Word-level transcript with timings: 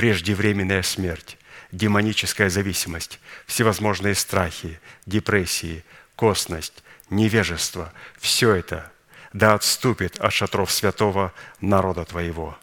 преждевременная 0.00 0.80
смерть, 0.82 1.36
демоническая 1.72 2.48
зависимость, 2.48 3.20
всевозможные 3.44 4.14
страхи, 4.14 4.80
депрессии, 5.04 5.84
косность, 6.16 6.82
невежество, 7.10 7.92
все 8.18 8.54
это 8.54 8.90
да 9.34 9.52
отступит 9.52 10.18
от 10.18 10.32
шатров 10.32 10.70
святого 10.72 11.34
народа 11.60 12.06
Твоего. 12.06 12.56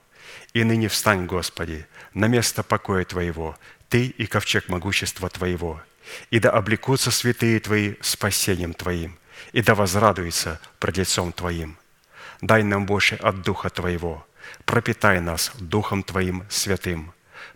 И 0.54 0.64
ныне 0.64 0.88
встань, 0.88 1.28
Господи, 1.28 1.86
на 2.16 2.26
место 2.26 2.64
покоя 2.64 3.06
Твоего, 3.06 3.56
Ты 3.88 4.08
и 4.08 4.26
ковчег 4.26 4.68
могущества 4.68 5.30
Твоего, 5.30 5.80
и 6.32 6.40
да 6.40 6.50
облекутся 6.50 7.12
святые 7.12 7.60
Твои 7.60 7.98
спасением 8.02 8.74
Твоим, 8.74 9.20
и 9.52 9.62
да 9.62 9.76
возрадуются 9.76 10.60
пред 10.80 10.98
лицом 10.98 11.32
Твоим. 11.32 11.78
Дай 12.42 12.64
нам 12.64 12.88
больше 12.88 13.14
от 13.14 13.44
Духа 13.44 13.70
Твоего, 13.70 14.26
пропитай 14.66 15.22
нас 15.22 15.52
Духом 15.60 16.02
Твоим 16.02 16.44
святым, 16.50 17.14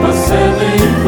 passando 0.00 0.62
em 0.62 0.99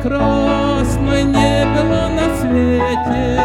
прекрасной 0.00 1.24
не 1.24 1.64
было 1.74 2.08
на 2.08 2.34
свете. 2.36 3.42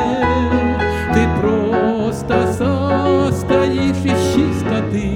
Ты 1.14 1.28
просто 1.42 2.36
состоишь 2.54 4.06
из 4.06 4.20
чистоты. 4.34 5.08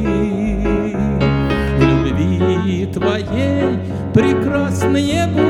В 1.78 1.82
любви 1.82 2.86
твоей 2.88 3.80
прекрасные 4.14 5.28
будут. 5.28 5.49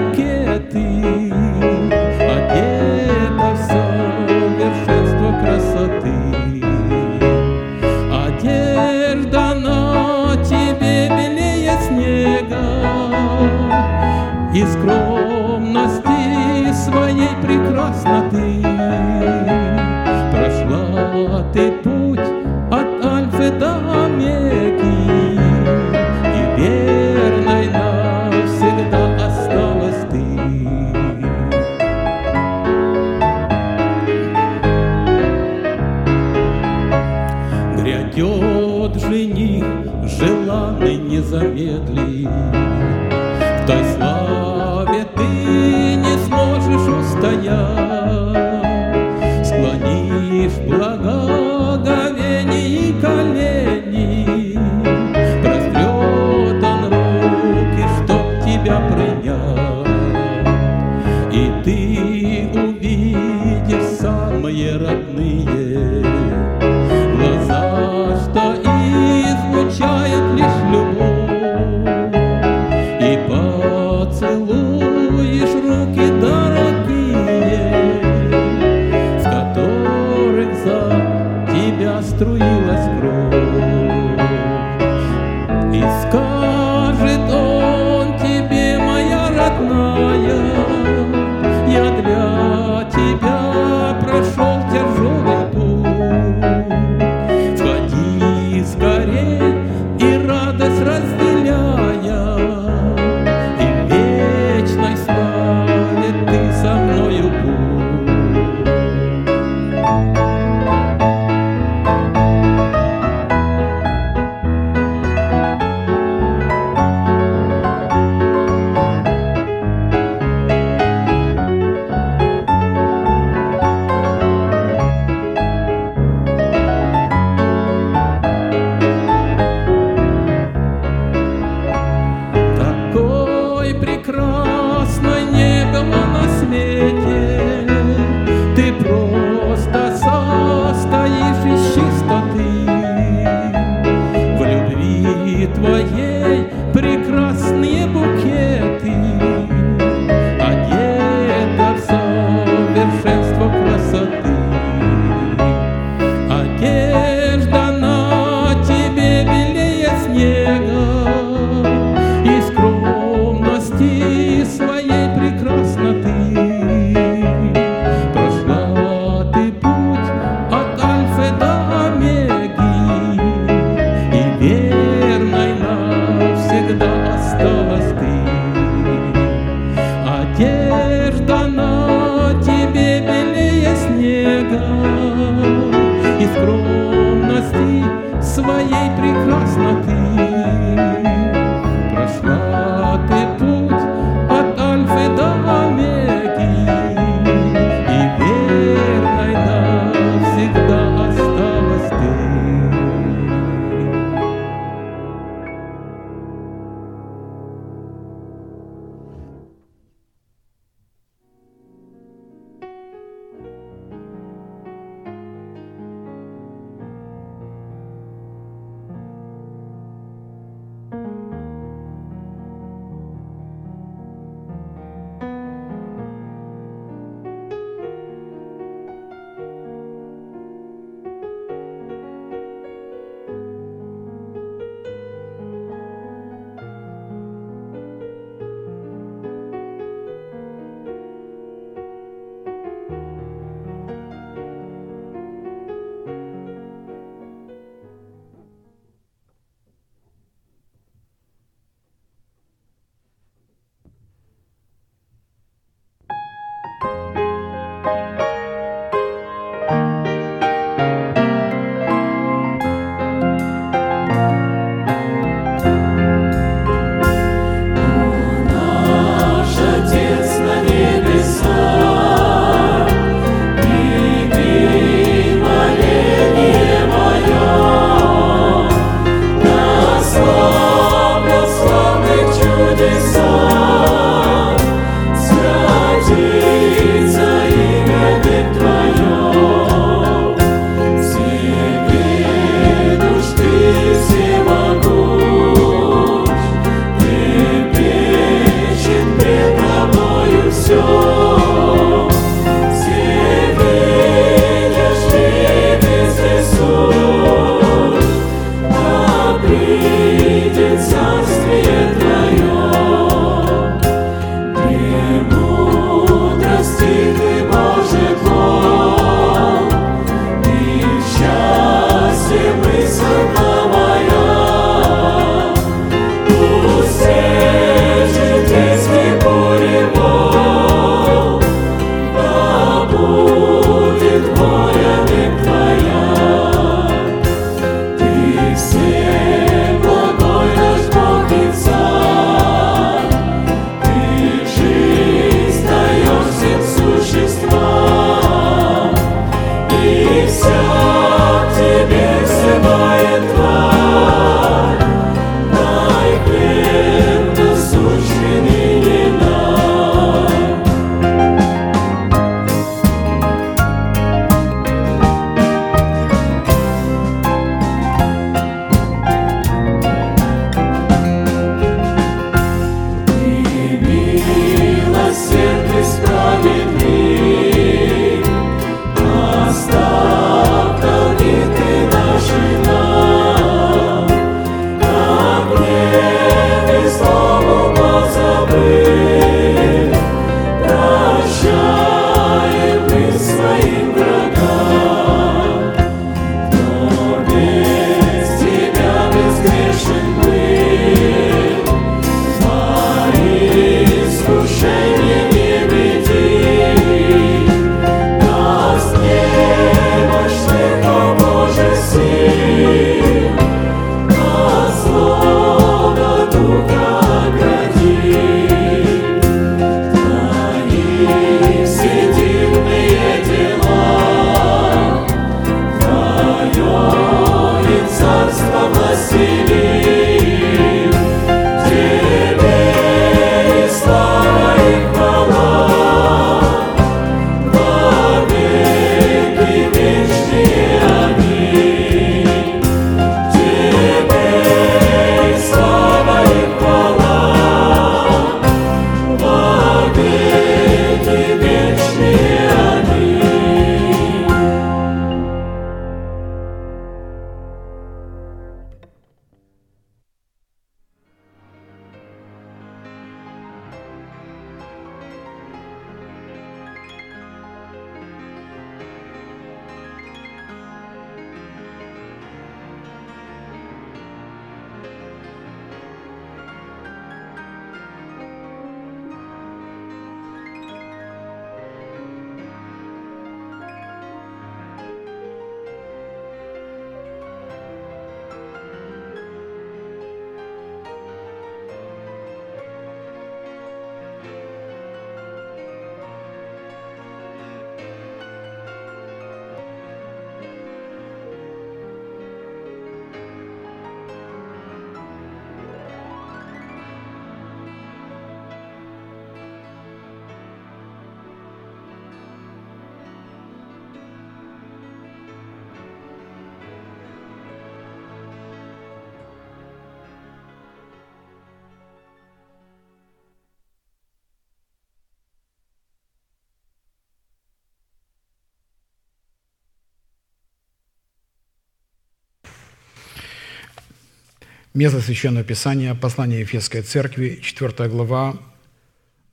Место 534.76 535.02
Священного 535.02 535.44
Писания, 535.44 535.96
послание 535.96 536.42
Ефесской 536.42 536.84
Церкви, 536.84 537.40
4 537.42 537.90
глава, 537.90 538.38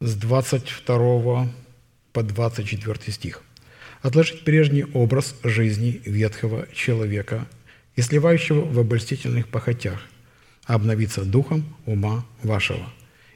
с 0.01 0.14
22 0.14 1.53
по 2.14 2.22
24 2.22 3.12
стих. 3.12 3.42
«Отложить 4.01 4.44
прежний 4.44 4.85
образ 4.94 5.35
жизни 5.42 6.01
ветхого 6.07 6.66
человека 6.72 7.46
и 7.96 8.01
сливающего 8.01 8.64
в 8.64 8.79
обольстительных 8.79 9.49
похотях, 9.49 10.01
обновиться 10.64 11.22
духом 11.22 11.77
ума 11.85 12.25
вашего 12.42 12.90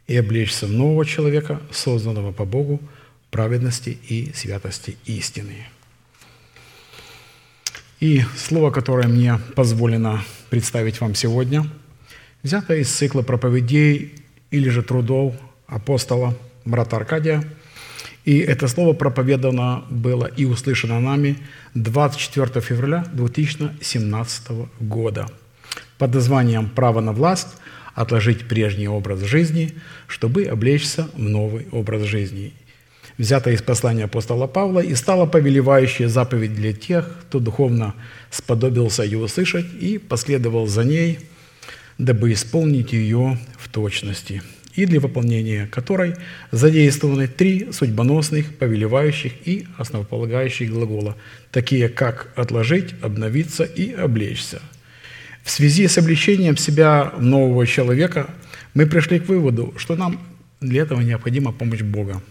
и 0.07 0.17
облечься 0.17 0.69
нового 0.69 1.05
человека, 1.05 1.61
созданного 1.71 2.33
по 2.33 2.47
Богу, 2.47 2.81
праведности 3.31 3.99
и 4.09 4.33
святости 4.35 4.97
истины». 5.05 5.67
И 8.01 8.25
слово, 8.39 8.71
которое 8.71 9.07
мне 9.07 9.39
позволено 9.55 10.25
представить 10.49 10.99
вам 11.03 11.15
сегодня– 11.15 11.67
взято 12.43 12.75
из 12.75 12.89
цикла 12.89 13.23
проповедей 13.23 14.15
или 14.51 14.69
же 14.69 14.83
трудов 14.83 15.35
апостола 15.67 16.35
брата 16.65 16.97
Аркадия. 16.97 17.45
И 18.25 18.39
это 18.39 18.69
слово 18.69 18.93
проповедано 18.93 19.85
было 19.91 20.27
и 20.27 20.45
услышано 20.45 21.01
нами 21.01 21.39
24 21.75 22.61
февраля 22.61 23.05
2017 23.13 24.49
года 24.81 25.27
под 25.99 26.15
названием 26.15 26.69
«Право 26.69 27.01
на 27.01 27.13
власть. 27.13 27.49
Отложить 27.95 28.47
прежний 28.47 28.89
образ 28.89 29.21
жизни, 29.21 29.75
чтобы 30.07 30.45
облечься 30.45 31.09
в 31.15 31.19
новый 31.19 31.67
образ 31.73 32.03
жизни». 32.03 32.53
Взято 33.19 33.51
из 33.51 33.61
послания 33.61 34.05
апостола 34.05 34.47
Павла 34.47 34.81
и 34.81 34.95
стало 34.95 35.27
повелевающая 35.27 36.09
заповедь 36.09 36.55
для 36.55 36.73
тех, 36.73 37.07
кто 37.23 37.39
духовно 37.39 37.95
сподобился 38.31 39.03
ее 39.03 39.19
услышать 39.19 39.67
и 39.79 39.99
последовал 39.99 40.67
за 40.67 40.85
ней– 40.85 41.19
дабы 42.05 42.33
исполнить 42.33 42.93
ее 42.93 43.39
в 43.59 43.69
точности, 43.69 44.43
и 44.75 44.87
для 44.87 45.01
выполнения 45.01 45.67
которой 45.67 46.15
задействованы 46.51 47.29
три 47.29 47.69
судьбоносных, 47.73 48.55
повелевающих 48.57 49.33
и 49.45 49.67
основополагающих 49.77 50.71
глагола, 50.71 51.17
такие 51.51 51.89
как 51.89 52.33
«отложить», 52.37 52.95
«обновиться» 53.03 53.65
и 53.65 53.93
«облечься». 53.93 54.63
В 55.43 55.51
связи 55.51 55.89
с 55.89 55.99
обличением 55.99 56.57
себя 56.57 57.13
нового 57.19 57.67
человека 57.67 58.31
мы 58.75 58.87
пришли 58.87 59.21
к 59.21 59.29
выводу, 59.29 59.75
что 59.77 59.97
нам 59.97 60.21
для 60.61 60.83
этого 60.83 61.01
необходима 61.01 61.53
помощь 61.53 61.83
Бога, 61.83 62.23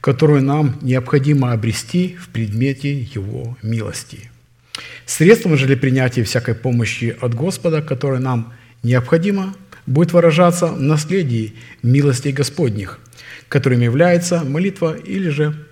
которую 0.00 0.42
нам 0.42 0.78
необходимо 0.80 1.52
обрести 1.52 2.16
в 2.20 2.28
предмете 2.28 3.00
Его 3.00 3.56
милости. 3.62 4.30
Средством 5.06 5.56
же 5.56 5.66
для 5.66 5.76
принятия 5.76 6.24
всякой 6.24 6.54
помощи 6.54 7.16
от 7.20 7.34
Господа, 7.34 7.82
которая 7.82 8.20
нам 8.20 8.52
необходимо 8.84 9.54
будет 9.86 10.12
выражаться 10.12 10.66
в 10.66 10.80
наследии 10.80 11.54
милостей 11.82 12.32
Господних, 12.32 13.00
которым 13.48 13.80
является 13.80 14.44
молитва 14.44 14.96
или 14.96 15.28
же 15.28 15.66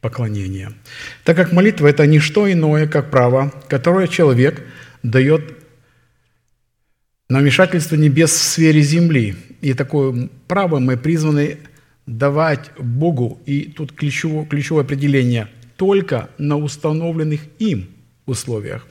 поклонение. 0.00 0.72
Так 1.24 1.36
как 1.36 1.52
молитва– 1.52 1.86
это 1.88 2.06
не 2.06 2.18
что 2.18 2.50
иное, 2.50 2.86
как 2.86 3.10
право, 3.10 3.52
которое 3.68 4.08
человек 4.08 4.62
дает 5.02 5.56
на 7.28 7.38
вмешательство 7.38 7.96
небес 7.96 8.30
в 8.30 8.42
сфере 8.42 8.80
земли. 8.80 9.36
И 9.60 9.72
такое 9.74 10.28
право 10.48 10.78
мы 10.78 10.96
призваны 10.96 11.58
давать 12.06 12.70
Богу, 12.78 13.40
и 13.46 13.62
тут 13.62 13.92
ключевое, 13.92 14.44
ключевое 14.44 14.82
определение– 14.82 15.48
только 15.76 16.30
на 16.38 16.56
установленных 16.56 17.40
им 17.58 17.88
условиях. 18.24 18.86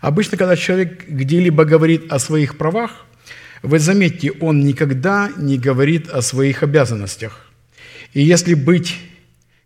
Обычно, 0.00 0.38
когда 0.38 0.56
человек 0.56 1.04
где-либо 1.08 1.64
говорит 1.64 2.10
о 2.12 2.18
своих 2.18 2.56
правах, 2.56 3.06
вы 3.62 3.78
заметьте, 3.78 4.32
он 4.40 4.60
никогда 4.60 5.30
не 5.36 5.58
говорит 5.58 6.08
о 6.08 6.22
своих 6.22 6.62
обязанностях. 6.62 7.46
И 8.14 8.22
если 8.22 8.54
быть 8.54 8.96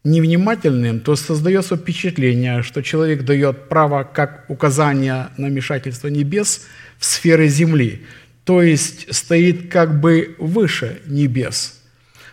невнимательным, 0.02 1.00
то 1.00 1.16
создается 1.16 1.76
впечатление, 1.76 2.62
что 2.62 2.82
человек 2.82 3.22
дает 3.22 3.68
право 3.68 4.04
как 4.04 4.44
указание 4.48 5.28
на 5.38 5.46
вмешательство 5.46 6.08
небес 6.08 6.66
в 6.98 7.04
сферы 7.04 7.48
земли, 7.48 8.04
то 8.44 8.60
есть 8.60 9.14
стоит 9.14 9.70
как 9.70 10.00
бы 10.00 10.34
выше 10.38 11.00
небес. 11.06 11.80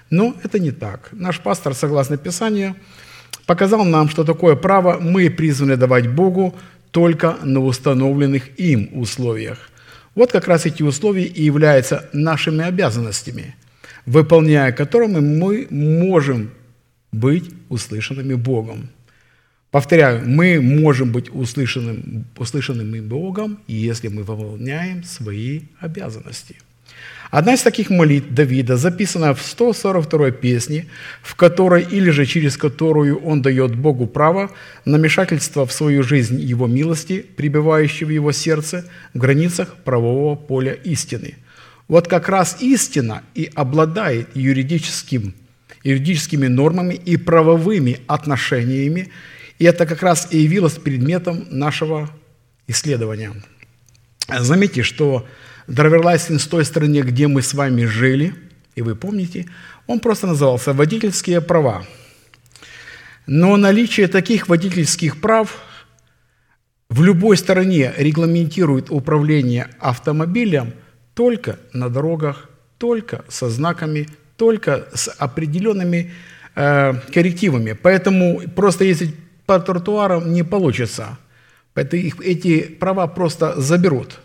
Но 0.10 0.36
это 0.44 0.60
не 0.60 0.72
так. 0.72 1.10
Наш 1.14 1.40
пастор, 1.40 1.74
согласно 1.74 2.18
Писанию, 2.18 2.76
показал 3.46 3.86
нам, 3.86 4.10
что 4.10 4.26
такое 4.26 4.56
право 4.56 5.00
мы 5.00 5.30
призваны 5.30 5.78
давать 5.78 6.10
Богу 6.10 6.58
только 6.91 7.38
на 7.43 7.60
установленных 7.62 8.60
им 8.60 8.89
условиях. 8.93 9.69
Вот 10.15 10.32
как 10.32 10.47
раз 10.47 10.65
эти 10.65 10.84
условия 10.84 11.25
и 11.25 11.43
являются 11.43 12.10
нашими 12.13 12.63
обязанностями, 12.63 13.56
выполняя 14.06 14.71
которыми 14.71 15.19
мы 15.19 15.67
можем 15.69 16.51
быть 17.12 17.49
услышанными 17.69 18.36
Богом. 18.36 18.89
Повторяю, 19.71 20.27
мы 20.27 20.60
можем 20.62 21.13
быть 21.13 21.34
услышанным, 21.34 22.25
услышанными 22.38 22.99
Богом, 22.99 23.60
если 23.67 24.10
мы 24.10 24.23
выполняем 24.23 25.04
свои 25.04 25.62
обязанности– 25.80 26.58
Одна 27.32 27.54
из 27.54 27.62
таких 27.62 27.89
молитв 27.89 28.30
Давида 28.30 28.76
записана 28.76 29.34
в 29.34 29.41
142 29.41 30.32
песне, 30.32 30.88
в 31.24 31.36
которой 31.36 31.82
или 31.82 32.10
же 32.10 32.26
через 32.26 32.58
которую 32.58 33.20
он 33.24 33.41
дает 33.41 33.74
Богу 33.74 34.06
право 34.06 34.52
на 34.84 34.98
вмешательство 34.98 35.65
в 35.65 35.72
свою 35.72 36.04
жизнь 36.04 36.41
Его 36.41 36.67
милости, 36.67 37.26
пребывающей 37.38 38.06
в 38.06 38.10
его 38.10 38.34
сердце 38.34 38.86
в 39.13 39.17
границах 39.17 39.76
правового 39.86 40.36
поля 40.36 40.74
истины. 40.74 41.36
Вот 41.88 42.10
как 42.10 42.28
раз 42.28 42.58
истина 42.60 43.24
и 43.34 43.50
обладает 43.56 44.36
юридическим 44.36 45.34
юридическими 45.84 46.48
нормами 46.48 46.94
и 46.94 47.17
правовыми 47.17 48.02
отношениями, 48.08 49.10
и 49.58 49.65
это 49.65 49.86
как 49.86 50.04
раз 50.04 50.28
и 50.32 50.38
явилось 50.38 50.74
предметом 50.74 51.48
нашего 51.50 52.10
исследования. 52.67 53.34
Заметьте, 54.28 54.84
что 54.84 55.26
driver 55.72 56.04
license 56.04 56.41
в 56.41 56.48
той 56.48 56.66
стране, 56.65 57.02
где 57.02 57.28
мы 57.28 57.42
с 57.42 57.54
вами 57.54 57.86
жили, 57.86 58.34
и 58.76 58.82
вы 58.82 58.96
помните, 58.96 59.48
он 59.88 60.00
просто 60.00 60.28
назывался 60.28 60.74
«водительские 60.74 61.42
права». 61.42 61.86
Но 63.28 63.56
наличие 63.56 64.08
таких 64.08 64.50
водительских 64.50 65.22
прав 65.22 65.62
в 66.90 67.04
любой 67.04 67.38
стране 67.38 67.94
регламентирует 67.98 68.88
управление 68.90 69.70
автомобилем 69.80 70.74
только 71.13 71.60
на 71.72 71.90
дорогах, 71.90 72.50
только 72.78 73.24
со 73.30 73.50
знаками, 73.50 74.08
только 74.38 74.88
с 74.94 75.08
определенными 75.08 76.12
э, 76.56 76.94
коррективами. 77.13 77.74
Поэтому 77.74 78.42
просто 78.56 78.84
ездить 78.86 79.15
по 79.46 79.60
тротуарам 79.60 80.34
не 80.34 80.44
получится. 80.44 81.17
Поэтому 81.74 82.02
их, 82.02 82.19
эти 82.19 82.62
права 82.63 83.08
просто 83.08 83.62
заберут. 83.62 84.19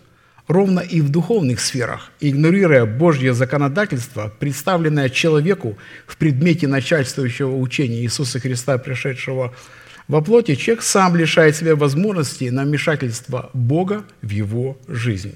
Ровно 0.48 0.78
и 0.78 1.00
в 1.00 1.08
духовных 1.08 1.58
сферах, 1.58 2.12
игнорируя 2.20 2.86
Божье 2.86 3.34
законодательство, 3.34 4.32
представленное 4.38 5.08
человеку 5.08 5.76
в 6.06 6.16
предмете 6.16 6.68
начальствующего 6.68 7.56
учения 7.56 8.02
Иисуса 8.02 8.38
Христа, 8.38 8.78
пришедшего 8.78 9.52
во 10.08 10.20
плоти, 10.20 10.54
человек 10.54 10.84
сам 10.84 11.16
лишает 11.16 11.56
себя 11.56 11.74
возможности 11.74 12.44
на 12.44 12.62
вмешательство 12.62 13.50
Бога 13.54 14.04
в 14.22 14.30
его 14.30 14.78
жизнь. 14.86 15.34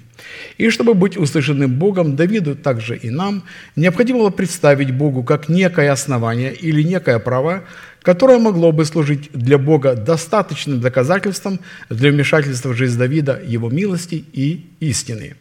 И 0.59 0.71
чтобы 0.71 0.95
быть 0.95 1.17
услышанным 1.17 1.75
Богом, 1.75 2.15
Давиду 2.15 2.55
также 2.55 2.97
и 2.97 3.11
нам, 3.11 3.43
необходимо 3.75 4.21
было 4.21 4.31
представить 4.31 4.93
Богу 4.93 5.25
как 5.25 5.49
некое 5.49 5.91
основание 5.91 6.55
или 6.55 6.83
некое 6.83 7.19
право, 7.19 7.65
которое 8.03 8.39
могло 8.39 8.71
бы 8.71 8.85
служить 8.85 9.31
для 9.33 9.59
Бога 9.59 9.95
достаточным 9.95 10.81
доказательством 10.81 11.59
для 11.89 12.11
вмешательства 12.11 12.69
в 12.69 12.77
жизнь 12.77 12.97
Давида, 12.97 13.43
его 13.45 13.71
милости 13.71 14.25
и 14.33 14.71
истины. 14.79 15.35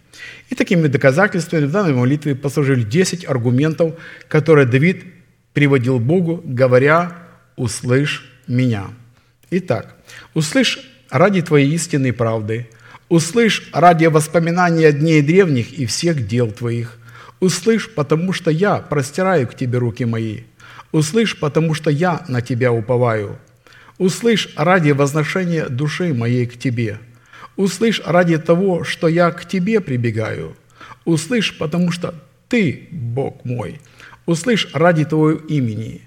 И 0.50 0.56
такими 0.56 0.88
доказательствами 0.88 1.66
в 1.66 1.72
данной 1.72 1.94
молитве 1.94 2.34
послужили 2.34 2.82
10 2.84 3.30
аргументов, 3.30 3.94
которые 4.28 4.66
Давид 4.66 5.04
приводил 5.54 6.00
Богу, 6.00 6.42
говоря 6.44 7.16
«Услышь 7.56 8.26
меня». 8.48 8.88
Итак, 9.52 9.96
услышь 10.36 10.80
ради 11.10 11.42
Твоей 11.42 11.74
истинной 11.74 12.14
правды, 12.14 12.70
услышь 13.10 13.68
ради 13.74 14.06
воспоминания 14.06 14.92
дней 14.92 15.24
древних 15.24 15.74
и 15.74 15.88
всех 15.88 16.28
дел 16.28 16.52
Твоих, 16.52 17.00
услышь, 17.40 17.92
потому 17.94 18.32
что 18.32 18.52
я 18.52 18.78
простираю 18.78 19.48
к 19.48 19.56
Тебе 19.56 19.80
руки 19.80 20.06
мои, 20.06 20.42
услышь, 20.92 21.40
потому 21.40 21.74
что 21.74 21.90
я 21.90 22.24
на 22.28 22.42
Тебя 22.42 22.72
уповаю, 22.72 23.40
услышь 23.98 24.50
ради 24.56 24.92
возношения 24.92 25.68
души 25.68 26.14
моей 26.14 26.46
к 26.46 26.60
Тебе, 26.60 27.00
услышь 27.56 28.02
ради 28.06 28.38
того, 28.38 28.84
что 28.84 29.08
я 29.08 29.32
к 29.32 29.48
Тебе 29.48 29.82
прибегаю, 29.82 30.56
услышь, 31.06 31.58
потому 31.58 31.92
что 31.92 32.14
Ты, 32.50 32.88
Бог 32.92 33.44
мой, 33.46 33.82
услышь 34.28 34.68
ради 34.74 35.06
Твоего 35.06 35.40
имени, 35.40 36.02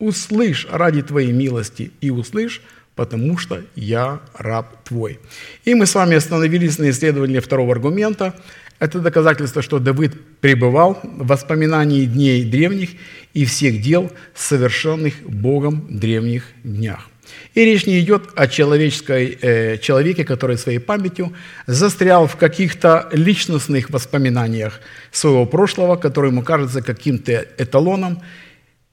услышь 0.00 0.66
ради 0.68 1.02
Твоей 1.02 1.30
милости 1.30 1.92
и 2.00 2.10
услышь, 2.10 2.60
потому 2.98 3.38
что 3.38 3.62
я 3.76 4.18
раб 4.34 4.82
твой. 4.82 5.20
И 5.64 5.74
мы 5.76 5.86
с 5.86 5.94
вами 5.94 6.16
остановились 6.16 6.78
на 6.78 6.90
исследовании 6.90 7.38
второго 7.38 7.72
аргумента. 7.72 8.34
Это 8.80 8.98
доказательство, 8.98 9.62
что 9.62 9.78
Давид 9.78 10.14
пребывал 10.40 10.98
в 11.04 11.28
воспоминании 11.28 12.06
дней 12.06 12.44
древних 12.44 12.90
и 13.34 13.44
всех 13.44 13.80
дел, 13.80 14.10
совершенных 14.34 15.14
Богом 15.22 15.86
в 15.88 15.98
древних 16.00 16.42
днях. 16.64 17.08
И 17.54 17.64
речь 17.64 17.86
не 17.86 18.00
идет 18.00 18.22
о 18.34 18.48
человеческой, 18.48 19.38
э, 19.42 19.78
человеке, 19.78 20.24
который 20.24 20.58
своей 20.58 20.80
памятью 20.80 21.32
застрял 21.68 22.26
в 22.26 22.34
каких-то 22.34 23.08
личностных 23.12 23.90
воспоминаниях 23.90 24.80
своего 25.12 25.46
прошлого, 25.46 25.94
который 25.94 26.30
ему 26.30 26.42
кажется 26.42 26.82
каким-то 26.82 27.46
эталоном, 27.58 28.22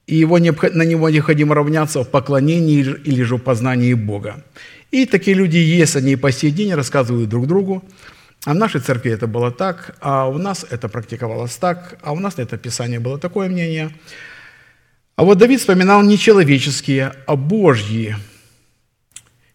и 0.06 0.14
его, 0.14 0.38
на 0.38 0.84
него 0.84 1.10
необходимо 1.10 1.54
равняться 1.54 2.02
в 2.02 2.08
поклонении 2.08 2.80
или 2.80 3.22
же 3.22 3.36
в 3.36 3.40
познании 3.40 3.94
Бога. 3.94 4.44
И 4.92 5.04
такие 5.04 5.36
люди 5.36 5.56
есть, 5.56 5.96
они 5.96 6.16
по 6.16 6.30
сей 6.30 6.50
день 6.50 6.74
рассказывают 6.74 7.28
друг 7.28 7.46
другу, 7.46 7.82
а 8.44 8.52
в 8.52 8.56
нашей 8.56 8.80
церкви 8.80 9.10
это 9.10 9.26
было 9.26 9.50
так, 9.50 9.96
а 10.00 10.28
у 10.28 10.38
нас 10.38 10.64
это 10.70 10.88
практиковалось 10.88 11.56
так, 11.56 11.98
а 12.02 12.12
у 12.12 12.20
нас 12.20 12.36
на 12.36 12.42
это 12.42 12.56
Писание 12.56 13.00
было 13.00 13.18
такое 13.18 13.48
мнение. 13.48 13.90
А 15.16 15.24
вот 15.24 15.38
Давид 15.38 15.60
вспоминал 15.60 16.02
не 16.02 16.16
человеческие, 16.16 17.12
а 17.26 17.34
Божьи 17.34 18.14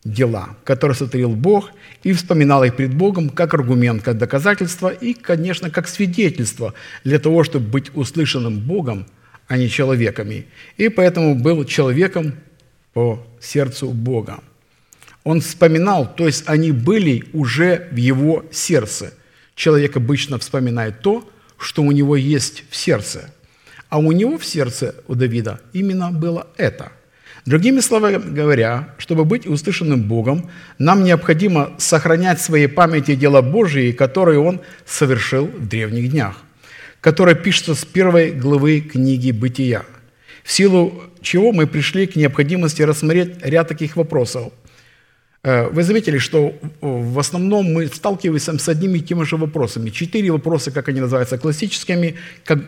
дела, 0.03 0.57
которые 0.65 0.95
сотворил 0.95 1.29
Бог, 1.29 1.71
и 2.03 2.11
вспоминал 2.11 2.63
их 2.65 2.75
пред 2.75 2.93
Богом 2.93 3.29
как 3.29 3.53
аргумент, 3.53 4.03
как 4.03 4.17
доказательство 4.17 4.89
и, 4.89 5.13
конечно, 5.13 5.69
как 5.69 5.87
свидетельство 5.87 6.73
для 7.05 7.19
того, 7.19 7.45
чтобы 7.45 7.67
быть 7.67 7.95
услышанным 7.95 8.59
Богом– 8.59 9.05
а 9.51 9.57
не 9.57 9.67
человеками. 9.67 10.45
И 10.77 10.87
поэтому 10.87 11.35
был 11.35 11.65
человеком 11.65 12.35
по 12.93 13.21
сердцу 13.41 13.89
Бога. 13.89 14.39
Он 15.25 15.41
вспоминал, 15.41 16.15
то 16.15 16.25
есть 16.25 16.43
они 16.45 16.71
были 16.71 17.25
уже 17.33 17.89
в 17.91 17.97
его 17.97 18.45
сердце. 18.49 19.13
Человек 19.55 19.97
обычно 19.97 20.37
вспоминает 20.39 21.01
то, 21.01 21.29
что 21.57 21.83
у 21.83 21.91
него 21.91 22.15
есть 22.15 22.63
в 22.69 22.77
сердце. 22.77 23.33
А 23.89 23.99
у 23.99 24.13
него 24.13 24.37
в 24.37 24.45
сердце, 24.45 24.95
у 25.09 25.15
Давида, 25.15 25.59
именно 25.73 26.11
было 26.11 26.47
это. 26.55 26.93
Другими 27.45 27.81
словами 27.81 28.21
говоря, 28.33 28.95
чтобы 28.99 29.25
быть 29.25 29.45
услышанным 29.45 30.03
Богом, 30.03 30.49
нам 30.79 31.03
необходимо 31.03 31.73
сохранять 31.77 32.39
в 32.39 32.43
своей 32.43 32.67
памяти 32.67 33.15
дела 33.15 33.41
Божьи, 33.41 33.91
которые 33.91 34.39
Он 34.39 34.61
совершил 34.85 35.47
в 35.47 35.67
древних 35.67 36.09
днях 36.09 36.37
которая 37.01 37.35
пишется 37.35 37.75
с 37.75 37.83
первой 37.83 38.31
главы 38.31 38.79
книги 38.79 39.31
«Бытия», 39.31 39.83
в 40.43 40.51
силу 40.51 41.03
чего 41.21 41.51
мы 41.51 41.67
пришли 41.67 42.07
к 42.07 42.15
необходимости 42.15 42.81
рассмотреть 42.81 43.43
ряд 43.43 43.67
таких 43.67 43.95
вопросов. 43.95 44.51
Э, 45.43 45.67
вы 45.69 45.83
заметили, 45.83 46.17
что 46.17 46.53
в 46.81 47.19
основном 47.19 47.73
мы 47.73 47.87
сталкиваемся 47.87 48.57
с 48.57 48.69
одними 48.69 48.99
и 48.99 49.01
теми 49.01 49.23
же 49.23 49.37
вопросами. 49.37 49.89
Четыре 49.89 50.31
вопроса, 50.31 50.71
как 50.71 50.89
они 50.89 50.99
называются, 50.99 51.37
классическими, 51.37 52.15
как, 52.43 52.59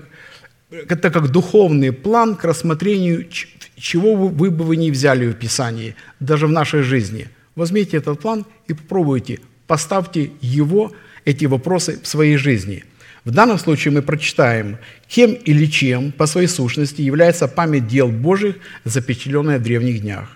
это 0.72 1.10
как 1.10 1.30
духовный 1.30 1.92
план 1.92 2.36
к 2.36 2.44
рассмотрению, 2.44 3.28
чего 3.76 4.16
вы 4.16 4.52
бы 4.52 4.64
вы 4.64 4.78
не 4.78 4.92
взяли 4.92 5.28
в 5.28 5.34
Писании, 5.34 5.96
даже 6.20 6.48
в 6.48 6.52
нашей 6.52 6.82
жизни. 6.82 7.28
Возьмите 7.56 7.98
этот 7.98 8.20
план 8.20 8.46
и 8.68 8.74
попробуйте, 8.74 9.40
поставьте 9.68 10.32
его, 10.42 10.92
эти 11.26 11.46
вопросы 11.46 12.00
в 12.04 12.08
своей 12.08 12.38
жизни– 12.38 12.84
в 13.26 13.32
данном 13.32 13.58
случае 13.58 13.94
мы 13.94 14.02
прочитаем, 14.02 14.78
кем 15.08 15.34
или 15.34 15.66
чем 15.66 16.12
по 16.12 16.26
своей 16.26 16.48
сущности 16.48 17.02
является 17.02 17.48
память 17.48 17.88
дел 17.88 18.10
Божьих, 18.10 18.58
запечатленная 18.84 19.60
в 19.60 19.64
древних 19.64 20.02
днях. 20.02 20.30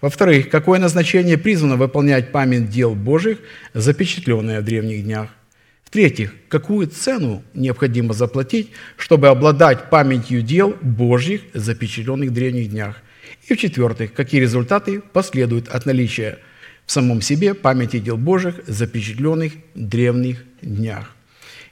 Во-вторых, 0.00 0.48
какое 0.48 0.78
назначение 0.78 1.36
призвано 1.36 1.76
выполнять 1.76 2.30
память 2.30 2.70
дел 2.70 2.94
Божьих, 2.94 3.38
запечатленная 3.74 4.60
в 4.60 4.64
древних 4.64 5.02
днях. 5.02 5.30
В-третьих, 5.82 6.34
какую 6.48 6.86
цену 6.86 7.42
необходимо 7.54 8.12
заплатить, 8.14 8.70
чтобы 8.96 9.28
обладать 9.28 9.90
памятью 9.90 10.42
дел 10.42 10.76
Божьих, 10.80 11.40
запечатленных 11.54 12.30
в 12.30 12.34
древних 12.34 12.70
днях. 12.70 13.02
И 13.48 13.54
в-четвертых, 13.54 14.12
какие 14.12 14.40
результаты 14.40 15.00
последуют 15.00 15.68
от 15.68 15.86
наличия 15.86 16.38
в 16.86 16.92
самом 16.92 17.20
себе 17.20 17.54
памяти 17.54 17.98
дел 17.98 18.16
Божьих, 18.16 18.60
запечатленных 18.66 19.54
в 19.74 19.80
древних 19.80 20.44
днях. 20.62 21.14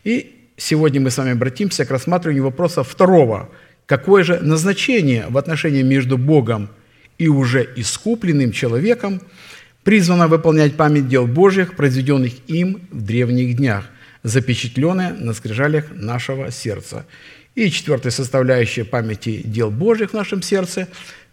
И 0.02 0.35
сегодня 0.56 1.00
мы 1.00 1.10
с 1.10 1.18
вами 1.18 1.32
обратимся 1.32 1.84
к 1.84 1.90
рассматриванию 1.90 2.44
вопроса 2.44 2.82
второго. 2.82 3.48
Какое 3.86 4.24
же 4.24 4.40
назначение 4.40 5.26
в 5.28 5.38
отношении 5.38 5.82
между 5.82 6.18
Богом 6.18 6.68
и 7.18 7.28
уже 7.28 7.68
искупленным 7.76 8.52
человеком 8.52 9.20
призвано 9.84 10.28
выполнять 10.28 10.76
память 10.76 11.08
дел 11.08 11.26
Божьих, 11.26 11.76
произведенных 11.76 12.32
им 12.48 12.80
в 12.90 13.02
древних 13.02 13.56
днях, 13.56 13.84
запечатленное 14.22 15.14
на 15.14 15.32
скрижалях 15.32 15.86
нашего 15.92 16.50
сердца. 16.50 17.06
И 17.54 17.70
четвертая 17.70 18.10
составляющая 18.10 18.84
памяти 18.84 19.42
дел 19.44 19.70
Божьих 19.70 20.10
в 20.10 20.14
нашем 20.14 20.42
сердце 20.42 20.88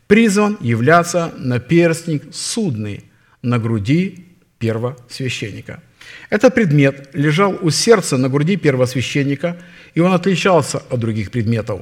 призван 0.07 0.57
являться 0.61 1.34
наперстник 1.38 2.24
судный 2.32 3.03
на 3.41 3.57
груди 3.57 4.28
первосвященника– 4.59 5.82
этот 6.34 6.55
предмет 6.55 7.09
лежал 7.13 7.59
у 7.61 7.69
сердца 7.69 8.17
на 8.17 8.27
груди 8.27 8.57
первосвященника, 8.57 9.55
и 9.93 9.99
он 9.99 10.13
отличался 10.13 10.81
от 10.89 10.99
других 10.99 11.29
предметов, 11.29 11.81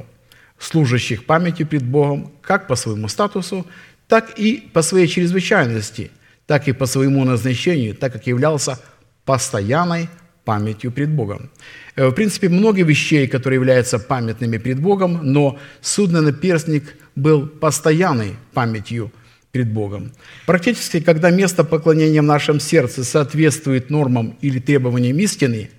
служащих 0.59 1.25
памятью 1.25 1.67
пред 1.67 1.83
Богом 1.83 2.33
как 2.41 2.67
по 2.67 2.75
своему 2.75 3.07
статусу, 3.07 3.65
так 4.09 4.37
и 4.37 4.69
по 4.73 4.81
своей 4.81 5.07
чрезвычайности, 5.07 6.11
так 6.47 6.67
и 6.67 6.73
по 6.73 6.85
своему 6.85 7.23
назначению, 7.23 7.95
так 7.95 8.11
как 8.11 8.27
являлся 8.27 8.77
постоянной 9.23 10.09
памятью 10.43 10.91
пред 10.91 11.11
Богом. 11.11 11.49
Э, 11.95 12.07
В 12.07 12.11
принципе, 12.11 12.49
много 12.49 12.83
вещей, 12.83 13.27
которые 13.27 13.55
являются 13.55 13.99
памятными 13.99 14.57
пред 14.57 14.81
Богом, 14.81 15.21
но 15.23 15.57
судный 15.79 16.21
наперстник 16.21 16.97
был 17.15 17.47
постоянной 17.47 18.35
памятью 18.53 19.13
пред 19.51 19.71
Богом. 19.71 20.11
Практически, 20.45 20.99
когда 20.99 21.29
место 21.29 21.63
поклонения 21.63 22.21
в 22.21 22.25
нашем 22.25 22.59
сердце 22.59 23.03
соответствует 23.03 23.89
нормам 23.89 24.37
или 24.41 24.59
требованиям 24.59 25.17
истины, 25.19 25.69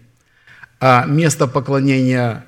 а 0.80 1.06
место 1.06 1.46
поклонения 1.46 2.44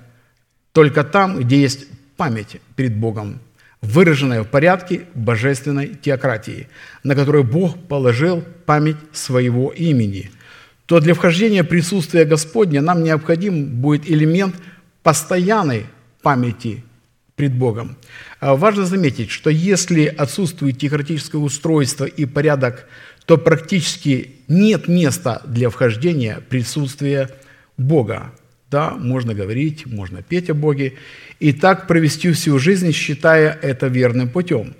только 0.72 1.05
там, 1.05 1.39
где 1.39 1.61
есть 1.61 1.87
память 2.16 2.61
перед 2.77 2.97
Богом, 2.97 3.41
выраженная 3.81 4.43
в 4.43 4.49
порядке 4.49 5.03
божественной 5.14 5.95
теократии, 5.95 6.68
на 7.03 7.14
которой 7.14 7.45
Бог 7.45 7.79
положил 7.87 8.43
память 8.66 8.97
своего 9.12 9.70
имени, 9.70 10.31
то 10.87 11.01
для 11.01 11.14
вхождения 11.14 11.64
присутствия 11.64 12.25
Господня 12.25 12.83
нам 12.83 13.03
необходим 13.03 13.66
будет 13.66 14.09
элемент 14.11 14.57
постоянной 15.03 15.87
памяти 16.22 16.83
пред 17.37 17.55
Богом. 17.55 17.97
А 18.45 18.57
Важно 18.57 18.85
заметить, 18.85 19.31
что 19.31 19.49
если 19.49 20.05
отсутствует 20.05 20.79
теократическое 20.79 21.39
устройство 21.39 22.05
и 22.05 22.27
порядок, 22.27 22.87
то 23.25 23.39
практически 23.39 24.33
нет 24.49 24.87
места 24.87 25.41
для 25.47 25.71
вхождения 25.71 26.43
присутствия 26.51 27.31
Бога. 27.79 28.33
Да, 28.71 28.91
можно 28.91 29.33
говорить, 29.33 29.87
можно 29.87 30.23
петь 30.23 30.51
о 30.51 30.55
Боге, 30.55 30.93
и 31.41 31.55
так 31.55 31.87
провести 31.87 32.31
всю 32.33 32.59
жизнь, 32.59 32.93
считая 32.93 33.59
это 33.63 33.87
верным 33.87 34.29
путем. 34.29 34.75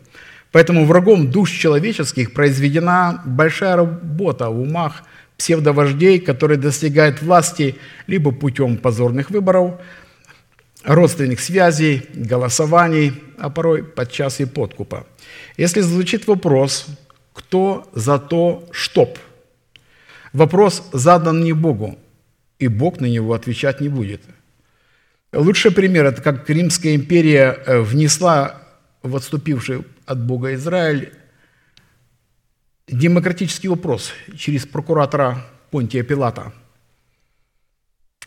Поэтому 0.53 0.85
врагом 0.85 1.31
душ 1.31 1.51
человеческих 1.51 2.35
произведена 2.35 3.23
большая 3.25 3.77
работа 3.77 4.51
в 4.51 4.61
умах 4.61 5.05
псевдовождей, 5.39 6.19
которые 6.21 6.59
достигают 6.59 7.23
власти 7.23 7.77
либо 8.07 8.31
путем 8.31 8.77
позорных 8.77 9.31
выборов, 9.31 9.81
родственных 10.85 11.41
связей, 11.41 12.07
голосований, 12.15 13.13
а 13.39 13.51
порой 13.51 13.83
подчас 13.83 14.41
и 14.41 14.45
подкупа. 14.45 15.07
Если 15.57 15.81
звучит 15.81 16.27
вопрос, 16.27 16.87
кто 17.33 17.89
за 17.93 18.19
то, 18.19 18.69
чтоб, 18.71 19.19
вопрос 20.33 20.89
задан 20.93 21.43
не 21.43 21.53
Богу, 21.53 21.99
и 22.59 22.69
Бог 22.69 23.01
на 23.01 23.07
него 23.07 23.35
отвечать 23.35 23.81
не 23.81 23.89
будет. 23.89 24.23
Лучший 25.33 25.73
пример– 25.73 26.07
это 26.07 26.23
как 26.23 26.49
Римская 26.49 26.95
империя 26.95 27.59
э, 27.67 27.81
внесла 27.81 28.63
в 29.03 29.17
отступивший 29.17 29.85
от 30.07 30.25
Бога 30.25 30.55
Израиль 30.55 31.13
демократический 32.87 33.69
вопрос 33.69 34.13
через 34.37 34.67
прокуратора 34.67 35.45
Понтия 35.71 36.05
Пилата. 36.05 36.53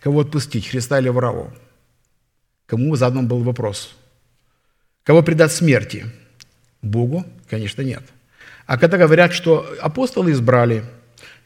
Кого 0.02 0.22
отпустить, 0.22 0.68
Христа 0.68 1.00
или 1.00 1.10
Вараву? 1.10 1.54
Кому 2.68 2.96
задан 2.96 3.28
был 3.28 3.44
вопрос? 3.44 3.96
Кого 5.04 5.24
предать 5.24 5.54
смерти? 5.54 6.06
Богу? 6.82 7.26
Конечно, 7.50 7.82
нет. 7.82 8.04
А 8.66 8.78
когда 8.78 8.98
говорят, 8.98 9.34
что 9.34 9.66
апостолы 9.82 10.34
избрали, 10.34 10.84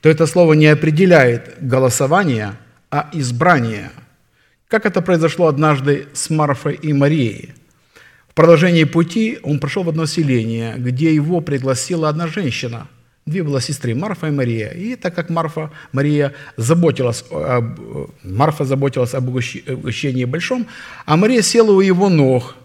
то 0.01 0.09
это 0.09 0.25
слово 0.25 0.53
не 0.53 0.65
определяет 0.65 1.57
голосование, 1.61 2.55
а 2.89 3.09
избрание. 3.13 3.91
Как 4.67 4.87
это 4.87 5.01
произошло 5.03 5.47
однажды 5.47 6.07
с 6.13 6.31
Марфой 6.31 6.73
и 6.73 6.91
Марией. 6.91 7.53
В 8.27 8.33
продолжении 8.33 8.85
пути 8.85 9.37
он 9.43 9.59
прошел 9.59 9.83
в 9.83 9.89
одно 9.89 10.07
селение, 10.07 10.73
где 10.77 11.13
его 11.13 11.39
пригласила 11.41 12.09
одна 12.09 12.27
женщина. 12.27 12.87
Две 13.31 13.43
была 13.43 13.61
сестры, 13.61 13.95
Марфа 13.95 14.27
и 14.27 14.31
Мария. 14.31 14.71
И 14.71 14.97
так 14.97 15.15
как 15.15 15.29
Марфа, 15.29 15.71
Мария 15.93 16.33
заботилась, 16.57 17.23
об, 17.31 17.79
Марфа 18.23 18.65
заботилась 18.65 19.13
об 19.13 19.29
угощении 19.29 20.25
большом, 20.25 20.67
а 21.05 21.15
Мария 21.15 21.41
села 21.41 21.71
у 21.71 21.79
его 21.79 22.09
ног 22.09 22.55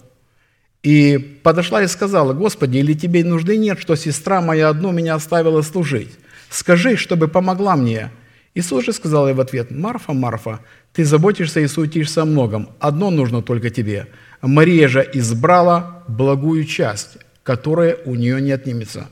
и 0.82 1.18
подошла 1.44 1.84
и 1.84 1.86
сказала, 1.86 2.32
«Господи, 2.32 2.78
или 2.78 2.94
тебе 2.94 3.22
нужды 3.22 3.56
нет, 3.56 3.78
что 3.78 3.94
сестра 3.94 4.40
моя 4.40 4.68
одну 4.68 4.90
меня 4.90 5.14
оставила 5.14 5.62
служить? 5.62 6.10
Скажи, 6.50 6.96
чтобы 6.96 7.28
помогла 7.28 7.76
мне». 7.76 8.10
Иисус 8.56 8.84
же 8.84 8.92
сказал 8.92 9.28
ей 9.28 9.34
в 9.34 9.40
ответ, 9.40 9.70
«Марфа, 9.70 10.14
Марфа, 10.14 10.58
ты 10.92 11.04
заботишься 11.04 11.60
и 11.60 11.68
суетишься 11.68 12.22
о 12.22 12.24
многом, 12.24 12.70
одно 12.80 13.10
нужно 13.10 13.40
только 13.40 13.70
тебе. 13.70 14.08
Мария 14.42 14.88
же 14.88 15.08
избрала 15.14 16.02
благую 16.08 16.64
часть, 16.64 17.18
которая 17.44 17.98
у 18.04 18.16
нее 18.16 18.40
не 18.40 18.50
отнимется». 18.50 19.06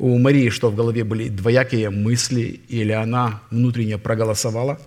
У 0.00 0.18
Марии 0.18 0.48
что 0.48 0.70
в 0.70 0.76
голове 0.76 1.04
были 1.04 1.28
двоякие 1.28 1.90
мысли, 1.90 2.58
или 2.68 2.90
она 2.90 3.42
внутренне 3.50 3.98
проголосовала? 3.98 4.80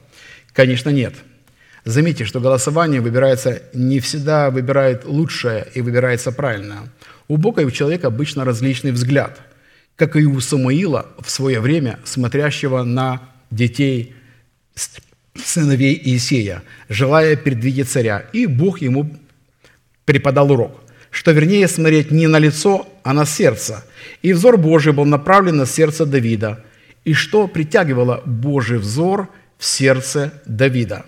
Конечно, 0.53 0.89
нет. 0.89 1.13
Заметьте, 1.85 2.25
что 2.25 2.39
голосование 2.39 2.99
выбирается 2.99 3.61
не 3.75 3.99
всегда 3.99 4.49
выбирает 4.49 5.05
лучшее 5.05 5.67
и 5.75 5.81
выбирается 5.81 6.31
правильно. 6.31 6.89
У 7.27 7.37
Бога 7.37 7.61
и 7.61 7.65
у 7.65 7.69
человека 7.69 8.07
обычно 8.07 8.43
различный 8.43 8.89
взгляд, 8.89 9.39
как 9.95 10.15
и 10.15 10.25
у 10.25 10.39
Самуила 10.39 11.05
в 11.19 11.29
свое 11.29 11.59
время, 11.59 11.99
смотрящего 12.05 12.81
на 12.81 13.21
детей 13.51 14.15
сыновей 15.35 16.01
Иисея, 16.05 16.63
желая 16.89 17.37
предвидеть 17.37 17.87
царя. 17.87 18.25
И 18.33 18.47
Бог 18.47 18.81
ему 18.81 19.15
преподал 20.05 20.51
урок, 20.51 20.82
что 21.13 21.31
вернее 21.31 21.67
смотреть 21.67 22.09
не 22.09 22.25
на 22.25 22.39
лицо, 22.39 22.87
а 23.03 23.13
на 23.13 23.25
сердце. 23.25 23.85
И 24.23 24.33
взор 24.33 24.57
Божий 24.57 24.93
был 24.93 25.05
направлен 25.05 25.57
на 25.57 25.67
сердце 25.67 26.07
Давида. 26.07 26.65
И 27.05 27.13
что 27.13 27.47
притягивало 27.47 28.23
Божий 28.25 28.79
взор 28.79 29.29
в 29.59 29.63
сердце 29.63 30.33
Давида? 30.47 31.05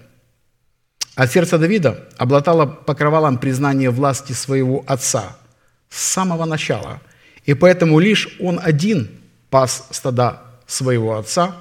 А 1.16 1.28
сердце 1.28 1.58
Давида 1.58 2.08
обладало 2.18 2.68
покрывалом 2.68 3.40
признания 3.40 3.90
власти 3.90 4.34
своего 4.34 4.84
отца 4.86 5.38
с 5.90 6.00
самого 6.00 6.46
начала. 6.46 7.02
И 7.46 7.56
поэтому 7.56 7.98
лишь 7.98 8.38
он 8.40 8.60
один 8.62 9.10
пас 9.50 9.88
стада 9.90 10.42
своего 10.68 11.18
отца, 11.18 11.56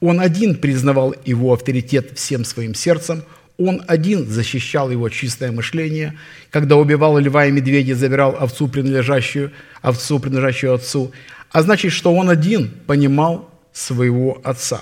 он 0.00 0.20
один 0.20 0.56
признавал 0.56 1.14
его 1.24 1.54
авторитет 1.54 2.18
всем 2.18 2.44
своим 2.44 2.74
сердцем– 2.74 3.24
он 3.58 3.82
один 3.86 4.26
защищал 4.26 4.90
его 4.90 5.08
чистое 5.08 5.50
мышление, 5.50 6.18
когда 6.50 6.76
убивал 6.76 7.18
льва 7.18 7.46
и 7.46 7.50
медведя, 7.50 7.94
забирал 7.94 8.36
овцу, 8.38 8.68
принадлежащую, 8.68 9.52
овцу, 9.80 10.18
принадлежащую 10.18 10.74
отцу. 10.74 11.12
А 11.50 11.62
значит, 11.62 11.92
что 11.92 12.14
он 12.14 12.28
один 12.28 12.70
понимал 12.86 13.50
своего 13.72 14.40
отца, 14.44 14.80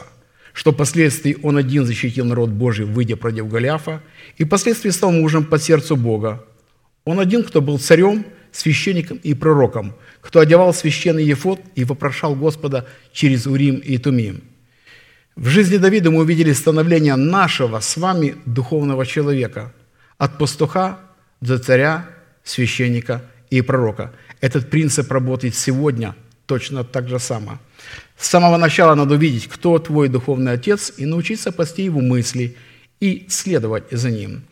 что 0.52 0.72
впоследствии 0.72 1.36
он 1.42 1.56
один 1.56 1.84
защитил 1.84 2.24
народ 2.24 2.50
Божий, 2.50 2.84
выйдя 2.84 3.16
против 3.16 3.48
Голиафа, 3.48 4.02
и 4.38 4.44
впоследствии 4.44 4.90
стал 4.90 5.12
мужем 5.12 5.44
по 5.44 5.58
сердцу 5.58 5.96
Бога. 5.96 6.44
Он 7.04 7.20
один, 7.20 7.44
кто 7.44 7.60
был 7.60 7.78
царем, 7.78 8.24
священником 8.50 9.18
и 9.18 9.34
пророком, 9.34 9.94
кто 10.20 10.40
одевал 10.40 10.74
священный 10.74 11.24
ефот 11.24 11.60
и 11.74 11.84
вопрошал 11.84 12.34
Господа 12.34 12.86
через 13.12 13.46
Урим 13.46 13.76
и 13.76 13.98
Тумим– 13.98 14.42
в 15.36 15.48
жизни 15.48 15.78
Давида 15.78 16.10
мы 16.10 16.20
увидели 16.20 16.52
становление 16.52 17.16
нашего 17.16 17.80
с 17.80 17.96
вами 17.96 18.36
духовного 18.46 19.04
человека 19.04 19.72
от 20.16 20.38
пастуха 20.38 21.00
до 21.40 21.58
царя, 21.58 22.06
священника 22.44 23.22
и 23.50 23.60
пророка. 23.60 24.12
Этот 24.40 24.70
принцип 24.70 25.10
работает 25.10 25.56
сегодня 25.56 26.14
точно 26.46 26.84
так 26.84 27.08
же 27.08 27.18
само. 27.18 27.58
С 28.16 28.28
самого 28.28 28.58
начала 28.58 28.94
надо 28.94 29.14
увидеть, 29.14 29.48
кто 29.48 29.78
твой 29.78 30.08
духовный 30.08 30.52
отец, 30.52 30.92
и 30.96 31.04
научиться 31.04 31.50
пасти 31.50 31.82
его 31.82 32.00
мысли 32.00 32.56
и 33.00 33.26
следовать 33.28 33.84
за 33.90 34.10
ним. 34.10 34.44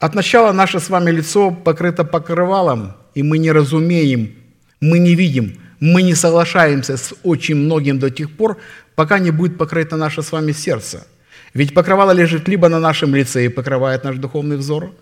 От 0.00 0.14
начала 0.14 0.52
наше 0.52 0.80
с 0.80 0.90
вами 0.90 1.12
лицо 1.12 1.52
покрыто 1.52 2.04
покрывалом, 2.04 2.94
и 3.14 3.22
мы 3.22 3.38
не 3.38 3.52
разумеем, 3.52 4.34
мы 4.80 4.98
не 4.98 5.14
видим, 5.14 5.58
мы 5.80 6.02
не 6.02 6.14
соглашаемся 6.14 6.96
с 6.96 7.14
очень 7.22 7.56
многим 7.56 7.98
до 7.98 8.10
тех 8.10 8.30
пор, 8.30 8.58
пока 8.94 9.18
не 9.18 9.30
будет 9.30 9.58
покрыто 9.58 9.96
наше 9.96 10.22
с 10.22 10.32
вами 10.32 10.52
сердце. 10.52 11.06
Ведь 11.52 11.74
покрывало 11.74 12.12
лежит 12.12 12.48
либо 12.48 12.68
на 12.68 12.80
нашем 12.80 13.14
лице 13.14 13.46
и 13.46 13.48
покрывает 13.48 14.04
наш 14.04 14.16
духовный 14.16 14.56
взор, 14.56 14.92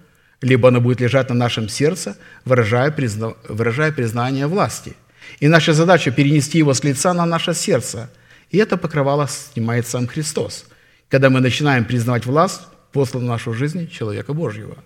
либо 0.42 0.68
оно 0.68 0.80
будет 0.80 1.00
лежать 1.00 1.28
на 1.28 1.34
нашем 1.34 1.68
сердце, 1.68 2.16
выражая, 2.44 2.90
призна... 2.90 3.34
выражая 3.48 3.92
признание 3.92 4.46
власти. 4.46 4.94
И 5.40 5.48
наша 5.48 5.72
задача– 5.72 6.10
перенести 6.12 6.58
его 6.58 6.74
с 6.74 6.84
лица 6.84 7.14
на 7.14 7.26
наше 7.26 7.54
сердце. 7.54 8.10
И 8.50 8.58
это 8.58 8.76
покрывало 8.76 9.28
снимает 9.28 9.86
сам 9.86 10.06
Христос, 10.06 10.66
когда 11.08 11.30
мы 11.30 11.40
начинаем 11.40 11.84
признавать 11.84 12.26
власть, 12.26 12.60
посланную 12.92 13.28
в 13.28 13.32
нашу 13.32 13.54
жизнь 13.54 13.88
человека 13.88 14.34
Божьего. 14.34 14.76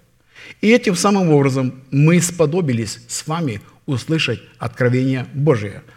И 0.61 0.71
этим 0.71 0.95
самым 0.95 1.31
образом 1.31 1.83
мы 1.91 2.21
сподобились 2.21 3.01
с 3.09 3.27
вами 3.27 3.61
услышать 3.87 4.41
откровение 4.59 5.27
Божие– 5.35 5.83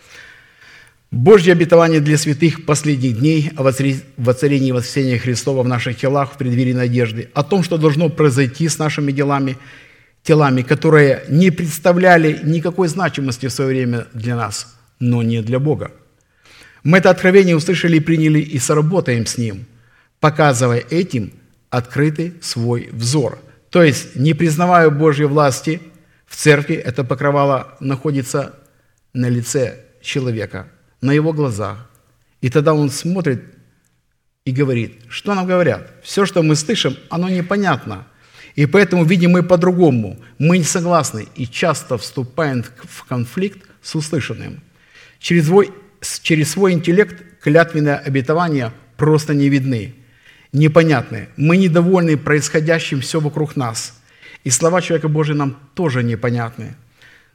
Божье 1.12 1.54
обетование 1.54 2.02
для 2.02 2.20
святых 2.20 2.66
последних 2.66 3.20
дней 3.20 3.52
о 3.56 3.64
воцарении 3.64 4.70
и 4.70 4.72
воскресении 4.72 5.18
Христова 5.18 5.64
в 5.64 5.68
наших 5.68 5.98
телах 5.98 6.34
в 6.34 6.38
преддверии 6.38 6.74
надежды, 6.74 7.30
о 7.34 7.44
том, 7.44 7.64
что 7.64 7.78
должно 7.78 8.10
произойти 8.10 8.70
с 8.70 8.78
нашими 8.78 9.12
делами, 9.12 9.58
телами, 10.22 10.62
которые 10.62 11.24
не 11.28 11.50
представляли 11.50 12.40
никакой 12.44 12.90
значимости 12.90 13.48
в 13.48 13.52
свое 13.52 13.72
время 13.72 14.06
для 14.14 14.36
нас, 14.36 14.78
но 15.00 15.24
не 15.24 15.42
для 15.42 15.58
Бога. 15.60 15.92
Мы 16.84 17.00
это 17.00 17.10
откровение 17.10 17.56
услышали 17.56 17.98
и 17.98 18.02
приняли, 18.02 18.40
и 18.40 18.60
соработаем 18.60 19.26
с 19.26 19.38
ним. 19.38 19.66
показывая 20.20 20.84
этим 20.90 21.32
открытый 21.70 22.34
свой 22.42 22.90
взор. 22.92 23.40
То 23.70 23.82
есть, 23.84 24.16
не 24.16 24.34
признавая 24.34 24.90
Божьей 24.90 25.28
власти 25.28 25.82
в 26.28 26.36
церкви, 26.36 26.76
это 26.76 27.04
покрывало 27.04 27.78
находится 27.80 28.54
на 29.14 29.30
лице 29.30 29.86
человека, 30.02 30.68
на 31.02 31.12
его 31.12 31.34
глазах. 31.34 31.90
И 32.42 32.50
тогда 32.50 32.74
он 32.74 32.90
смотрит 32.90 33.44
и 34.46 34.52
говорит, 34.52 35.02
что 35.10 35.34
нам 35.36 35.46
говорят? 35.46 35.92
Все, 36.04 36.26
что 36.26 36.42
мы 36.42 36.56
слышим, 36.56 36.96
оно 37.10 37.30
непонятно. 37.30 38.08
И 38.56 38.66
поэтому 38.66 39.06
видим 39.06 39.32
мы 39.32 39.44
по-другому. 39.44 40.18
Мы 40.38 40.58
не 40.58 40.64
согласны 40.64 41.28
и 41.36 41.48
часто 41.48 41.98
вступаем 41.98 42.64
в 42.84 43.06
конфликт 43.06 43.60
с 43.82 43.96
услышанным. 43.96 44.62
Через 45.20 45.46
свой, 45.46 45.72
через 46.22 46.52
свой 46.52 46.74
интеллект 46.74 47.24
клятвенные 47.42 47.96
обетования 47.96 48.74
просто 48.98 49.34
не 49.34 49.50
видны, 49.50 49.96
непонятны. 50.52 51.30
Мы 51.38 51.58
недовольны 51.58 52.18
происходящим 52.18 53.02
все 53.02 53.20
вокруг 53.20 53.56
нас. 53.56 54.02
И 54.44 54.50
слова 54.50 54.82
человека 54.82 55.10
Божия 55.10 55.36
нам 55.36 55.58
тоже 55.74 56.04
непонятны. 56.04 56.76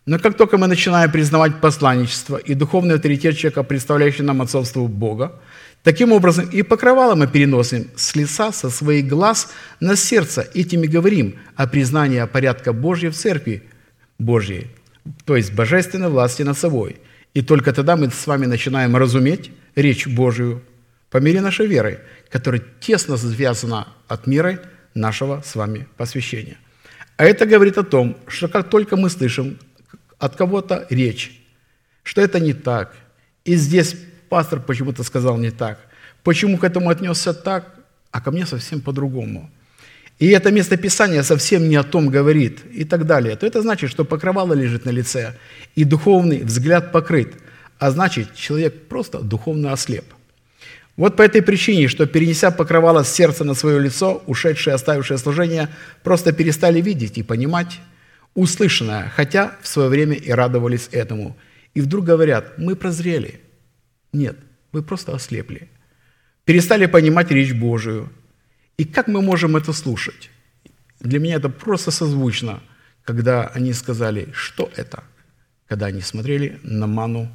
Но 0.06 0.18
как 0.18 0.36
только 0.36 0.58
мы 0.58 0.66
начинаем 0.66 1.10
признавать 1.10 1.60
посланничество 1.60 2.36
и 2.36 2.54
духовный 2.54 2.96
авторитет 2.96 3.36
человека, 3.36 3.62
представляющий 3.62 4.22
нам 4.22 4.42
отцовство 4.42 4.86
Бога, 4.86 5.40
таким 5.82 6.12
образом 6.12 6.46
и 6.50 6.62
покрывало 6.62 7.14
мы 7.14 7.26
переносим 7.26 7.90
с 7.96 8.14
лица, 8.14 8.52
со 8.52 8.68
своих 8.68 9.08
глаз 9.08 9.48
на 9.80 9.96
сердце. 9.96 10.46
Этим 10.52 10.82
и 10.82 10.88
говорим 10.88 11.36
о 11.56 11.66
признании 11.66 12.22
порядка 12.26 12.74
Божьей 12.74 13.08
в 13.08 13.16
церкви 13.16 13.62
Божьей, 14.18 14.68
то 15.24 15.36
есть 15.36 15.54
божественной 15.54 16.10
власти 16.10 16.42
над 16.42 16.58
собой. 16.58 16.96
И 17.32 17.40
только 17.40 17.72
тогда 17.72 17.96
мы 17.96 18.10
с 18.10 18.26
вами 18.26 18.44
начинаем 18.44 18.96
разуметь 18.96 19.52
речь 19.74 20.06
Божию 20.06 20.62
по 21.10 21.16
мере 21.16 21.40
нашей 21.40 21.66
веры, 21.66 22.00
которая 22.28 22.62
тесно 22.80 23.16
связана 23.16 23.88
от 24.06 24.26
мира 24.26 24.60
нашего 24.92 25.42
с 25.44 25.54
вами 25.54 25.88
посвящения. 25.96 26.58
А 27.16 27.24
это 27.24 27.46
говорит 27.46 27.78
о 27.78 27.84
том, 27.84 28.16
что 28.28 28.48
как 28.48 28.68
только 28.68 28.96
мы 28.96 29.08
слышим 29.08 29.58
от 30.18 30.36
кого-то 30.36 30.86
речь, 30.90 31.42
что 32.02 32.20
это 32.20 32.40
не 32.40 32.52
так, 32.52 32.94
и 33.44 33.56
здесь 33.56 33.96
пастор 34.28 34.60
почему-то 34.60 35.02
сказал 35.02 35.38
не 35.38 35.50
так, 35.50 35.78
почему 36.22 36.58
к 36.58 36.64
этому 36.64 36.90
отнесся 36.90 37.34
так, 37.34 37.74
а 38.10 38.20
ко 38.20 38.30
мне 38.30 38.46
совсем 38.46 38.80
по-другому. 38.80 39.50
И 40.18 40.28
это 40.28 40.52
место 40.52 40.76
Писания 40.76 41.22
совсем 41.22 41.68
не 41.68 41.76
о 41.76 41.82
том 41.82 42.08
говорит 42.08 42.60
и 42.72 42.84
так 42.84 43.06
далее, 43.06 43.36
то 43.36 43.46
это 43.46 43.62
значит, 43.62 43.90
что 43.90 44.04
покрывало 44.04 44.52
лежит 44.52 44.84
на 44.84 44.90
лице, 44.90 45.34
и 45.74 45.84
духовный 45.84 46.44
взгляд 46.44 46.92
покрыт, 46.92 47.34
а 47.78 47.90
значит, 47.90 48.34
человек 48.34 48.88
просто 48.88 49.18
духовно 49.18 49.72
ослеп. 49.72 50.04
Вот 50.96 51.16
по 51.16 51.22
этой 51.22 51.42
причине, 51.42 51.88
что, 51.88 52.06
перенеся 52.06 52.52
покрывало 52.52 53.02
с 53.02 53.12
сердца 53.12 53.42
на 53.42 53.54
свое 53.54 53.80
лицо, 53.80 54.22
ушедшие, 54.26 54.74
оставившие 54.74 55.18
служение, 55.18 55.68
просто 56.04 56.32
перестали 56.32 56.80
видеть 56.80 57.18
и 57.18 57.24
понимать, 57.24 57.80
услышанное, 58.34 59.12
хотя 59.14 59.56
в 59.62 59.68
свое 59.68 59.88
время 59.88 60.14
и 60.14 60.30
радовались 60.30 60.88
этому. 60.92 61.36
И 61.74 61.80
вдруг 61.80 62.04
говорят, 62.04 62.58
мы 62.58 62.76
прозрели. 62.76 63.40
Нет, 64.12 64.36
вы 64.72 64.82
просто 64.82 65.14
ослепли. 65.14 65.68
Перестали 66.44 66.86
понимать 66.86 67.30
речь 67.30 67.52
Божию. 67.52 68.12
И 68.76 68.84
как 68.84 69.08
мы 69.08 69.22
можем 69.22 69.56
это 69.56 69.72
слушать? 69.72 70.30
Для 71.00 71.18
меня 71.18 71.36
это 71.36 71.48
просто 71.48 71.90
созвучно, 71.90 72.60
когда 73.04 73.46
они 73.48 73.72
сказали, 73.72 74.28
что 74.32 74.70
это? 74.76 75.04
Когда 75.66 75.86
они 75.86 76.00
смотрели 76.00 76.58
на 76.62 76.86
ману, 76.86 77.30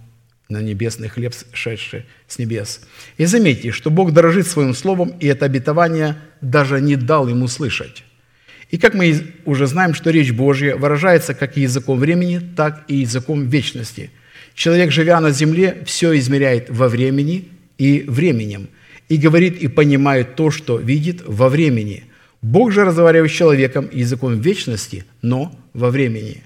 на 0.49 0.61
небесный 0.61 1.07
хлеб, 1.07 1.33
шедший 1.53 2.05
с 2.27 2.39
небес. 2.39 2.81
И 3.17 3.25
заметьте, 3.25 3.71
что 3.71 3.89
Бог 3.89 4.11
дорожит 4.11 4.47
своим 4.47 4.73
словом, 4.73 5.09
и 5.19 5.27
это 5.27 5.45
обетование 5.45 6.17
даже 6.41 6.81
не 6.81 6.95
дал 6.95 7.27
ему 7.27 7.47
слышать. 7.47 8.03
И 8.69 8.77
как 8.77 8.93
мы 8.93 9.33
уже 9.45 9.65
знаем, 9.65 9.93
что 9.93 10.11
речь 10.11 10.31
Божья 10.31 10.75
выражается 10.75 11.33
как 11.33 11.57
языком 11.57 11.97
времени, 11.97 12.39
так 12.55 12.83
и 12.87 12.97
языком 12.97 13.47
вечности. 13.47 14.11
Человек, 14.53 14.91
живя 14.91 15.19
на 15.19 15.31
земле, 15.31 15.83
все 15.85 16.17
измеряет 16.19 16.69
во 16.69 16.87
времени 16.87 17.47
и 17.77 18.03
временем, 18.07 18.69
и 19.07 19.17
говорит 19.17 19.61
и 19.61 19.67
понимает 19.67 20.35
то, 20.35 20.51
что 20.51 20.77
видит 20.77 21.23
во 21.25 21.49
времени. 21.49 22.03
Бог 22.41 22.71
же 22.71 22.85
разговаривает 22.85 23.31
с 23.31 23.35
человеком 23.35 23.89
языком 23.91 24.39
вечности, 24.39 25.03
но 25.21 25.51
во 25.73 25.89
времени. 25.89 26.43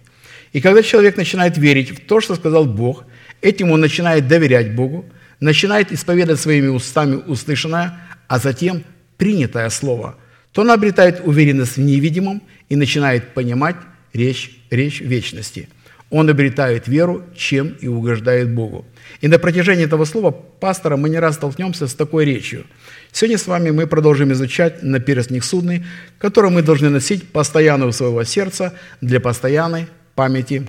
И 0.53 0.61
когда 0.61 0.81
человек 0.81 1.17
начинает 1.17 1.57
верить 1.57 1.91
в 1.91 1.99
то, 1.99 2.21
что 2.21 2.35
сказал 2.35 2.65
Бог, 2.65 3.03
этим 3.41 3.71
он 3.71 3.81
начинает 3.81 4.27
доверять 4.27 4.75
Богу, 4.75 5.05
начинает 5.39 5.91
исповедать 5.91 6.39
своими 6.39 6.67
устами 6.67 7.15
услышанное, 7.15 7.99
а 8.27 8.39
затем 8.39 8.83
принятое 9.17 9.69
слово– 9.69 10.15
то 10.53 10.61
он 10.61 10.71
обретает 10.71 11.21
уверенность 11.25 11.77
в 11.77 11.81
невидимом 11.81 12.41
и 12.69 12.75
начинает 12.75 13.33
понимать 13.33 13.75
речь, 14.13 14.51
речь 14.69 15.01
вечности. 15.01 15.67
Он 16.11 16.29
обретает 16.29 16.87
веру, 16.87 17.23
чем 17.35 17.69
и 17.81 17.87
угождает 17.87 18.53
Богу. 18.53 18.85
И 19.21 19.27
на 19.27 19.39
протяжении 19.39 19.85
этого 19.85 20.05
слова 20.05 20.29
пастора 20.29 20.95
мы 20.95 21.09
не 21.09 21.17
раз 21.17 21.35
столкнемся 21.35 21.87
с 21.87 21.95
такой 21.95 22.25
речью. 22.25 22.65
Сегодня 23.11 23.39
с 23.39 23.47
вами 23.47 23.71
мы 23.71 23.87
продолжим 23.87 24.31
изучать 24.31 24.83
на 24.83 24.99
перстник 24.99 25.43
судный, 25.43 25.83
который 26.19 26.51
мы 26.51 26.61
должны 26.61 26.89
носить 26.89 27.27
постоянно 27.29 27.87
у 27.87 27.91
своего 27.91 28.23
сердца 28.23 28.75
для 29.01 29.19
постоянной 29.19 29.87
памяти 30.13 30.67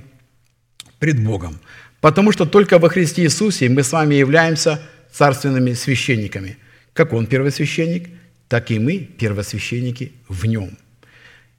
пред 0.99 1.23
Богом. 1.23 1.59
Потому 2.01 2.33
что 2.33 2.47
только 2.47 2.79
во 2.79 2.89
Христе 2.89 3.25
Иисусе 3.25 3.69
мы 3.69 3.83
с 3.83 3.93
вами 3.93 4.15
являемся 4.15 4.81
царственными 5.13 5.75
священниками. 5.75 6.57
Как 6.95 7.13
Он 7.13 7.27
первосвященник– 7.27 8.09
так 8.49 8.71
и 8.71 8.79
мы 8.79 8.99
первосвященники 8.99 10.13
в 10.29 10.47
нем. 10.47 10.77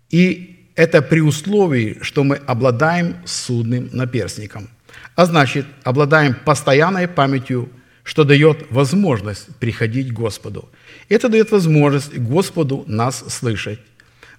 И 0.09 0.69
это 0.75 1.01
при 1.01 1.21
условии, 1.21 1.97
что 2.01 2.23
мы 2.23 2.35
обладаем 2.35 3.15
судным 3.25 3.89
наперстником. 3.91 4.69
А 5.15 5.25
значит, 5.25 5.65
обладаем 5.83 6.35
постоянной 6.45 7.07
памятью, 7.07 7.69
что 8.03 8.23
дает 8.23 8.67
возможность 8.69 9.47
приходить 9.57 10.09
к 10.09 10.13
Господу. 10.13 10.69
Это 11.09 11.29
дает 11.29 11.51
возможность 11.51 12.17
Господу 12.17 12.83
нас 12.87 13.23
слышать. 13.33 13.79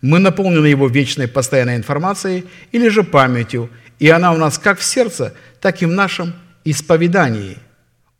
Мы 0.02 0.18
наполнены 0.18 0.66
Его 0.66 0.88
вечной 0.88 1.26
постоянной 1.26 1.76
информацией 1.76 2.44
или 2.70 2.88
же 2.88 3.02
памятью, 3.02 3.70
и 3.98 4.08
она 4.08 4.32
у 4.32 4.36
нас 4.36 4.58
как 4.58 4.78
в 4.78 4.84
сердце, 4.84 5.34
так 5.60 5.82
и 5.82 5.86
в 5.86 5.90
нашем 5.90 6.34
исповедании. 6.64 7.56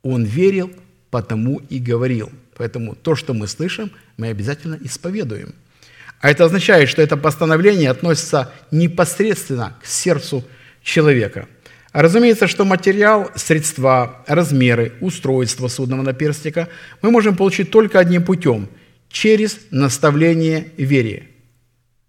Он 0.01 0.25
верил, 0.25 0.71
потому 1.11 1.61
и 1.69 1.79
говорил– 1.79 2.31
Поэтому 2.57 2.95
то, 2.95 3.15
что 3.15 3.33
мы 3.33 3.47
слышим, 3.47 3.91
мы 4.17 4.27
обязательно 4.27 4.77
исповедуем. 4.81 5.53
А 6.19 6.31
это 6.31 6.45
означает, 6.45 6.89
что 6.89 7.01
это 7.01 7.15
постановление 7.15 7.91
относится 7.91 8.51
непосредственно 8.71 9.77
к 9.81 9.85
сердцу 9.85 10.43
человека. 10.81 11.47
Разумеется, 11.93 12.47
что 12.47 12.65
материал, 12.65 13.29
средства, 13.35 14.23
размеры, 14.27 14.93
устройство 14.99 15.67
судного 15.67 16.01
наперстника 16.01 16.69
мы 17.01 17.11
можем 17.11 17.35
получить 17.35 17.71
только 17.71 17.99
одним 17.99 18.23
путем– 18.23 18.67
через 19.09 19.57
наставление 19.71 20.71
вере. 20.77 21.29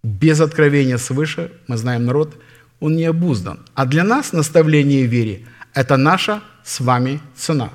Без 0.03 0.41
откровения 0.41 0.99
свыше, 0.99 1.53
мы 1.69 1.77
знаем 1.77 2.07
народ, 2.07 2.37
он 2.81 2.97
не 2.97 3.05
обуздан. 3.05 3.61
А 3.75 3.87
для 3.87 4.03
нас 4.03 4.33
наставление 4.33 5.07
вере– 5.07 5.47
это 5.75 5.97
наша 5.97 6.43
с 6.65 6.81
вами 6.81 7.21
цена. 7.37 7.71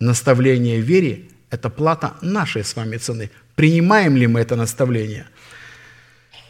Наставление 0.00 0.80
вере 0.80 1.28
это 1.50 1.70
плата 1.70 2.14
нашей 2.22 2.64
с 2.64 2.74
вами 2.76 2.96
цены. 2.96 3.30
Принимаем 3.54 4.16
ли 4.16 4.26
мы 4.26 4.40
это 4.40 4.56
наставление? 4.56 5.26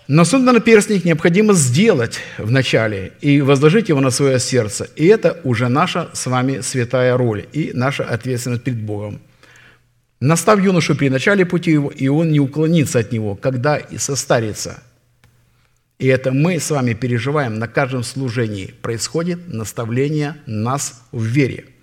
Но 0.08 0.24
судно-наперстник 0.24 1.04
необходимо 1.04 1.52
сделать 1.52 2.20
вначале 2.38 3.12
и 3.20 3.40
возложить 3.40 3.88
его 3.88 4.00
на 4.00 4.10
свое 4.10 4.38
сердце. 4.38 4.88
И 4.96 5.06
это 5.06 5.40
уже 5.42 5.68
наша 5.68 6.10
с 6.12 6.26
вами 6.26 6.60
святая 6.60 7.16
роль 7.16 7.46
и 7.52 7.72
наша 7.74 8.04
ответственность 8.04 8.62
перед 8.62 8.80
Богом. 8.80 9.20
Настав 10.20 10.62
юношу 10.62 10.94
при 10.94 11.10
начале 11.10 11.44
пути 11.44 11.72
его, 11.72 11.90
и 11.90 12.08
он 12.08 12.30
не 12.30 12.40
уклонится 12.40 13.00
от 13.00 13.12
него, 13.12 13.34
когда 13.34 13.76
и 13.76 13.98
состарится. 13.98 14.82
И 15.98 16.06
это 16.06 16.30
мы 16.30 16.60
с 16.60 16.70
вами 16.70 16.94
переживаем 16.94 17.58
на 17.58 17.68
каждом 17.68 18.04
служении. 18.04 18.74
Происходит 18.82 19.48
наставление 19.48 20.36
нас 20.46 21.02
в 21.10 21.22
вере– 21.22 21.66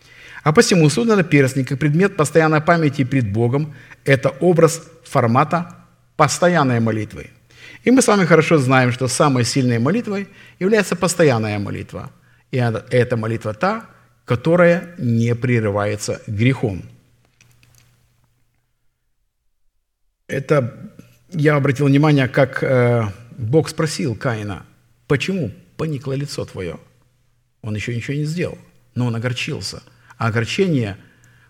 а 0.43 0.51
посему 0.51 0.89
судно 0.89 1.15
на 1.15 1.23
перстник, 1.23 1.69
как 1.69 1.79
предмет 1.79 2.17
постоянной 2.17 2.61
памяти 2.61 3.05
пред 3.05 3.31
Богом, 3.31 3.73
это 4.03 4.29
образ 4.29 4.83
формата 5.03 5.75
постоянной 6.17 6.81
молитвы. 6.81 7.29
И 7.85 7.91
мы 7.91 8.01
с 8.01 8.07
вами 8.07 8.25
хорошо 8.25 8.57
знаем, 8.57 8.91
что 8.91 9.07
самой 9.07 9.45
сильной 9.45 9.79
молитвой 9.79 10.27
является 10.59 10.95
постоянная 10.95 11.59
молитва. 11.59 12.11
И 12.51 12.57
эта 12.57 13.17
молитва 13.17 13.53
та, 13.53 13.85
которая 14.25 14.95
не 14.97 15.33
прерывается 15.33 16.21
грехом. 16.27 16.83
Это 20.27 20.73
я 21.31 21.55
обратил 21.55 21.87
внимание, 21.87 22.27
как 22.27 22.63
э, 22.63 23.03
Бог 23.37 23.69
спросил 23.69 24.15
Каина, 24.15 24.65
почему 25.07 25.51
поникло 25.77 26.13
лицо 26.13 26.45
твое? 26.45 26.79
Он 27.61 27.75
еще 27.75 27.95
ничего 27.95 28.17
не 28.17 28.25
сделал, 28.25 28.57
но 28.93 29.05
он 29.05 29.15
огорчился– 29.15 29.81
огорчение 30.27 30.97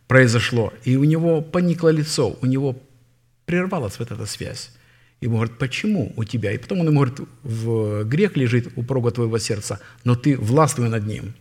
произошло, 0.07 0.73
и 0.83 0.95
у 0.95 1.03
него 1.03 1.41
поникло 1.41 1.89
лицо, 1.89 2.37
у 2.41 2.45
него 2.45 2.75
прервалась 3.45 3.99
вот 3.99 4.11
эта 4.11 4.25
связь. 4.25 4.71
И 5.21 5.27
он 5.27 5.35
говорит, 5.35 5.57
почему 5.57 6.11
у 6.17 6.23
тебя? 6.23 6.51
И 6.51 6.57
потом 6.57 6.81
он 6.81 6.87
ему 6.87 6.99
говорит, 6.99 7.19
в 7.43 8.03
грех 8.03 8.35
лежит 8.35 8.73
у 8.75 8.83
порога 8.83 9.11
твоего 9.11 9.37
сердца, 9.37 9.79
но 10.03 10.15
ты 10.15 10.35
властвуй 10.35 10.89
над 10.89 11.07
ним. 11.07 11.33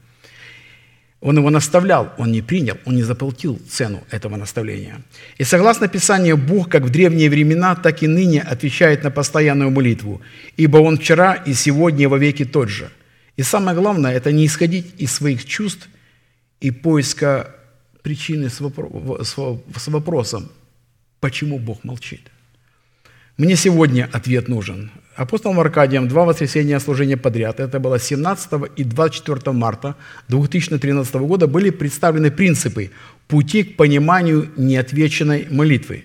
Он 1.21 1.39
его 1.39 1.51
наставлял, 1.51 2.13
он 2.19 2.33
не 2.33 2.43
принял, 2.43 2.77
он 2.85 2.97
не 2.97 3.05
заплатил 3.05 3.61
цену 3.69 4.03
этого 4.11 4.37
наставления. 4.37 5.03
И 5.39 5.45
согласно 5.45 5.87
Писанию, 5.89 6.37
Бог 6.37 6.69
как 6.69 6.83
в 6.83 6.91
древние 6.91 7.31
времена, 7.31 7.77
так 7.77 8.03
и 8.03 8.09
ныне 8.09 8.41
отвечает 8.41 9.05
на 9.05 9.11
постоянную 9.11 9.71
молитву, 9.71 10.21
ибо 10.57 10.79
Он 10.79 10.99
вчера 10.99 11.35
и 11.35 11.55
сегодня 11.55 12.05
и 12.05 12.07
во 12.07 12.19
веки 12.19 12.45
тот 12.45 12.69
же. 12.69 12.91
И 13.37 13.43
самое 13.43 13.77
главное– 13.77 14.13
это 14.17 14.33
не 14.33 14.47
исходить 14.47 14.95
из 14.99 15.13
своих 15.13 15.45
чувств 15.45 15.89
и 16.63 16.71
поиска 16.71 17.55
причины 18.03 18.49
с 18.49 19.89
вопросом, 19.89 20.49
почему 21.21 21.59
Бог 21.59 21.85
молчит. 21.85 22.31
Мне 23.37 23.57
сегодня 23.57 24.09
ответ 24.13 24.49
нужен. 24.49 24.91
Апостолом 25.17 25.59
Аркадием 25.59 26.07
два 26.09 26.25
воскресенья 26.25 26.79
служения 26.79 27.17
подряд, 27.17 27.61
это 27.61 27.81
было 27.81 27.99
17 27.99 28.53
и 28.77 28.85
24 28.85 29.53
марта 29.53 29.97
2013 30.29 31.15
года, 31.15 31.47
были 31.47 31.71
представлены 31.71 32.31
принципы 32.31 32.91
пути 33.27 33.65
к 33.65 33.77
пониманию 33.77 34.49
неотвеченной 34.57 35.49
молитвы. 35.51 36.05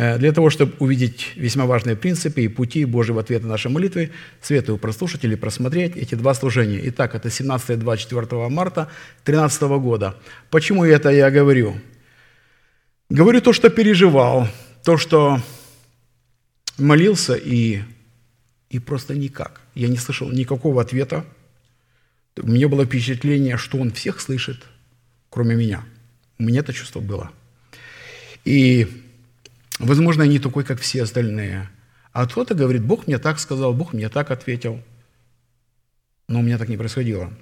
Э, 0.00 0.16
для 0.16 0.32
того, 0.32 0.48
чтобы 0.48 0.72
увидеть 0.78 1.32
весьма 1.36 1.66
важные 1.66 1.94
принципы 1.94 2.40
и 2.40 2.48
пути 2.48 2.86
Божьего 2.86 3.20
ответа 3.20 3.44
на 3.44 3.50
наши 3.50 3.68
молитвы, 3.68 4.12
советую 4.40 4.78
прослушать 4.78 5.24
или 5.24 5.34
просмотреть 5.34 5.94
эти 5.94 6.14
два 6.14 6.32
служения. 6.32 6.80
Итак, 6.84 7.14
это 7.14 7.28
17 7.28 7.70
и 7.70 7.74
24 7.76 8.48
марта 8.48 8.88
2013 9.26 9.62
года. 9.78 10.16
Почему 10.48 10.86
это 10.86 11.10
я 11.10 11.30
говорю? 11.30 11.78
Говорю 13.10 13.42
то, 13.42 13.52
что 13.52 13.68
переживал, 13.68 14.48
то, 14.84 14.96
что 14.96 15.42
молился 16.78 17.34
и 17.34 17.82
и 18.70 18.78
просто 18.78 19.14
никак. 19.14 19.60
Я 19.74 19.88
не 19.88 19.98
слышал 19.98 20.30
никакого 20.30 20.80
ответа. 20.80 21.26
У 22.38 22.46
меня 22.46 22.68
было 22.68 22.86
впечатление, 22.86 23.58
что 23.58 23.76
он 23.76 23.90
всех 23.90 24.18
слышит, 24.20 24.62
кроме 25.28 25.56
меня. 25.56 25.84
У 26.38 26.44
меня 26.44 26.60
это 26.60 26.72
чувство 26.72 27.00
было. 27.00 27.30
И, 28.46 28.99
возможно, 29.80 30.22
я 30.22 30.28
не 30.28 30.38
такой, 30.38 30.64
как 30.64 30.80
все 30.80 31.02
остальные. 31.02 31.68
А 32.12 32.26
кто-то 32.26 32.54
говорит, 32.54 32.84
Бог 32.84 33.06
мне 33.06 33.18
так 33.18 33.38
сказал, 33.38 33.72
Бог 33.74 33.92
мне 33.92 34.08
так 34.08 34.30
ответил. 34.30 34.80
Но 36.28 36.40
у 36.40 36.42
меня 36.42 36.58
так 36.58 36.68
не 36.68 36.76
происходило. 36.76 37.32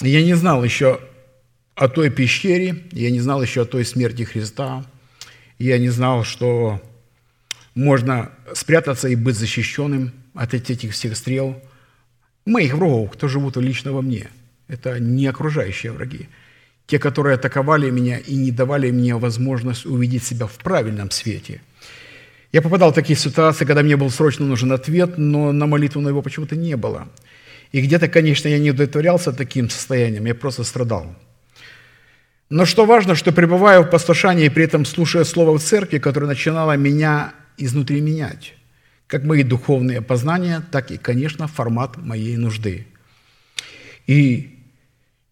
Я 0.00 0.22
не 0.22 0.34
знал 0.34 0.62
еще 0.64 1.00
о 1.74 1.88
той 1.88 2.10
пещере, 2.10 2.84
я 2.92 3.10
не 3.10 3.20
знал 3.20 3.42
еще 3.42 3.62
о 3.62 3.64
той 3.64 3.84
смерти 3.84 4.24
Христа, 4.24 4.84
я 5.58 5.78
не 5.78 5.88
знал, 5.88 6.24
что 6.24 6.82
можно 7.74 8.30
спрятаться 8.54 9.08
и 9.08 9.16
быть 9.16 9.36
защищенным 9.36 10.12
от 10.34 10.54
этих 10.54 10.92
всех 10.92 11.16
стрел. 11.16 11.62
Моих 12.44 12.74
врагов, 12.74 13.12
кто 13.12 13.28
живут 13.28 13.56
лично 13.56 13.92
во 13.92 14.02
мне. 14.02 14.28
Это 14.68 14.98
не 14.98 15.26
окружающие 15.26 15.92
враги. 15.92 16.28
Те, 16.86 16.98
которые 16.98 17.34
атаковали 17.34 17.90
меня 17.90 18.18
и 18.18 18.34
не 18.34 18.50
давали 18.50 18.90
мне 18.90 19.16
возможность 19.16 19.86
увидеть 19.86 20.24
себя 20.24 20.46
в 20.46 20.56
правильном 20.58 21.10
свете. 21.10 21.60
Я 22.52 22.62
попадал 22.62 22.92
в 22.92 22.94
такие 22.94 23.18
ситуации, 23.18 23.64
когда 23.64 23.82
мне 23.82 23.96
был 23.96 24.10
срочно 24.10 24.46
нужен 24.46 24.70
ответ, 24.72 25.18
но 25.18 25.50
на 25.52 25.66
молитву 25.66 26.00
на 26.00 26.08
его 26.08 26.22
почему-то 26.22 26.54
не 26.54 26.76
было. 26.76 27.08
И 27.72 27.80
где-то, 27.80 28.08
конечно, 28.08 28.46
я 28.46 28.58
не 28.58 28.70
удовлетворялся 28.70 29.32
таким 29.32 29.68
состоянием, 29.68 30.26
я 30.26 30.34
просто 30.34 30.62
страдал. 30.62 31.16
Но 32.50 32.66
что 32.66 32.86
важно, 32.86 33.16
что 33.16 33.32
пребывая 33.32 33.80
в 33.80 33.90
послушании 33.90 34.46
и 34.46 34.50
при 34.50 34.64
этом 34.64 34.84
слушая 34.84 35.24
Слово 35.24 35.58
в 35.58 35.62
церкви, 35.62 35.98
которое 35.98 36.26
начинало 36.26 36.76
меня 36.76 37.34
изнутри 37.56 38.00
менять, 38.00 38.54
как 39.08 39.24
мои 39.24 39.42
духовные 39.42 40.02
познания, 40.02 40.62
так 40.70 40.92
и, 40.92 40.96
конечно, 40.96 41.48
формат 41.48 41.96
моей 41.96 42.36
нужды. 42.36 42.86
И 44.06 44.53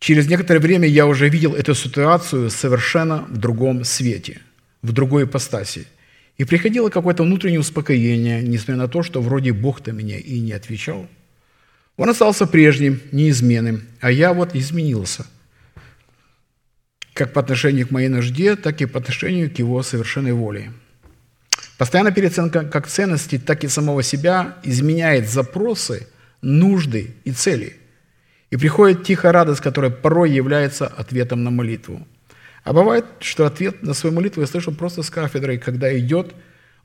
через 0.02 0.28
некоторое 0.28 0.60
время 0.60 0.86
я 0.88 1.06
уже 1.06 1.28
видел 1.28 1.54
эту 1.54 1.74
ситуацию 1.74 2.50
совершенно 2.50 3.24
в 3.28 3.38
другом 3.38 3.84
свете, 3.84 4.40
в 4.82 4.92
другой 4.92 5.24
ипостаси. 5.24 5.86
И 6.36 6.44
приходило 6.44 6.90
какое-то 6.90 7.22
внутреннее 7.22 7.60
успокоение, 7.60 8.42
несмотря 8.42 8.76
на 8.76 8.88
то, 8.88 9.02
что 9.02 9.22
вроде 9.22 9.52
Бог-то 9.52 9.92
меня 9.92 10.18
и 10.18 10.40
не 10.40 10.52
отвечал. 10.52 11.06
Он 11.96 12.10
остался 12.10 12.46
прежним, 12.46 13.00
неизменным, 13.12 13.82
а 14.00 14.10
я 14.10 14.34
вот 14.34 14.54
изменился– 14.54 15.24
как 17.14 17.32
по 17.32 17.40
отношению 17.40 17.86
к 17.86 17.90
моей 17.90 18.08
нужде, 18.08 18.56
так 18.56 18.80
и 18.80 18.86
по 18.86 18.98
отношению 18.98 19.50
к 19.50 19.58
его 19.58 19.82
совершенной 19.82 20.32
воле. 20.32 20.72
Постоянная 21.78 22.12
переоценка 22.12 22.64
как 22.64 22.86
ценностей, 22.86 23.38
так 23.38 23.64
и 23.64 23.68
самого 23.68 24.02
себя 24.02 24.56
изменяет 24.62 25.28
запросы, 25.28 26.08
нужды 26.40 27.14
и 27.24 27.32
цели. 27.32 27.76
И 28.52 28.56
приходит 28.56 29.02
тихая 29.02 29.32
радость, 29.32 29.60
которая 29.60 29.90
порой 29.90 30.30
является 30.30 30.86
ответом 30.86 31.42
на 31.42 31.50
молитву. 31.50 32.06
А 32.62 32.72
бывает, 32.72 33.04
что 33.18 33.44
ответ 33.46 33.82
на 33.82 33.94
свою 33.94 34.14
молитву 34.14 34.42
я 34.42 34.46
слышу 34.46 34.70
просто 34.70 35.02
с 35.02 35.10
кафедры, 35.10 35.58
когда 35.58 35.98
идет 35.98 36.32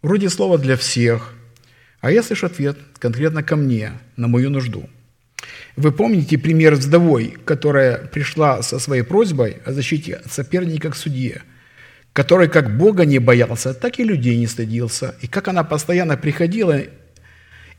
вроде 0.01 0.29
слова 0.29 0.57
для 0.57 0.75
всех, 0.75 1.33
а 2.01 2.11
я 2.11 2.23
слышу 2.23 2.47
ответ 2.47 2.77
конкретно 2.97 3.43
ко 3.43 3.55
мне, 3.55 3.91
на 4.15 4.27
мою 4.27 4.49
нужду– 4.49 4.89
вы 5.77 5.91
помните 5.91 6.37
пример 6.39 6.75
с 6.75 6.85
вдовой, 6.85 7.37
которая 7.45 7.97
пришла 7.97 8.63
со 8.63 8.79
своей 8.79 9.03
просьбой 9.03 9.57
о 9.63 9.73
защите 9.73 10.15
от 10.15 10.31
соперника 10.31 10.89
к 10.89 10.95
судье, 10.95 11.43
который 12.13 12.47
как 12.47 12.77
Бога 12.77 13.05
не 13.05 13.19
боялся, 13.19 13.75
так 13.75 13.99
и 13.99 14.03
людей 14.03 14.37
не 14.37 14.47
стыдился. 14.47 15.15
И 15.21 15.27
как 15.27 15.47
она 15.47 15.63
постоянно 15.63 16.17
приходила, 16.17 16.81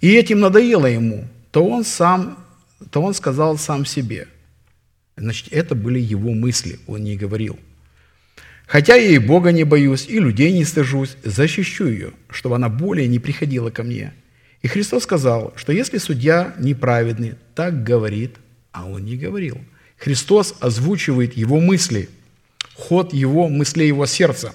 и 0.00 0.14
этим 0.14 0.38
надоело 0.38 0.86
ему, 0.86 1.26
то 1.50 1.66
он 1.66 1.84
сам, 1.84 2.46
то 2.90 3.02
он 3.02 3.14
сказал 3.14 3.58
сам 3.58 3.84
себе. 3.84 4.28
Значит, 5.16 5.48
это 5.50 5.74
были 5.74 5.98
его 5.98 6.32
мысли, 6.32 6.78
он 6.86 7.04
не 7.04 7.16
говорил. 7.16 7.58
Хотя 8.66 8.94
я 8.94 9.08
и 9.08 9.18
Бога 9.18 9.50
не 9.50 9.64
боюсь, 9.64 10.06
и 10.08 10.18
людей 10.18 10.52
не 10.52 10.64
стыжусь, 10.64 11.16
защищу 11.24 11.86
ее, 11.86 12.12
чтобы 12.30 12.56
она 12.56 12.68
более 12.68 13.08
не 13.08 13.18
приходила 13.18 13.70
ко 13.70 13.82
мне– 13.82 14.12
и 14.62 14.68
Христос 14.68 15.04
сказал, 15.04 15.52
что 15.56 15.72
если 15.72 15.98
судья 15.98 16.54
неправедный, 16.58 17.34
так 17.54 17.84
говорит, 17.84 18.36
а 18.72 18.86
он 18.86 19.04
не 19.04 19.16
говорил. 19.16 19.58
Христос 19.96 20.54
озвучивает 20.60 21.36
его 21.36 21.60
мысли, 21.60 22.08
ход 22.74 23.12
его 23.12 23.48
мыслей, 23.48 23.86
его 23.86 24.06
сердца. 24.06 24.54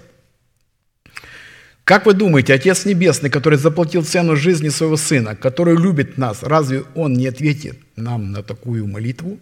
Как 1.84 2.06
вы 2.06 2.14
думаете, 2.14 2.54
Отец 2.54 2.86
Небесный, 2.86 3.30
который 3.30 3.58
заплатил 3.58 4.04
цену 4.06 4.38
жизни 4.38 4.70
своего 4.70 4.96
Сына, 4.96 5.36
который 5.36 5.76
любит 5.76 6.18
нас, 6.18 6.42
разве 6.42 6.84
Он 6.96 7.14
не 7.14 7.28
ответит 7.28 7.78
нам 7.98 8.32
на 8.32 8.42
такую 8.42 8.88
молитву? 8.88 9.38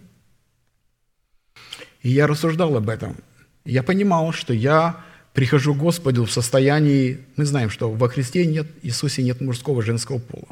И 2.02 2.10
я 2.10 2.26
рассуждал 2.26 2.76
об 2.76 2.88
этом. 2.88 3.16
Я 3.64 3.84
понимал, 3.84 4.32
что 4.32 4.52
я 4.52 4.96
прихожу 5.34 5.74
к 5.74 5.78
Господу 5.78 6.24
в 6.24 6.32
состоянии, 6.32 7.20
мы 7.36 7.44
знаем, 7.44 7.70
что 7.70 7.92
во 7.92 8.08
Христе 8.08 8.44
нет, 8.44 8.66
Иисусе 8.82 9.22
нет 9.22 9.40
мужского 9.40 9.80
женского 9.80 10.18
пола. 10.18 10.48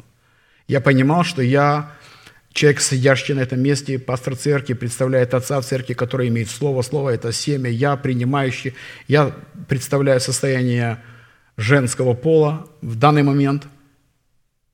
Я 0.69 0.79
понимал, 0.79 1.25
что 1.25 1.41
я 1.41 1.91
человек, 2.53 2.79
сидящий 2.79 3.33
на 3.33 3.41
этом 3.41 3.59
месте, 3.59 3.99
пастор 3.99 4.37
церкви, 4.37 4.73
представляет 4.73 5.33
отца 5.33 5.59
в 5.59 5.65
церкви, 5.65 5.93
который 5.93 6.29
имеет 6.29 6.49
слово. 6.49 6.83
Слово– 6.83 7.09
это 7.11 7.33
семя. 7.33 7.69
Я 7.69 7.97
принимающий. 7.97 8.75
Я 9.09 9.35
представляю 9.67 10.21
состояние 10.21 10.99
женского 11.61 12.13
пола 12.13 12.67
в 12.81 12.95
данный 12.95 13.23
момент. 13.23 13.67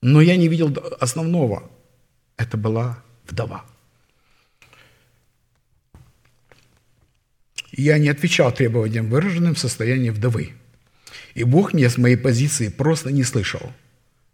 Но 0.01 0.21
я 0.21 0.37
не 0.37 0.47
видел 0.47 0.75
основного. 0.99 1.69
Это 2.37 2.57
была 2.57 3.03
вдова. 3.27 3.65
Я 7.71 7.97
не 7.99 8.09
отвечал 8.09 8.51
требованиям, 8.51 9.09
выраженным 9.09 9.53
в 9.53 9.59
состоянии 9.59 10.09
вдовы. 10.09 10.53
И 11.35 11.43
Бог 11.43 11.73
меня 11.73 11.89
с 11.89 11.97
моей 11.97 12.15
позиции 12.15 12.69
просто 12.69 13.11
не 13.11 13.23
слышал. 13.23 13.71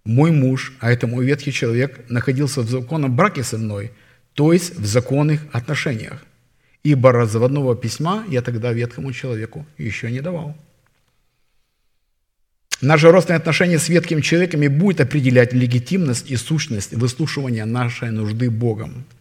Мой 0.06 0.32
муж, 0.32 0.74
а 0.80 0.91
это 0.91 1.08
мой 1.08 1.26
ветхий 1.26 1.51
человек, 1.51 2.10
находился 2.10 2.62
в 2.62 2.70
законном 2.70 3.16
браке 3.16 3.43
со 3.43 3.58
мной, 3.58 3.91
то 4.34 4.54
есть 4.54 4.78
в 4.78 4.86
законных 4.86 5.41
отношениях. 5.51 6.24
Ибо 6.84 7.12
разводного 7.12 7.76
письма 7.76 8.26
я 8.30 8.41
тогда 8.41 8.74
ветхому 8.74 9.14
человеку 9.14 9.66
еще 9.78 10.12
не 10.12 10.22
давал. 10.22 10.56
Наше 12.84 13.10
родственное 13.12 13.40
отношение 13.40 13.80
с 13.80 13.90
ветхим 13.90 14.22
человеком 14.22 14.62
и 14.62 14.68
будет 14.68 15.02
определять 15.02 15.54
легитимность 15.54 16.30
и 16.30 16.36
сущность 16.36 16.94
выслушивания 16.94 17.66
нашей 17.66 18.12
нужды 18.12 18.50
Богом– 18.50 19.06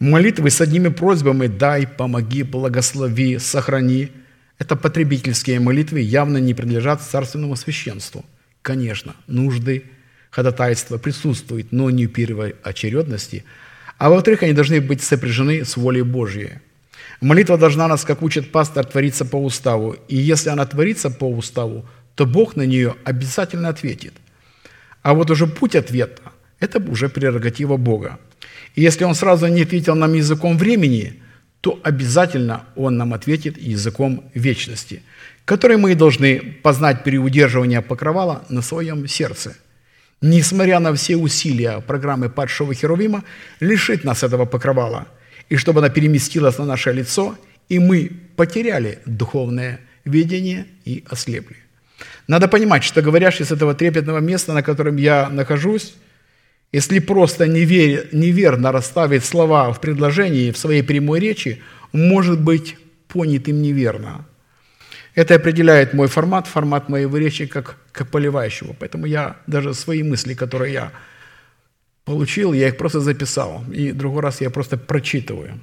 Молитвы 0.00 0.50
с 0.50 0.60
одними 0.60 0.88
просьбами 0.88 1.46
«дай», 1.46 1.86
«помоги», 1.86 2.42
«благослови», 2.42 3.38
«сохрани»– 3.38 4.10
это 4.58 4.74
потребительские 4.74 5.60
молитвы, 5.60 6.00
явно 6.00 6.38
не 6.38 6.52
принадлежат 6.52 7.00
царственному 7.00 7.54
священству. 7.54 8.24
Конечно, 8.62 9.14
нужды, 9.28 9.84
ходатайства 10.30 10.98
присутствуют, 10.98 11.70
но 11.70 11.90
не 11.90 12.06
в 12.06 12.12
первой 12.12 12.56
очередности. 12.62 13.44
А 13.96 14.10
во-вторых, 14.10 14.42
они 14.42 14.52
должны 14.52 14.80
быть 14.80 15.02
сопряжены 15.02 15.64
с 15.64 15.76
волей 15.76 16.02
Божьей. 16.02 16.58
Молитва 17.20 17.56
должна 17.56 17.86
нас, 17.86 18.04
как 18.04 18.22
учит 18.22 18.50
пастор, 18.50 18.84
твориться 18.84 19.24
по 19.24 19.36
уставу. 19.36 19.96
И 20.08 20.16
если 20.16 20.48
она 20.48 20.66
творится 20.66 21.08
по 21.08 21.30
уставу, 21.30 21.86
то 22.14 22.26
Бог 22.26 22.56
на 22.56 22.66
нее 22.66 22.94
обязательно 23.04 23.68
ответит. 23.68 24.14
А 25.02 25.14
вот 25.14 25.30
уже 25.30 25.46
путь 25.46 25.74
ответа– 25.74 26.22
это 26.60 26.78
уже 26.90 27.08
прерогатива 27.08 27.76
Бога. 27.76 28.18
И 28.74 28.82
если 28.82 29.04
Он 29.04 29.14
сразу 29.14 29.46
не 29.46 29.62
ответил 29.62 29.94
нам 29.94 30.14
языком 30.14 30.58
времени, 30.58 31.22
то 31.60 31.80
обязательно 31.82 32.64
Он 32.76 32.96
нам 32.96 33.12
ответит 33.12 33.58
языком 33.58 34.30
вечности, 34.34 35.02
который 35.44 35.76
мы 35.76 35.94
должны 35.94 36.40
познать 36.62 37.04
при 37.04 37.18
удерживании 37.18 37.80
покрывала 37.80 38.44
на 38.48 38.62
своем 38.62 39.08
сердце. 39.08 39.56
Несмотря 40.20 40.80
на 40.80 40.92
все 40.94 41.16
усилия 41.16 41.80
программы 41.80 42.30
падшего 42.30 42.74
Херувима, 42.74 43.24
лишить 43.60 44.04
нас 44.04 44.22
этого 44.22 44.46
покрывала– 44.46 45.06
и 45.48 45.56
чтобы 45.56 45.80
она 45.80 45.88
переместилась 45.88 46.58
на 46.58 46.64
наше 46.64 46.92
лицо, 46.92 47.36
и 47.68 47.78
мы 47.78 48.10
потеряли 48.36 48.98
духовное 49.06 49.80
видение 50.04 50.66
и 50.84 51.04
ослепли. 51.08 51.56
Надо 52.26 52.48
понимать, 52.48 52.84
что 52.84 53.02
говорящий 53.02 53.44
с 53.44 53.52
этого 53.52 53.74
трепетного 53.74 54.18
места, 54.18 54.52
на 54.52 54.62
котором 54.62 54.96
я 54.96 55.28
нахожусь, 55.28 55.94
если 56.72 56.98
просто 56.98 57.46
невер, 57.46 58.08
неверно 58.12 58.72
расставить 58.72 59.24
слова 59.24 59.72
в 59.72 59.80
предложении, 59.80 60.50
в 60.50 60.58
своей 60.58 60.82
прямой 60.82 61.20
речи, 61.20 61.62
может 61.92 62.40
быть 62.40 62.76
понятым 63.06 63.62
неверно. 63.62 64.26
Это 65.14 65.36
определяет 65.36 65.94
мой 65.94 66.08
формат, 66.08 66.48
формат 66.48 66.88
моей 66.88 67.08
речи 67.08 67.46
как, 67.46 67.76
как 67.92 68.10
поливающего. 68.10 68.74
Поэтому 68.78 69.06
я 69.06 69.36
даже 69.46 69.72
свои 69.72 70.02
мысли, 70.02 70.34
которые 70.34 70.72
я 70.72 70.92
получил, 72.04 72.52
я 72.52 72.68
их 72.68 72.76
просто 72.76 73.00
записал. 73.00 73.64
И 73.72 73.92
другой 73.92 74.22
раз 74.22 74.40
я 74.40 74.50
просто 74.50 74.76
прочитываю. 74.76 75.60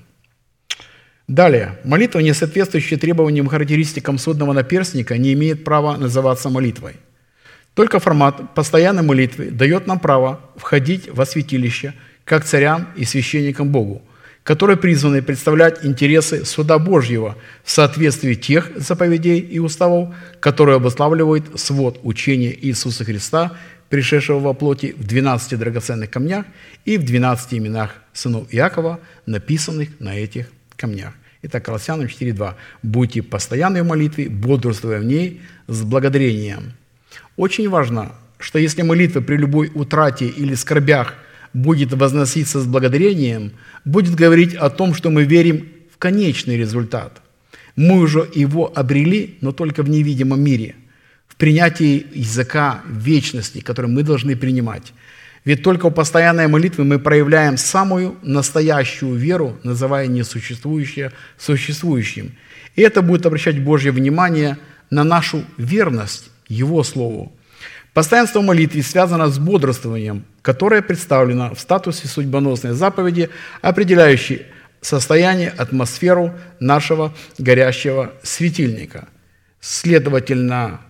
Далее. 1.32 1.80
Молитва, 1.86 2.20
не 2.20 2.34
соответствующая 2.34 2.98
требованиям 2.98 3.48
характеристикам 3.48 4.18
судного 4.18 4.52
наперстника, 4.52 5.18
не 5.18 5.32
имеет 5.32 5.64
права 5.64 5.96
называться 5.96 6.50
молитвой. 6.50 6.98
Только 7.74 8.02
формат 8.02 8.54
постоянной 8.54 9.04
молитвы 9.04 9.50
дает 9.50 9.88
нам 9.88 9.98
право 10.02 10.42
входить 10.58 11.10
во 11.10 11.26
святилище 11.26 11.94
как 12.26 12.44
царям 12.44 12.90
и 12.98 13.06
священникам 13.06 13.70
Богу, 13.70 14.02
которые 14.44 14.76
призваны 14.76 15.22
представлять 15.22 15.86
интересы 15.86 16.44
суда 16.44 16.78
Божьего 16.80 17.38
в 17.64 17.72
соответствии 17.72 18.34
тех 18.34 18.70
заповедей 18.76 19.40
и 19.40 19.60
уставов, 19.60 20.14
которые 20.42 20.76
обуславливают 20.76 21.58
свод 21.58 22.02
учения 22.04 22.54
Иисуса 22.62 23.06
Христа 23.06 23.54
пришедшего 23.88 24.40
во 24.40 24.54
плоти 24.54 24.94
в 24.98 25.08
12 25.08 25.58
драгоценных 25.58 26.10
камнях 26.10 26.46
и 26.84 26.98
в 26.98 27.06
12 27.06 27.54
именах 27.54 27.92
сынов 28.12 28.48
Иакова, 28.52 29.00
написанных 29.26 29.98
на 30.02 30.18
этих 30.18 30.48
камнях. 30.76 31.14
Итак, 31.44 31.66
Колоссянам 31.66 32.06
4.2. 32.06 32.54
«Будьте 32.84 33.24
постоянной 33.24 33.82
в 33.82 33.88
молитве, 33.88 34.30
бодрствуя 34.30 35.00
в 35.00 35.04
ней 35.04 35.42
с 35.68 35.82
благодарением». 35.84 36.74
Очень 37.36 37.70
важно, 37.70 38.12
что 38.40 38.60
если 38.60 38.84
молитва 38.84 39.22
при 39.22 39.38
любой 39.38 39.72
утрате 39.74 40.28
или 40.28 40.54
скорбях 40.54 41.16
будет 41.54 41.94
возноситься 41.94 42.62
с 42.62 42.66
благодарением, 42.66 43.54
будет 43.86 44.16
говорить 44.16 44.54
о 44.56 44.70
том, 44.70 44.94
что 44.94 45.10
мы 45.10 45.24
верим 45.24 45.68
в 45.94 45.98
конечный 45.98 46.58
результат. 46.58 47.22
Мы 47.76 48.00
уже 48.00 48.28
его 48.36 48.72
обрели, 48.76 49.38
но 49.42 49.52
только 49.52 49.84
в 49.84 49.90
невидимом 49.90 50.42
мире– 50.42 50.76
принятии 51.42 52.06
языка 52.14 52.84
вечности, 52.88 53.62
который 53.62 53.88
мы 53.88 54.04
должны 54.04 54.36
принимать. 54.36 54.94
Ведь 55.44 55.64
только 55.64 55.90
в 55.90 55.94
постоянной 55.94 56.48
молитве 56.48 56.84
мы 56.84 57.00
проявляем 57.00 57.58
самую 57.58 58.18
настоящую 58.22 59.16
веру, 59.16 59.58
называя 59.64 60.08
несуществующее 60.08 61.12
существующим. 61.38 62.36
И 62.76 62.82
это 62.82 63.02
будет 63.02 63.26
обращать 63.26 63.60
Божье 63.60 63.92
внимание 63.92 64.58
на 64.92 65.04
нашу 65.04 65.44
верность 65.58 66.30
Его 66.48 66.84
Слову. 66.84 67.34
Постоянство 67.94 68.42
молитвы 68.42 68.84
связано 68.84 69.28
с 69.28 69.38
бодрствованием, 69.38 70.26
которое 70.42 70.82
представлено 70.82 71.54
в 71.54 71.60
статусе 71.60 72.08
судьбоносной 72.08 72.72
заповеди, 72.72 73.30
определяющей 73.62 74.44
состояние, 74.80 75.50
атмосферу 75.50 76.34
нашего 76.60 77.14
горящего 77.38 78.14
светильника. 78.24 79.08
Следовательно, 79.60 80.82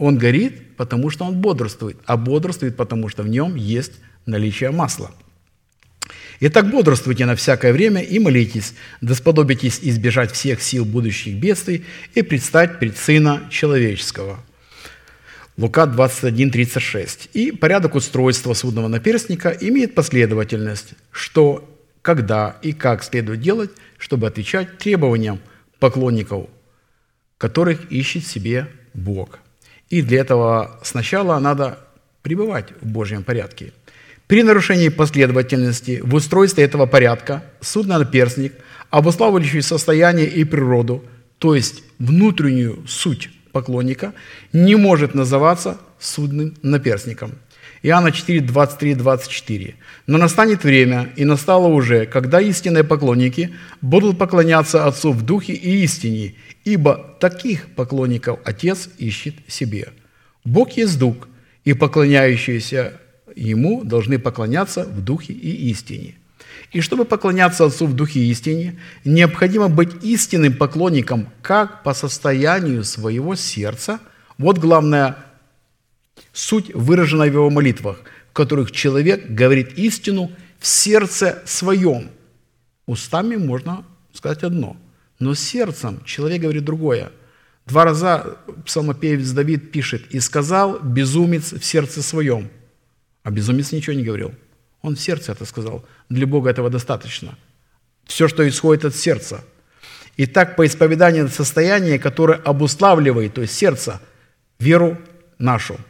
он 0.00 0.16
горит, 0.16 0.76
потому 0.78 1.10
что 1.10 1.26
он 1.26 1.34
бодрствует, 1.42 1.98
а 2.06 2.16
бодрствует, 2.16 2.74
потому 2.74 3.10
что 3.10 3.22
в 3.22 3.28
нем 3.28 3.54
есть 3.54 3.92
наличие 4.24 4.70
масла. 4.70 5.10
Итак, 6.40 6.70
бодрствуйте 6.70 7.26
на 7.26 7.36
всякое 7.36 7.74
время 7.74 8.00
и 8.00 8.18
молитесь, 8.18 8.72
да 9.02 9.14
сподобитесь 9.14 9.78
избежать 9.82 10.32
всех 10.32 10.62
сил 10.62 10.86
будущих 10.86 11.36
бедствий 11.36 11.84
и 12.14 12.22
предстать 12.22 12.78
пред 12.78 12.96
Сына 12.96 13.42
Человеческого. 13.50 14.42
Лука 15.58 15.84
21, 15.84 16.50
36. 16.50 17.28
И 17.34 17.52
порядок 17.52 17.94
устройства 17.94 18.54
судного 18.54 18.88
наперстника 18.88 19.50
имеет 19.50 19.94
последовательность, 19.94 20.94
что 21.10 21.68
когда 22.00 22.56
и 22.62 22.72
как 22.72 23.04
следует 23.04 23.42
делать, 23.42 23.70
чтобы 23.98 24.28
отвечать 24.28 24.78
требованиям 24.78 25.40
поклонников, 25.78 26.46
которых 27.36 27.92
ищет 27.92 28.26
себе 28.26 28.66
Бог– 28.94 29.40
и 29.90 30.02
для 30.02 30.20
этого 30.20 30.78
сначала 30.82 31.38
надо 31.38 31.78
пребывать 32.22 32.68
в 32.80 32.86
Божьем 32.86 33.22
порядке. 33.22 33.72
При 34.26 34.42
нарушении 34.42 34.88
последовательности 34.88 36.00
в 36.02 36.14
устройстве 36.14 36.64
этого 36.64 36.86
порядка 36.86 37.42
судно-наперстник, 37.60 38.54
обуславливающий 38.90 39.62
состояние 39.62 40.26
и 40.26 40.44
природу, 40.44 41.04
то 41.38 41.54
есть 41.54 41.82
внутреннюю 41.98 42.86
суть 42.86 43.30
поклонника, 43.52 44.14
не 44.52 44.76
может 44.76 45.14
называться 45.14 45.78
судным 45.98 46.54
наперстником– 46.62 47.32
Иоанна 47.82 48.12
4, 48.12 48.40
23, 48.40 48.94
24. 48.94 49.74
«Но 50.06 50.18
настанет 50.18 50.64
время, 50.64 51.10
и 51.16 51.24
настало 51.24 51.68
уже, 51.68 52.06
когда 52.06 52.40
истинные 52.40 52.84
поклонники 52.84 53.54
будут 53.80 54.18
поклоняться 54.18 54.86
Отцу 54.86 55.12
в 55.12 55.22
духе 55.22 55.52
и 55.52 55.82
истине, 55.84 56.34
ибо 56.64 57.16
таких 57.20 57.74
поклонников 57.74 58.40
Отец 58.44 58.88
ищет 58.98 59.34
себе. 59.46 59.90
Бог 60.44 60.72
есть 60.72 60.98
Дух, 60.98 61.28
и 61.64 61.74
поклоняющиеся 61.74 62.94
Ему 63.36 63.84
должны 63.84 64.18
поклоняться 64.18 64.84
в 64.84 65.04
духе 65.04 65.32
и 65.32 65.70
истине. 65.70 66.16
И 66.72 66.80
чтобы 66.80 67.04
поклоняться 67.04 67.64
Отцу 67.64 67.86
в 67.86 67.94
духе 67.94 68.20
и 68.20 68.30
истине, 68.30 68.78
необходимо 69.04 69.68
быть 69.68 70.02
истинным 70.02 70.54
поклонником 70.54 71.28
как 71.42 71.82
по 71.82 71.94
состоянию 71.94 72.84
своего 72.84 73.34
сердца. 73.36 74.00
Вот 74.38 74.58
главное– 74.58 75.16
Суть 76.32 76.72
выражена 76.74 77.24
в 77.24 77.32
его 77.32 77.50
молитвах, 77.50 78.02
которых 78.32 78.72
человек 78.72 79.30
говорит 79.30 79.78
истину 79.78 80.30
в 80.58 80.66
сердце 80.66 81.42
своем. 81.46 82.10
Устами 82.86 83.36
можно 83.36 83.84
сказать 84.12 84.42
одно, 84.42 84.76
но 85.18 85.34
сердцем 85.34 86.02
человек 86.04 86.42
говорит 86.42 86.64
другое. 86.64 87.12
Два 87.66 87.84
раза 87.84 88.38
псалмопевец 88.64 89.30
Давид 89.30 89.70
пишет, 89.70 90.06
«И 90.10 90.20
сказал 90.20 90.80
безумец 90.80 91.52
в 91.52 91.64
сердце 91.64 92.02
своем». 92.02 92.50
А 93.22 93.30
безумец 93.30 93.70
ничего 93.72 93.94
не 93.94 94.02
говорил. 94.02 94.34
Он 94.82 94.96
в 94.96 95.00
сердце 95.00 95.32
это 95.32 95.44
сказал. 95.44 95.84
Для 96.08 96.26
Бога 96.26 96.50
этого 96.50 96.70
достаточно. 96.70 97.36
Все, 98.06 98.28
что 98.28 98.48
исходит 98.48 98.86
от 98.86 98.96
сердца. 98.96 99.44
И 100.16 100.26
так 100.26 100.56
по 100.56 100.66
исповеданию 100.66 101.28
состояния, 101.28 101.98
которое 101.98 102.38
обуславливает, 102.38 103.34
то 103.34 103.42
есть 103.42 103.54
сердце, 103.54 104.00
веру 104.58 104.98
нашу– 105.38 105.78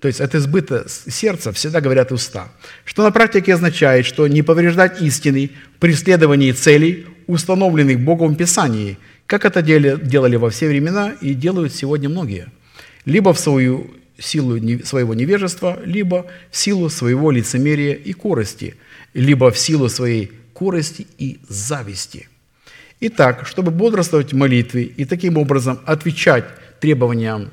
то 0.00 0.08
есть 0.08 0.20
от 0.20 0.34
избыта 0.34 0.86
сердца 0.88 1.52
всегда 1.52 1.80
говорят 1.80 2.10
уста. 2.10 2.48
Что 2.84 3.02
на 3.02 3.10
практике 3.10 3.54
означает, 3.54 4.06
что 4.06 4.26
не 4.28 4.42
повреждать 4.42 5.02
истины 5.02 5.50
в 5.76 5.78
преследовании 5.78 6.52
целей, 6.52 7.06
установленных 7.26 8.00
Богом 8.00 8.34
в 8.34 8.36
Писании, 8.36 8.96
как 9.26 9.44
это 9.44 9.62
делали 9.62 10.36
во 10.36 10.48
все 10.50 10.68
времена 10.68 11.12
и 11.20 11.34
делают 11.34 11.74
сегодня 11.74 12.08
многие. 12.08 12.48
Либо 13.04 13.34
в 13.34 13.38
свою 13.38 13.90
силу 14.18 14.58
своего 14.84 15.14
невежества, 15.14 15.78
либо 15.84 16.26
в 16.50 16.56
силу 16.56 16.88
своего 16.88 17.30
лицемерия 17.30 17.94
и 17.94 18.12
корости, 18.14 18.76
либо 19.12 19.50
в 19.50 19.58
силу 19.58 19.88
своей 19.88 20.32
корости 20.54 21.06
и 21.18 21.40
зависти. 21.48 22.28
Итак, 23.00 23.46
чтобы 23.46 23.70
бодрствовать 23.70 24.32
в 24.32 24.36
молитве 24.36 24.82
и 24.84 25.04
таким 25.04 25.36
образом 25.36 25.80
отвечать 25.84 26.44
требованиям 26.80 27.50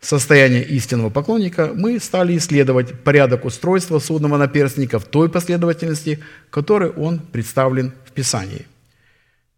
состояние 0.00 0.64
истинного 0.64 1.10
поклонника, 1.10 1.72
мы 1.74 1.98
стали 2.00 2.36
исследовать 2.36 3.02
порядок 3.04 3.44
устройства 3.44 3.98
судного 3.98 4.38
наперстника 4.38 4.98
в 4.98 5.04
той 5.04 5.28
последовательности, 5.28 6.20
которой 6.50 6.90
он 6.90 7.18
представлен 7.18 7.92
в 8.06 8.12
Писании. 8.12 8.66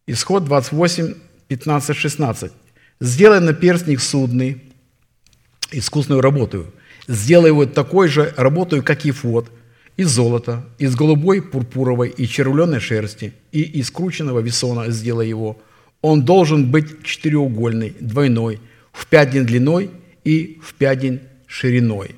Исход 0.07 0.45
28, 0.45 1.15
15, 1.49 1.97
16. 1.97 2.53
«Сделай 3.01 3.41
наперстник 3.41 4.01
судный 4.01 4.63
искусную 5.71 6.21
работу, 6.21 6.67
сделай 7.07 7.49
его 7.49 7.67
такой 7.67 8.09
же 8.09 8.35
работой, 8.37 8.83
как 8.83 9.07
и 9.07 9.11
фот, 9.11 9.51
из 9.97 10.09
золота, 10.09 10.65
из 10.79 10.95
голубой, 10.97 11.43
пурпуровой 11.43 12.09
и 12.09 12.27
червленой 12.27 12.81
шерсти, 12.81 13.33
и 13.53 13.63
из 13.63 13.91
крученного 13.91 14.41
весона 14.41 14.91
сделай 14.91 15.29
его. 15.29 15.61
Он 16.01 16.25
должен 16.25 16.71
быть 16.71 17.05
четыреугольный, 17.05 17.95
двойной, 18.01 18.61
в 18.93 19.07
пять 19.07 19.31
дней 19.31 19.43
длиной 19.43 19.91
и 20.25 20.61
в 20.63 20.75
дней 20.79 21.21
шириной. 21.47 22.17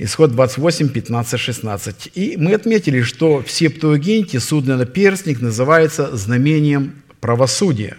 Исход 0.00 0.30
28, 0.30 0.90
15, 0.90 1.40
16. 1.40 2.10
И 2.14 2.36
мы 2.36 2.54
отметили, 2.54 3.02
что 3.02 3.42
в 3.42 3.50
Септуагинте 3.50 4.38
судный 4.38 4.76
наперстник 4.76 5.40
называется 5.40 6.16
знамением 6.16 7.02
правосудия. 7.20 7.96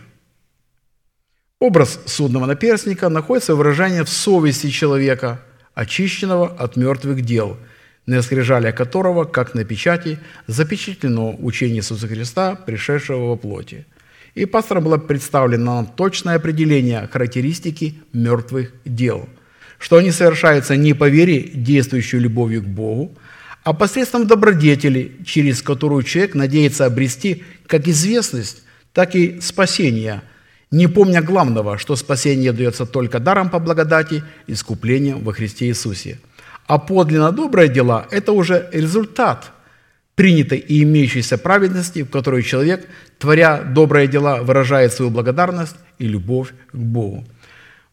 Образ 1.60 2.00
судного 2.06 2.46
наперстника 2.46 3.10
находится 3.10 3.54
выражение 3.54 4.06
в 4.06 4.10
совести 4.10 4.70
человека, 4.70 5.42
очищенного 5.74 6.48
от 6.48 6.78
мертвых 6.78 7.22
дел, 7.22 7.58
на 8.06 8.22
скрижале 8.22 8.72
которого, 8.72 9.26
как 9.26 9.54
на 9.54 9.66
печати, 9.66 10.20
запечатлено 10.48 11.36
учение 11.38 11.80
Иисуса 11.80 12.08
Христа, 12.08 12.56
пришедшего 12.56 13.28
во 13.28 13.36
плоти. 13.36 13.86
И 14.40 14.46
пастором 14.46 14.86
было 14.86 14.98
представлено 14.98 15.86
точное 15.98 16.36
определение 16.36 17.10
характеристики 17.12 17.96
мертвых 18.14 18.72
дел– 18.86 19.28
что 19.80 19.98
они 19.98 20.12
совершаются 20.12 20.76
не 20.76 20.94
по 20.94 21.10
вере, 21.10 21.50
действующей 21.54 22.20
любовью 22.20 22.62
к 22.62 22.68
Богу, 22.68 23.18
а 23.64 23.74
посредством 23.74 24.28
добродетели, 24.28 25.18
через 25.26 25.62
которую 25.62 26.04
человек 26.04 26.36
надеется 26.36 26.86
обрести 26.86 27.44
как 27.66 27.88
известность, 27.88 28.64
так 28.94 29.16
и 29.16 29.40
спасение, 29.42 30.22
не 30.72 30.88
помня 30.88 31.22
главного, 31.22 31.78
что 31.78 31.96
спасение 31.96 32.52
дается 32.52 32.86
только 32.86 33.20
даром 33.20 33.50
по 33.50 33.60
благодати, 33.60 34.24
искуплением 34.48 35.24
во 35.24 35.34
Христе 35.34 35.68
Иисусе. 35.68 36.20
А 36.68 36.78
подлинно 36.78 37.32
добрые 37.32 37.70
дела– 37.70 38.06
это 38.12 38.34
уже 38.34 38.70
результат 38.72 39.52
принятой 40.20 40.58
и 40.58 40.84
имеющейся 40.84 41.38
праведности, 41.38 42.04
в 42.04 42.10
которой 42.10 42.44
человек, 42.44 42.86
творя 43.20 43.62
добрые 43.62 44.06
дела, 44.06 44.44
выражает 44.44 44.92
свою 44.92 45.12
благодарность 45.12 45.78
и 45.98 46.08
любовь 46.10 46.50
к 46.74 46.76
Богу. 46.76 47.24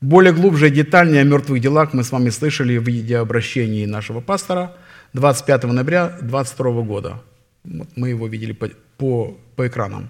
Более 0.01 0.33
глубже 0.33 0.67
и 0.67 0.71
детальнее 0.71 1.21
о 1.21 1.25
мертвых 1.25 1.61
делах 1.61 1.93
мы 1.93 2.03
с 2.03 2.11
вами 2.11 2.31
слышали 2.31 2.79
в 2.79 2.89
видеообращении 2.89 3.87
нашего 3.87 4.21
пастора 4.21 4.73
25 5.13 5.65
ноября 5.65 6.09
2022 6.21 6.83
года. 6.83 7.23
Вот 7.63 7.89
мы 7.95 8.09
его 8.09 8.27
видели 8.27 8.53
по, 8.53 8.71
по, 8.97 9.39
по 9.55 9.69
экранам. 9.69 10.09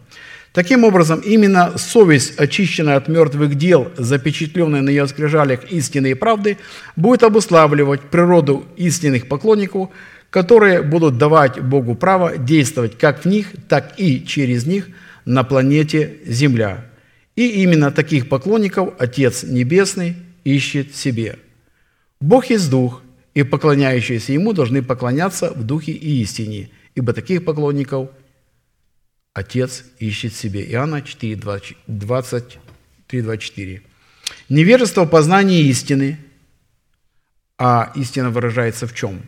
Таким 0.55 0.85
образом, 0.85 1.21
именно 1.21 1.77
совесть, 1.77 2.41
очищенная 2.41 2.97
от 2.97 3.09
мертвых 3.09 3.57
дел, 3.57 3.93
запечатленная 3.99 4.81
на 4.81 4.89
ее 4.89 5.07
скрижалях 5.07 5.71
истины 5.71 6.13
и 6.13 6.15
правды, 6.15 6.57
будет 6.97 7.25
обуславливать 7.25 8.01
природу 8.01 8.65
истинных 8.79 9.29
поклонников, 9.29 9.91
которые 10.31 10.83
будут 10.83 11.19
давать 11.19 11.61
Богу 11.61 11.95
право 11.95 12.37
действовать 12.37 12.99
как 12.99 13.25
в 13.25 13.29
них, 13.29 13.53
так 13.69 13.95
и 13.99 14.25
через 14.25 14.67
них 14.67 14.89
на 15.25 15.45
планете 15.45 16.19
Земля– 16.27 16.85
и 17.37 17.63
именно 17.63 17.93
таких 17.93 18.29
поклонников 18.29 18.95
Отец 18.99 19.45
Небесный 19.45 20.17
ищет 20.45 20.97
себе. 20.97 21.39
Бог 22.19 22.47
есть 22.47 22.71
Дух, 22.71 23.03
и 23.35 23.43
поклоняющиеся 23.43 24.33
Ему 24.33 24.55
должны 24.55 24.83
поклоняться 24.83 25.53
в 25.53 25.63
Духе 25.63 25.93
и 25.93 26.23
истине, 26.23 26.71
ибо 26.95 27.13
таких 27.13 27.45
поклонников 27.45 28.09
Отец 29.35 29.85
ищет 29.99 30.35
себе. 30.35 30.65
Иоанна 30.73 31.03
4, 31.03 31.37
23, 31.87 33.21
24. 33.21 33.83
Невежество 34.49 35.05
в 35.05 35.11
познании 35.11 35.67
истины, 35.67 36.19
а 37.59 37.93
истина 37.97 38.31
выражается 38.31 38.87
в 38.87 38.95
чем? 38.95 39.21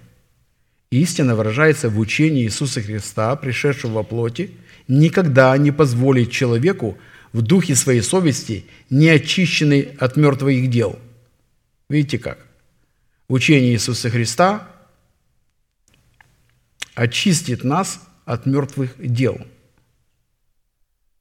Истина 0.90 1.36
выражается 1.36 1.90
в 1.90 1.98
учении 1.98 2.44
Иисуса 2.44 2.80
Христа, 2.80 3.34
пришедшего 3.36 3.92
во 3.92 4.02
плоти, 4.02 4.52
никогда 4.86 5.56
не 5.58 5.70
позволит 5.70 6.30
человеку 6.30 6.96
в 7.32 7.42
духе 7.42 7.74
своей 7.74 8.00
совести, 8.00 8.64
не 8.88 9.08
очищенный 9.10 9.96
от 9.98 10.16
мертвых 10.16 10.70
дел. 10.70 10.98
Видите 11.90 12.18
как? 12.18 12.46
Учение 13.28 13.72
Иисуса 13.74 14.08
Христа 14.08 14.66
очистит 16.94 17.64
нас 17.64 18.00
от 18.24 18.46
мертвых 18.46 18.94
дел. 18.98 19.46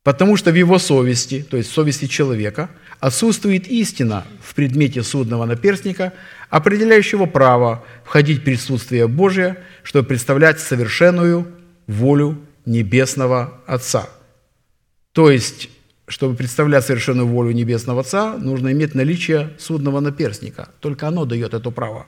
Потому 0.08 0.38
что 0.38 0.52
в 0.52 0.56
его 0.56 0.80
совести, 0.80 1.46
то 1.50 1.58
есть 1.58 1.70
в 1.70 1.74
совести 1.74 2.06
человека, 2.06 2.70
отсутствует 3.02 3.68
истина 3.68 4.24
в 4.42 4.56
предмете 4.56 5.04
судного 5.04 5.44
наперстника, 5.44 6.14
определяющего 6.50 7.26
право 7.26 7.84
входить 8.06 8.40
в 8.40 8.44
присутствие 8.46 9.10
Божие, 9.10 9.58
чтобы 9.84 10.08
представлять 10.08 10.62
совершенную 10.62 11.46
волю 11.88 12.38
Небесного 12.66 13.60
Отца. 13.68 14.08
То 15.12 15.30
есть 15.30 15.70
чтобы 16.08 16.38
представлять 16.38 16.86
совершенную 16.86 17.28
волю 17.28 17.52
Небесного 17.52 18.00
Отца, 18.00 18.38
нужно 18.38 18.72
иметь 18.72 18.96
наличие 18.96 19.50
судного 19.60 20.00
наперстника. 20.00 20.70
Только 20.80 21.10
оно 21.10 21.26
дает 21.26 21.54
это 21.54 21.70
право. 21.70 22.06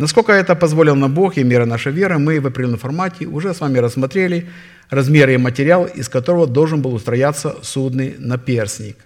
Насколько 0.00 0.32
это 0.32 0.54
позволил 0.54 0.96
нам 0.96 1.12
Бог 1.12 1.36
и 1.36 1.44
мера 1.44 1.66
нашей 1.66 1.92
веры, 1.92 2.18
мы 2.18 2.40
в 2.40 2.46
определенном 2.46 2.78
формате 2.78 3.26
уже 3.26 3.52
с 3.52 3.60
вами 3.60 3.76
рассмотрели 3.76 4.48
размеры 4.88 5.34
и 5.34 5.36
материал, 5.36 5.84
из 5.84 6.08
которого 6.08 6.46
должен 6.46 6.80
был 6.80 6.94
устрояться 6.94 7.56
судный 7.60 8.14
наперстник. 8.18 8.96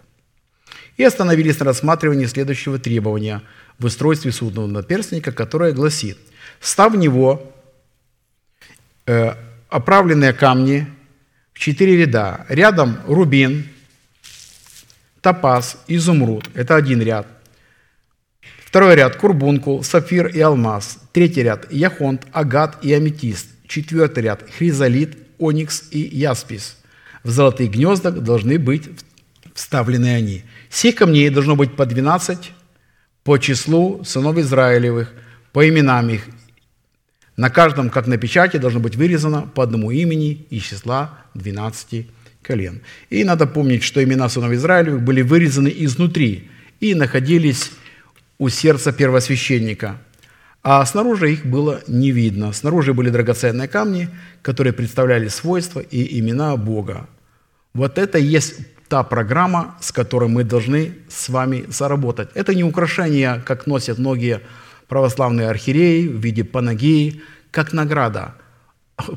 И 0.96 1.02
остановились 1.02 1.58
на 1.58 1.64
рассматривании 1.64 2.26
следующего 2.26 2.78
требования 2.78 3.42
в 3.80 3.86
устройстве 3.86 4.30
судного 4.30 4.68
наперстника, 4.68 5.32
которое 5.32 5.72
гласит, 5.72 6.16
«Став 6.60 6.92
в 6.92 6.96
него 6.96 7.52
э, 9.06 9.32
оправленные 9.68 10.32
камни 10.32 10.86
в 11.54 11.58
четыре 11.58 11.96
ряда. 11.96 12.46
Рядом 12.48 13.00
рубин, 13.08 13.68
топаз, 15.20 15.76
изумруд. 15.88 16.48
Это 16.54 16.76
один 16.76 17.02
ряд. 17.02 17.26
Второй 18.74 18.96
ряд– 18.96 19.14
курбункул, 19.18 19.84
сапфир 19.84 20.26
и 20.26 20.40
алмаз. 20.40 20.98
Третий 21.12 21.44
ряд– 21.44 21.68
яхонт, 21.70 22.26
агат 22.32 22.78
и 22.82 22.92
аметист. 22.92 23.46
Четвертый 23.68 24.24
ряд– 24.24 24.44
хризолит, 24.58 25.16
оникс 25.38 25.84
и 25.92 26.00
яспис. 26.00 26.76
В 27.22 27.30
золотые 27.30 27.68
гнезда 27.68 28.10
должны 28.10 28.58
быть 28.58 28.90
вставлены 29.54 30.08
они. 30.08 30.42
Сих 30.70 30.96
камней 30.96 31.30
должно 31.30 31.54
быть 31.54 31.76
по 31.76 31.86
12 31.86 32.50
по 33.22 33.38
числу 33.38 34.02
сынов 34.02 34.38
Израилевых, 34.38 35.12
по 35.52 35.68
именам 35.68 36.08
их. 36.08 36.26
На 37.36 37.50
каждом, 37.50 37.90
как 37.90 38.08
на 38.08 38.16
печати, 38.16 38.56
должно 38.56 38.80
быть 38.80 38.96
вырезано 38.96 39.42
по 39.42 39.62
одному 39.62 39.92
имени 39.92 40.48
из 40.50 40.64
числа 40.64 41.20
12 41.34 42.08
колен. 42.42 42.80
И 43.08 43.22
надо 43.22 43.46
помнить, 43.46 43.84
что 43.84 44.02
имена 44.02 44.28
сынов 44.28 44.50
Израилевых 44.50 45.00
были 45.00 45.22
вырезаны 45.22 45.72
изнутри 45.72 46.50
и 46.80 46.96
находились 46.96 47.70
у 48.38 48.48
сердца 48.48 48.92
первосвященника, 48.92 49.98
а 50.62 50.84
снаружи 50.86 51.32
их 51.32 51.46
было 51.46 51.82
не 51.86 52.10
видно. 52.10 52.52
Снаружи 52.52 52.94
были 52.94 53.10
драгоценные 53.10 53.68
камни, 53.68 54.08
которые 54.42 54.72
представляли 54.72 55.28
свойства 55.28 55.80
и 55.80 56.18
имена 56.18 56.56
Бога. 56.56 57.08
Вот 57.74 57.98
это 57.98 58.18
и 58.18 58.24
есть 58.24 58.54
та 58.88 59.02
программа, 59.02 59.76
с 59.80 59.92
которой 59.92 60.28
мы 60.28 60.44
должны 60.44 60.94
с 61.08 61.28
вами 61.28 61.64
заработать. 61.68 62.30
Это 62.34 62.54
не 62.54 62.64
украшение, 62.64 63.42
как 63.44 63.66
носят 63.66 63.98
многие 63.98 64.40
православные 64.88 65.48
архиереи 65.48 66.08
в 66.08 66.18
виде 66.20 66.44
панагии, 66.44 67.22
как 67.50 67.72
награда. 67.72 68.34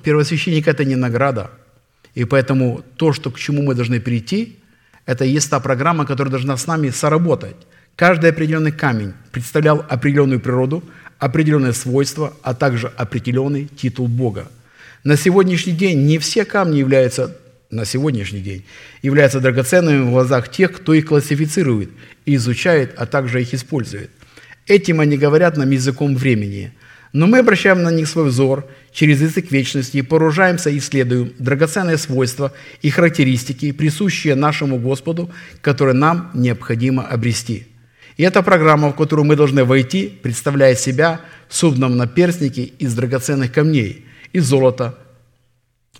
Первосвященник– 0.03 0.67
это 0.69 0.85
не 0.85 0.95
награда– 0.95 1.51
и 2.17 2.25
поэтому 2.25 2.83
то, 2.95 3.13
что, 3.13 3.29
к 3.29 3.37
чему 3.37 3.61
мы 3.61 3.75
должны 3.75 3.99
прийти, 3.99 4.57
это 5.05 5.23
и 5.23 5.29
есть 5.29 5.51
та 5.51 5.59
программа, 5.59 6.03
которая 6.03 6.31
должна 6.31 6.57
с 6.57 6.65
нами 6.65 6.89
соработать. 6.89 7.55
Каждый 7.97 8.29
определенный 8.29 8.71
камень 8.71 9.13
представлял 9.31 9.83
определенную 9.89 10.39
природу, 10.39 10.83
определенные 11.17 11.73
свойства, 11.73 12.31
а 12.43 12.53
также 12.53 12.93
определенный 12.95 13.65
титул 13.65 14.07
Бога. 14.07 14.49
На 15.03 15.17
сегодняшний 15.17 15.73
день 15.73 16.05
не 16.05 16.19
все 16.19 16.45
камни 16.45 16.77
являются 16.77 17.35
на 17.69 17.83
сегодняшний 17.83 18.39
день 18.39 18.63
являются 19.01 19.41
драгоценными 19.41 20.03
в 20.03 20.11
глазах 20.11 20.49
тех, 20.49 20.71
кто 20.71 20.93
их 20.93 21.07
классифицирует 21.07 21.89
изучает, 22.25 22.93
а 22.95 23.05
также 23.05 23.41
их 23.41 23.53
использует. 23.53 24.09
Этим 24.67 25.01
они 25.01 25.17
говорят 25.17 25.57
нам 25.57 25.69
языком 25.71 26.15
времени– 26.15 26.71
но 27.13 27.25
мы 27.25 27.39
обращаем 27.39 27.83
на 27.83 27.89
них 27.89 28.07
свой 28.07 28.27
взор 28.27 28.67
через 28.91 29.21
язык 29.21 29.49
вечности 29.49 29.97
и 29.97 30.01
пооружаемся 30.01 30.69
и 30.69 30.77
исследуем 30.77 31.33
драгоценные 31.39 31.97
свойства 31.97 32.53
и 32.81 32.89
характеристики, 32.89 33.71
присущие 33.71 34.35
нашему 34.35 34.77
Господу, 34.77 35.31
которые 35.61 35.95
нам 35.95 36.29
необходимо 36.33 37.07
обрести. 37.07 37.65
И 38.17 38.23
эта 38.23 38.41
программа, 38.41 38.89
в 38.89 38.95
которую 38.95 39.25
мы 39.25 39.35
должны 39.35 39.63
войти, 39.63 40.07
представляет 40.21 40.79
себя 40.79 41.21
в 41.47 41.55
судном 41.55 41.97
наперстнике 41.97 42.63
из 42.63 42.93
драгоценных 42.93 43.51
камней, 43.51 44.05
из 44.33 44.45
золота, 44.45 44.97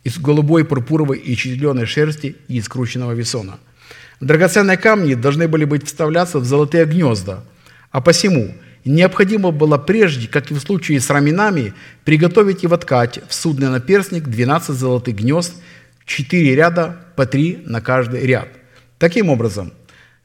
из 0.04 0.18
голубой, 0.18 0.66
пурпуровой 0.66 1.20
и 1.20 1.36
червленой 1.36 1.86
шерсти 1.86 2.36
и 2.48 2.58
из 2.58 2.66
скрученного 2.66 3.14
весона. 3.14 3.60
Драгоценные 4.20 4.78
камни 4.78 5.14
должны 5.14 5.48
были 5.48 5.66
быть 5.66 5.86
вставляться 5.86 6.40
в 6.40 6.46
золотые 6.46 6.86
гнезда, 6.86 7.44
а 7.92 8.02
посему– 8.02 8.54
необходимо 8.88 9.52
было 9.52 9.78
прежде, 9.78 10.28
как 10.28 10.52
и 10.52 10.54
в 10.54 10.60
случае 10.60 11.00
с 11.00 11.10
раменами, 11.10 11.74
приготовить 12.04 12.64
и 12.64 12.68
воткать 12.68 13.20
в 13.28 13.34
судный 13.34 13.70
наперстник 13.70 14.28
12 14.28 14.76
золотых 14.76 15.16
гнезд, 15.16 15.54
4 16.06 16.56
ряда 16.56 16.98
по 17.16 17.26
3 17.26 17.64
на 17.66 17.82
каждый 17.82 18.26
ряд. 18.26 18.48
Таким 18.98 19.30
образом, 19.30 19.74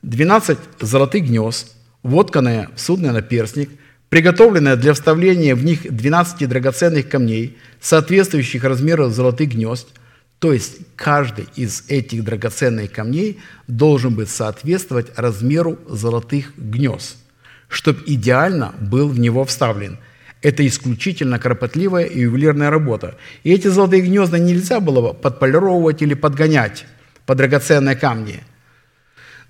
12 0.02 0.58
золотых 0.80 1.24
гнезд, 1.24 1.74
вотканное 2.02 2.70
в 2.74 2.80
судный 2.80 3.12
наперстник, 3.12 3.70
приготовленное 4.08 4.76
для 4.76 4.94
вставления 4.94 5.54
в 5.54 5.64
них 5.64 5.90
12 5.90 6.48
драгоценных 6.48 7.08
камней, 7.08 7.56
соответствующих 7.80 8.64
размеру 8.64 9.08
золотых 9.08 9.50
гнезд– 9.50 9.88
то 10.42 10.52
есть 10.52 10.78
каждый 10.96 11.46
из 11.54 11.84
этих 11.86 12.24
драгоценных 12.24 12.90
камней 12.90 13.38
должен 13.68 14.16
быть 14.16 14.28
соответствовать 14.28 15.16
размеру 15.16 15.78
золотых 15.86 16.58
гнезд, 16.58 17.16
чтобы 17.68 18.02
идеально 18.06 18.74
был 18.80 19.08
в 19.08 19.20
него 19.20 19.44
вставлен. 19.44 19.98
Это 20.42 20.66
исключительно 20.66 21.38
кропотливая 21.38 22.06
и 22.06 22.22
ювелирная 22.22 22.70
работа. 22.70 23.16
И 23.44 23.52
эти 23.52 23.68
золотые 23.68 24.02
гнезда 24.02 24.40
нельзя 24.40 24.80
было 24.80 25.12
подполировать 25.12 26.02
или 26.02 26.14
подгонять 26.14 26.86
под 27.24 27.38
драгоценные 27.38 27.94
камни. 27.94 28.42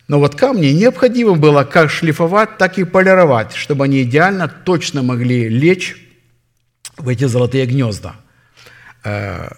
Но 0.09 0.19
вот 0.19 0.35
камни 0.35 0.67
необходимо 0.69 1.35
было 1.35 1.65
как 1.65 1.91
шлифовать, 1.91 2.59
так 2.59 2.79
и 2.79 2.85
полировать, 2.85 3.55
чтобы 3.55 3.85
они 3.85 4.03
идеально, 4.03 4.49
точно 4.49 5.03
могли 5.03 5.49
лечь 5.49 5.97
в 6.99 7.09
эти 7.09 7.25
золотые 7.25 7.67
гнезда 7.67 8.17
э, 9.05 9.49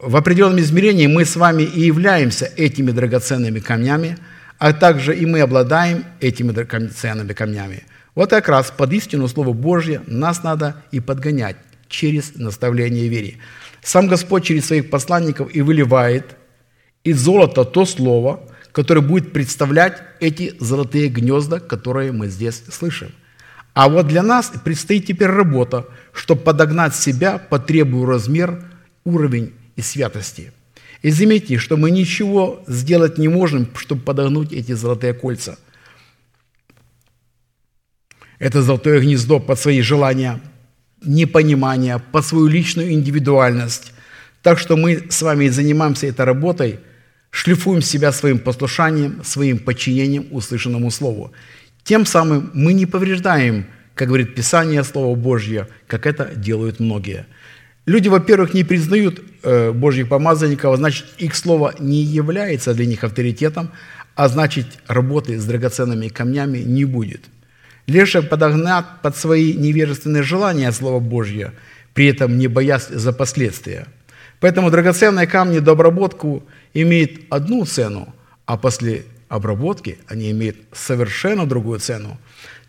в 0.00 0.16
определенном 0.16 0.58
измерении 0.60 1.06
мы 1.06 1.24
с 1.24 1.36
вами 1.36 1.62
и 1.62 1.80
являемся 1.82 2.46
этими 2.56 2.90
драгоценными 2.90 3.60
камнями, 3.60 4.16
а 4.58 4.72
также 4.72 5.14
и 5.14 5.26
мы 5.26 5.40
обладаем 5.40 6.04
этими 6.20 6.52
драгоценными 6.52 7.32
камнями. 7.34 7.84
Вот 8.14 8.30
как 8.30 8.48
раз 8.48 8.72
под 8.74 8.92
истину 8.92 9.28
Слова 9.28 9.52
Божье 9.52 10.02
нас 10.06 10.42
надо 10.42 10.82
и 10.90 11.00
подгонять 11.00 11.56
через 11.88 12.34
наставление 12.34 13.08
вере. 13.08 13.36
Сам 13.82 14.08
Господь 14.08 14.44
через 14.44 14.66
своих 14.66 14.90
посланников 14.90 15.54
и 15.54 15.60
выливает 15.60 16.36
из 17.04 17.18
золота 17.18 17.64
то 17.64 17.84
слово, 17.84 18.40
которое 18.72 19.00
будет 19.00 19.32
представлять 19.32 20.02
эти 20.20 20.54
золотые 20.60 21.08
гнезда, 21.08 21.60
которые 21.60 22.12
мы 22.12 22.28
здесь 22.28 22.62
слышим. 22.70 23.12
А 23.72 23.88
вот 23.88 24.08
для 24.08 24.22
нас 24.22 24.52
предстоит 24.64 25.06
теперь 25.06 25.28
работа, 25.28 25.86
чтобы 26.12 26.42
подогнать 26.42 26.94
себя 26.94 27.38
по 27.38 27.58
требую 27.58 28.04
размер, 28.04 28.64
уровень 29.04 29.52
и 29.76 29.82
святости. 29.82 30.52
И 31.02 31.10
заметьте, 31.10 31.56
что 31.56 31.76
мы 31.76 31.90
ничего 31.90 32.62
сделать 32.66 33.16
не 33.16 33.28
можем, 33.28 33.68
чтобы 33.76 34.02
подогнуть 34.02 34.52
эти 34.52 34.72
золотые 34.72 35.14
кольца. 35.14 35.58
Это 38.38 38.62
золотое 38.62 39.00
гнездо 39.00 39.38
под 39.38 39.58
свои 39.58 39.80
желания, 39.80 40.40
непонимание, 41.02 41.98
под 41.98 42.26
свою 42.26 42.46
личную 42.48 42.92
индивидуальность. 42.92 43.92
Так 44.42 44.58
что 44.58 44.76
мы 44.76 45.06
с 45.10 45.22
вами 45.22 45.48
занимаемся 45.48 46.06
этой 46.06 46.24
работой, 46.24 46.80
шлифуем 47.30 47.82
себя 47.82 48.12
своим 48.12 48.38
послушанием, 48.38 49.22
своим 49.24 49.58
подчинением 49.58 50.26
услышанному 50.30 50.90
Слову. 50.90 51.32
Тем 51.84 52.06
самым 52.06 52.50
мы 52.54 52.72
не 52.72 52.86
повреждаем, 52.86 53.66
как 53.94 54.08
говорит 54.08 54.34
Писание, 54.34 54.84
Слово 54.84 55.14
Божье, 55.14 55.68
как 55.86 56.06
это 56.06 56.32
делают 56.34 56.80
многие– 56.80 57.26
Люди, 57.86 58.08
во-первых, 58.08 58.54
не 58.54 58.62
признают 58.62 59.20
э, 59.42 59.72
Божьих 59.72 60.08
помазанников, 60.08 60.74
а 60.74 60.76
значит, 60.76 61.06
их 61.18 61.34
слово 61.34 61.74
не 61.80 62.02
является 62.02 62.74
для 62.74 62.86
них 62.86 63.02
авторитетом, 63.04 63.70
а 64.14 64.28
значит, 64.28 64.66
работы 64.86 65.38
с 65.38 65.44
драгоценными 65.44 66.08
камнями 66.08 66.58
не 66.58 66.84
будет. 66.84 67.22
Лишь 67.86 68.12
подогнать 68.12 68.84
под 69.02 69.16
свои 69.16 69.54
невежественные 69.54 70.22
желания 70.22 70.70
Слово 70.70 71.00
Божье, 71.00 71.52
при 71.94 72.06
этом 72.06 72.38
не 72.38 72.46
боясь 72.46 72.86
за 72.86 73.12
последствия. 73.12 73.86
Поэтому 74.38 74.70
драгоценные 74.70 75.26
камни 75.26 75.58
до 75.58 75.74
имеют 76.74 77.20
одну 77.30 77.64
цену, 77.64 78.14
а 78.46 78.56
после 78.56 79.04
обработки 79.28 79.98
они 80.06 80.30
имеют 80.30 80.56
совершенно 80.72 81.46
другую 81.46 81.78
цену. 81.78 82.18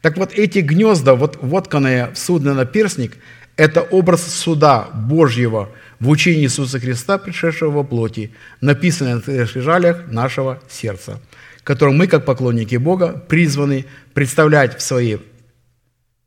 Так 0.02 0.18
вот, 0.18 0.34
эти 0.34 0.60
гнезда, 0.60 1.16
вот 1.16 1.38
вотканные 1.42 2.12
в 2.14 2.18
судный 2.18 2.54
наперстник– 2.54 3.18
это 3.56 3.82
образ 3.82 4.26
суда 4.26 4.90
Божьего 4.94 5.70
в 6.00 6.10
учении 6.10 6.46
Иисуса 6.46 6.80
Христа, 6.80 7.18
пришедшего 7.18 7.70
во 7.70 7.84
плоти, 7.84 8.32
написанный 8.60 9.16
на 9.16 9.46
скрижалях 9.46 10.08
нашего 10.12 10.60
сердца, 10.70 11.22
которым 11.64 11.98
мы, 11.98 12.08
как 12.08 12.26
поклонники 12.26 12.78
Бога, 12.78 13.24
призваны 13.28 13.86
представлять 14.14 14.78
в 14.78 14.82
своей 14.82 15.20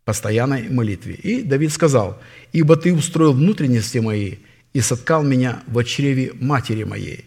постоянной 0.05 0.69
молитве. 0.69 1.15
И 1.15 1.43
Давид 1.43 1.73
сказал, 1.73 2.21
«Ибо 2.53 2.77
ты 2.77 2.95
устроил 2.95 3.33
внутренности 3.33 3.99
мои 3.99 4.37
и 4.73 4.81
соткал 4.81 5.23
меня 5.25 5.63
в 5.67 5.83
чреве 5.83 6.33
матери 6.35 6.85
моей». 6.85 7.25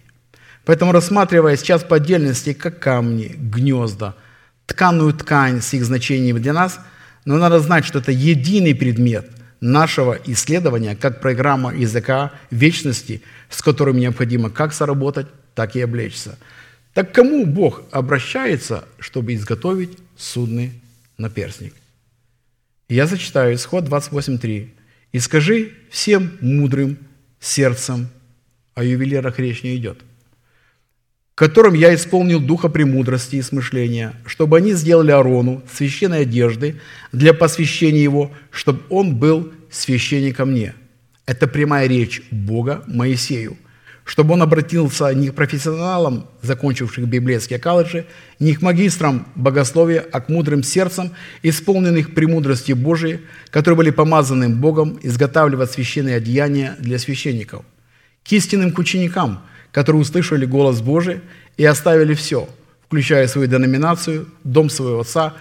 Поэтому, 0.68 0.92
рассматривая 0.92 1.56
сейчас 1.56 1.86
по 1.86 1.96
отдельности, 1.96 2.52
как 2.52 2.80
камни, 2.80 3.34
гнезда, 3.38 4.16
тканую 4.66 5.14
ткань 5.14 5.62
с 5.62 5.74
их 5.74 5.86
значением 5.86 6.42
для 6.42 6.52
нас, 6.52 6.82
но 7.24 7.38
надо 7.38 7.62
знать, 7.62 7.86
что 7.86 8.00
это 8.00 8.12
единый 8.12 8.76
предмет– 8.76 9.32
нашего 9.62 10.20
исследования 10.26 10.98
как 10.98 11.22
программа 11.22 11.74
языка 11.74 12.34
вечности, 12.52 13.22
с 13.50 13.62
которым 13.62 13.98
необходимо 13.98 14.50
как 14.50 14.74
соработать, 14.74 15.28
так 15.56 15.78
и 15.78 15.82
облечься. 15.82 16.38
Так 16.94 17.14
кому 17.14 17.46
Бог 17.46 17.84
обращается, 17.92 18.84
чтобы 19.00 19.36
изготовить 19.36 19.98
судный 20.18 20.74
наперстник? 21.18 21.76
Я 22.90 23.08
зачитаю 23.08 23.56
исход 23.56 23.86
28.3. 23.86 24.68
«И 25.14 25.20
скажи 25.20 25.72
всем 25.90 26.38
мудрым 26.42 26.98
сердцем, 27.40 28.10
о 28.76 28.84
ювелирах 28.84 29.40
речь 29.40 29.64
не 29.64 29.78
идет, 29.78 30.02
которым 31.38 31.76
я 31.76 31.94
исполнил 31.94 32.40
духа 32.40 32.68
премудрости 32.68 33.36
и 33.36 33.44
смышления, 33.44 34.16
чтобы 34.26 34.58
они 34.58 34.74
сделали 34.74 35.12
Арону 35.12 35.62
священной 35.72 36.22
одежды 36.22 36.78
для 37.12 37.32
посвящения 37.32 38.02
его, 38.02 38.32
чтобы 38.50 38.82
он 38.90 39.18
был 39.18 39.54
священником 39.70 40.50
мне. 40.50 40.74
Это 41.28 41.48
прямая 41.48 41.88
речь 41.88 42.24
Бога 42.32 42.84
Моисею, 42.88 43.56
чтобы 44.04 44.34
он 44.34 44.42
обратился 44.42 45.14
не 45.14 45.30
к 45.30 45.36
профессионалам, 45.36 46.28
закончивших 46.42 47.08
библейские 47.08 47.60
колледжи, 47.60 48.08
не 48.40 48.56
к 48.56 48.64
магистрам 48.64 49.28
богословия, 49.36 50.04
а 50.12 50.22
к 50.22 50.30
мудрым 50.30 50.64
сердцам, 50.64 51.12
исполненных 51.44 52.16
премудрости 52.16 52.72
Божией, 52.72 53.20
которые 53.52 53.78
были 53.78 53.92
помазаны 53.92 54.50
Богом 54.50 55.00
изготавливать 55.04 55.70
священные 55.70 56.16
одеяния 56.16 56.76
для 56.80 56.98
священников, 56.98 57.64
к 58.28 58.32
истинным 58.32 58.72
к 58.72 58.80
ученикам– 58.80 59.44
которые 59.72 60.02
услышали 60.02 60.46
голос 60.46 60.82
Божий 60.82 61.22
и 61.58 61.66
оставили 61.66 62.14
все, 62.14 62.48
включая 62.88 63.28
свою 63.28 63.48
деноминацию, 63.48 64.28
дом 64.44 64.70
своего 64.70 65.02
отца, 65.02 65.34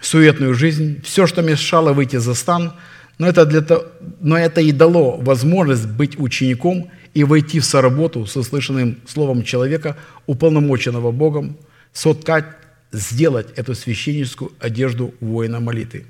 суетную 0.00 0.54
жизнь, 0.54 1.00
все, 1.02 1.26
что 1.26 1.42
мешало 1.42 1.92
выйти 1.92 2.16
за 2.16 2.34
стан, 2.34 2.74
но 3.18 3.28
это, 3.28 3.44
для 3.44 3.60
того, 3.60 3.84
но 4.20 4.36
это 4.36 4.60
и 4.60 4.72
дало 4.72 5.16
возможность 5.16 5.86
быть 5.86 6.18
учеником 6.18 6.90
и 7.14 7.24
войти 7.24 7.60
в 7.60 7.64
соработу 7.64 8.26
с 8.26 8.36
услышанным 8.36 8.96
словом 9.06 9.42
человека, 9.42 9.96
уполномоченного 10.26 11.12
Богом, 11.12 11.56
соткать, 11.92 12.46
сделать 12.90 13.48
эту 13.56 13.74
священническую 13.74 14.52
одежду 14.58 15.14
воина 15.20 15.60
молитвы. 15.60 16.06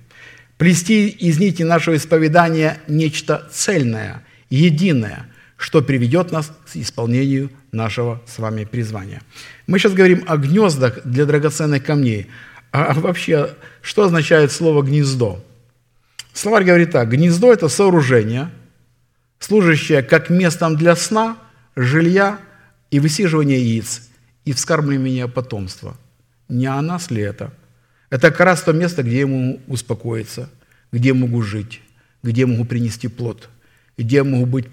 Плести 0.58 1.08
из 1.08 1.38
нити 1.38 1.64
нашего 1.64 1.96
исповедания 1.96 2.80
нечто 2.86 3.48
цельное, 3.50 4.22
единое– 4.48 5.26
что 5.62 5.80
приведет 5.80 6.32
нас 6.32 6.48
к 6.48 6.76
исполнению 6.76 7.48
нашего 7.70 8.20
с 8.26 8.40
вами 8.40 8.64
призвания. 8.64 9.22
Мы 9.68 9.78
сейчас 9.78 9.92
говорим 9.92 10.24
о 10.26 10.36
гнездах 10.36 10.98
для 11.04 11.24
драгоценных 11.24 11.84
камней. 11.84 12.26
А 12.72 12.92
вообще, 12.94 13.50
что 13.80 14.04
означает 14.04 14.50
слово 14.50 14.82
«гнездо»? 14.82 15.42
Словарь 16.32 16.64
говорит 16.64 16.90
так. 16.90 17.08
Гнездо– 17.10 17.52
это 17.54 17.68
сооружение, 17.68 18.50
служащее 19.38 20.02
как 20.02 20.30
местом 20.30 20.76
для 20.76 20.96
сна, 20.96 21.36
жилья 21.76 22.40
и 22.90 22.98
высиживания 22.98 23.58
яиц 23.58 24.08
и 24.44 24.52
вскармливания 24.52 25.28
потомства. 25.28 25.96
Не 26.48 26.66
о 26.66 26.82
нас 26.82 27.08
ли 27.12 27.22
это? 27.22 27.52
Это 28.10 28.32
как 28.32 28.40
раз 28.40 28.62
то 28.62 28.72
место, 28.72 29.04
где 29.04 29.20
я 29.20 29.26
могу 29.28 29.60
успокоиться, 29.68 30.50
где 30.90 31.10
я 31.10 31.14
могу 31.14 31.40
жить, 31.40 31.80
где 32.24 32.40
я 32.40 32.46
могу 32.48 32.64
принести 32.64 33.06
плод, 33.06 33.48
где 33.96 34.16
я 34.16 34.24
могу 34.24 34.46
быть 34.46 34.66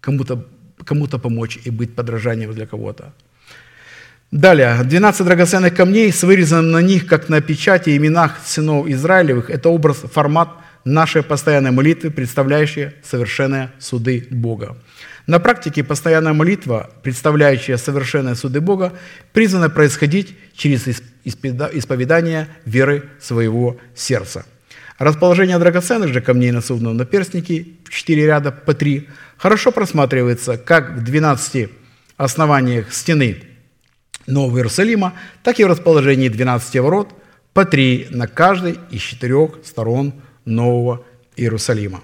кому-то 0.00 0.46
кому 0.84 1.06
помочь 1.06 1.58
и 1.64 1.70
быть 1.70 1.94
подражанием 1.94 2.52
для 2.52 2.66
кого-то. 2.66 3.12
Далее, 4.30 4.78
12 4.84 5.24
драгоценных 5.24 5.74
камней 5.74 6.12
с 6.12 6.22
вырезанным 6.22 6.70
на 6.70 6.82
них, 6.82 7.06
как 7.06 7.28
на 7.28 7.40
печати, 7.40 7.96
именах 7.96 8.38
сынов 8.44 8.86
Израилевых. 8.86 9.50
Это 9.50 9.70
образ, 9.70 10.04
формат 10.12 10.50
нашей 10.84 11.22
постоянной 11.22 11.70
молитвы, 11.70 12.10
представляющая 12.10 12.94
совершенные 13.02 13.70
суды 13.78 14.26
Бога. 14.30 14.76
На 15.26 15.40
практике 15.40 15.82
постоянная 15.82 16.32
молитва, 16.32 16.90
представляющая 17.02 17.76
совершенные 17.76 18.34
суды 18.34 18.60
Бога, 18.60 18.92
призвана 19.32 19.70
происходить 19.70 20.36
через 20.54 20.86
исповедание 21.24 22.48
веры 22.64 23.04
своего 23.20 23.78
сердца. 23.94 24.44
Расположение 24.98 25.58
драгоценных 25.60 26.12
же 26.12 26.20
камней 26.20 26.50
на 26.50 26.60
судном 26.60 26.96
наперстнике 26.96 27.66
в 27.84 27.90
четыре 27.90 28.26
ряда 28.26 28.50
по 28.50 28.74
три 28.74 29.08
хорошо 29.36 29.70
просматривается 29.70 30.58
как 30.58 30.90
в 30.90 31.04
12 31.04 31.70
основаниях 32.16 32.92
стены 32.92 33.44
Нового 34.26 34.58
Иерусалима, 34.58 35.14
так 35.44 35.60
и 35.60 35.64
в 35.64 35.68
расположении 35.68 36.28
12 36.28 36.80
ворот 36.80 37.14
по 37.52 37.64
три 37.64 38.08
на 38.10 38.26
каждой 38.26 38.76
из 38.90 39.00
четырех 39.00 39.60
сторон 39.64 40.14
Нового 40.44 41.04
Иерусалима. 41.36 42.02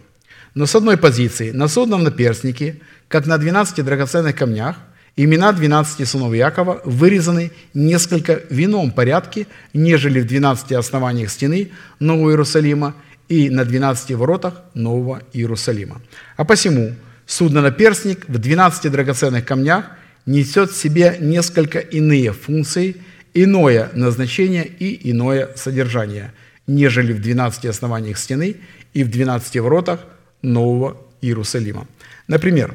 Но 0.55 0.66
с 0.66 0.75
одной 0.77 0.97
позиции, 0.97 1.51
на 1.51 1.66
судном 1.66 2.05
наперстнике, 2.05 2.81
как 3.09 3.27
на 3.27 3.39
12 3.39 3.85
драгоценных 3.85 4.37
камнях, 4.37 4.77
имена 5.16 5.53
12 5.53 6.09
сынов 6.09 6.35
Якова 6.35 6.81
вырезаны 6.85 7.53
несколько 7.73 8.43
в 8.51 8.65
ином 8.65 8.91
порядке, 8.91 9.47
нежели 9.73 10.20
в 10.20 10.27
12 10.27 10.73
основаниях 10.73 11.31
стены 11.31 11.70
Нового 12.01 12.31
Иерусалима 12.31 12.95
и 13.28 13.51
на 13.51 13.65
12 13.65 14.12
воротах 14.12 14.62
Нового 14.74 15.23
Иерусалима. 15.32 16.01
А 16.36 16.45
посему 16.45 16.95
судно-наперстник 17.27 18.28
в 18.28 18.39
12 18.39 18.91
драгоценных 18.91 19.45
камнях 19.45 19.86
несет 20.27 20.70
в 20.70 20.77
себе 20.77 21.16
несколько 21.20 21.78
иные 21.78 22.32
функции, 22.32 22.97
иное 23.35 23.91
назначение 23.95 24.66
и 24.66 25.11
иное 25.11 25.51
содержание, 25.57 26.32
нежели 26.66 27.12
в 27.12 27.20
12 27.20 27.66
основаниях 27.66 28.19
стены 28.19 28.57
и 28.93 29.05
в 29.05 29.11
12 29.11 29.61
воротах 29.61 30.01
Нового 30.43 30.97
Иерусалима. 31.20 31.86
Например, 32.27 32.74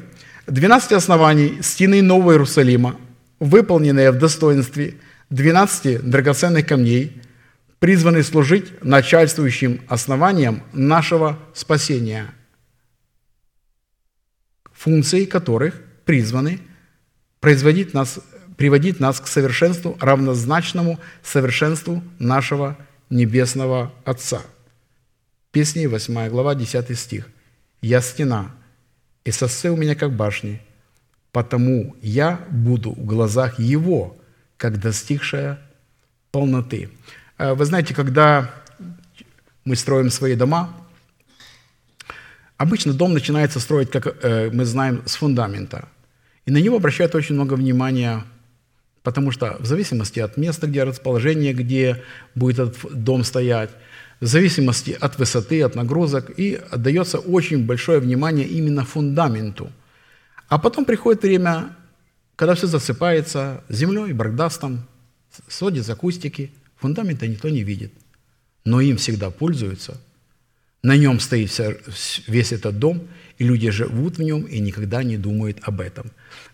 12 0.50 0.92
оснований 0.92 1.62
стены 1.62 2.02
Нового 2.02 2.32
Иерусалима, 2.32 2.96
выполненные 3.38 4.10
в 4.10 4.18
достоинстве 4.18 4.96
12 5.30 6.02
драгоценных 6.02 6.66
камней, 6.66 7.22
призваны 7.78 8.24
служить 8.24 8.82
начальствующим 8.82 9.80
основанием 9.88 10.62
нашего 10.72 11.38
спасения, 11.54 12.26
функции 14.72 15.24
которых 15.24 15.80
призваны 16.04 16.58
производить 17.38 17.94
нас, 17.94 18.18
приводить 18.56 18.98
нас 18.98 19.20
к 19.20 19.28
совершенству, 19.28 19.96
равнозначному 20.00 20.98
совершенству 21.22 22.02
нашего 22.18 22.76
Небесного 23.08 23.92
Отца. 24.04 24.42
Песни 25.52 25.86
8 25.86 26.28
глава, 26.28 26.54
10 26.54 26.98
стих– 26.98 27.28
я 27.82 28.02
стена, 28.02 28.50
и 29.24 29.30
сосы 29.30 29.70
у 29.70 29.76
меня 29.76 29.94
как 29.94 30.12
башни, 30.12 30.60
потому 31.32 31.94
я 32.00 32.40
буду 32.50 32.92
в 32.92 33.04
глазах 33.04 33.58
его, 33.58 34.16
как 34.56 34.80
достигшая 34.80 35.58
полноты». 36.30 36.90
А 37.36 37.54
вы 37.54 37.64
знаете, 37.64 37.94
когда 37.94 38.50
мы 39.64 39.76
строим 39.76 40.10
свои 40.10 40.34
дома, 40.34 40.74
обычно 42.56 42.92
дом 42.92 43.14
начинается 43.14 43.60
строить, 43.60 43.90
как 43.90 44.06
э, 44.06 44.50
мы 44.52 44.64
знаем, 44.64 45.02
с 45.06 45.16
фундамента. 45.16 45.88
И 46.46 46.50
на 46.50 46.58
него 46.58 46.76
обращают 46.76 47.14
очень 47.14 47.34
много 47.34 47.54
внимания, 47.54 48.24
потому 49.02 49.30
что 49.30 49.56
в 49.58 49.66
зависимости 49.66 50.20
от 50.20 50.36
места, 50.36 50.66
где 50.66 50.84
расположение, 50.84 51.52
где 51.52 52.02
будет 52.34 52.58
этот 52.58 53.04
дом 53.04 53.24
стоять– 53.24 53.70
в 54.20 54.26
зависимости 54.26 54.96
от 55.00 55.18
высоты, 55.18 55.62
от 55.62 55.74
нагрузок, 55.74 56.30
и 56.38 56.60
отдается 56.70 57.18
очень 57.18 57.64
большое 57.64 58.00
внимание 58.00 58.46
именно 58.46 58.84
фундаменту. 58.84 59.72
А 60.48 60.58
потом 60.58 60.84
приходит 60.84 61.22
время, 61.22 61.76
когда 62.36 62.54
все 62.54 62.66
засыпается 62.66 63.64
землей, 63.68 64.12
брагдастом, 64.12 64.86
сводятся 65.48 65.92
акустики, 65.92 66.52
фундамента 66.76 67.26
никто 67.26 67.48
не 67.48 67.62
видит, 67.62 67.92
но 68.64 68.80
им 68.80 68.96
всегда 68.96 69.30
пользуются. 69.30 70.00
На 70.82 70.96
нем 70.96 71.20
стоит 71.20 71.50
вся, 71.50 71.74
весь 72.26 72.52
этот 72.52 72.78
дом, 72.78 73.08
и 73.38 73.44
люди 73.44 73.70
живут 73.70 74.18
в 74.18 74.22
нем 74.22 74.42
и 74.42 74.60
никогда 74.60 75.02
не 75.02 75.18
думают 75.18 75.58
об 75.62 75.80
этом. 75.80 76.10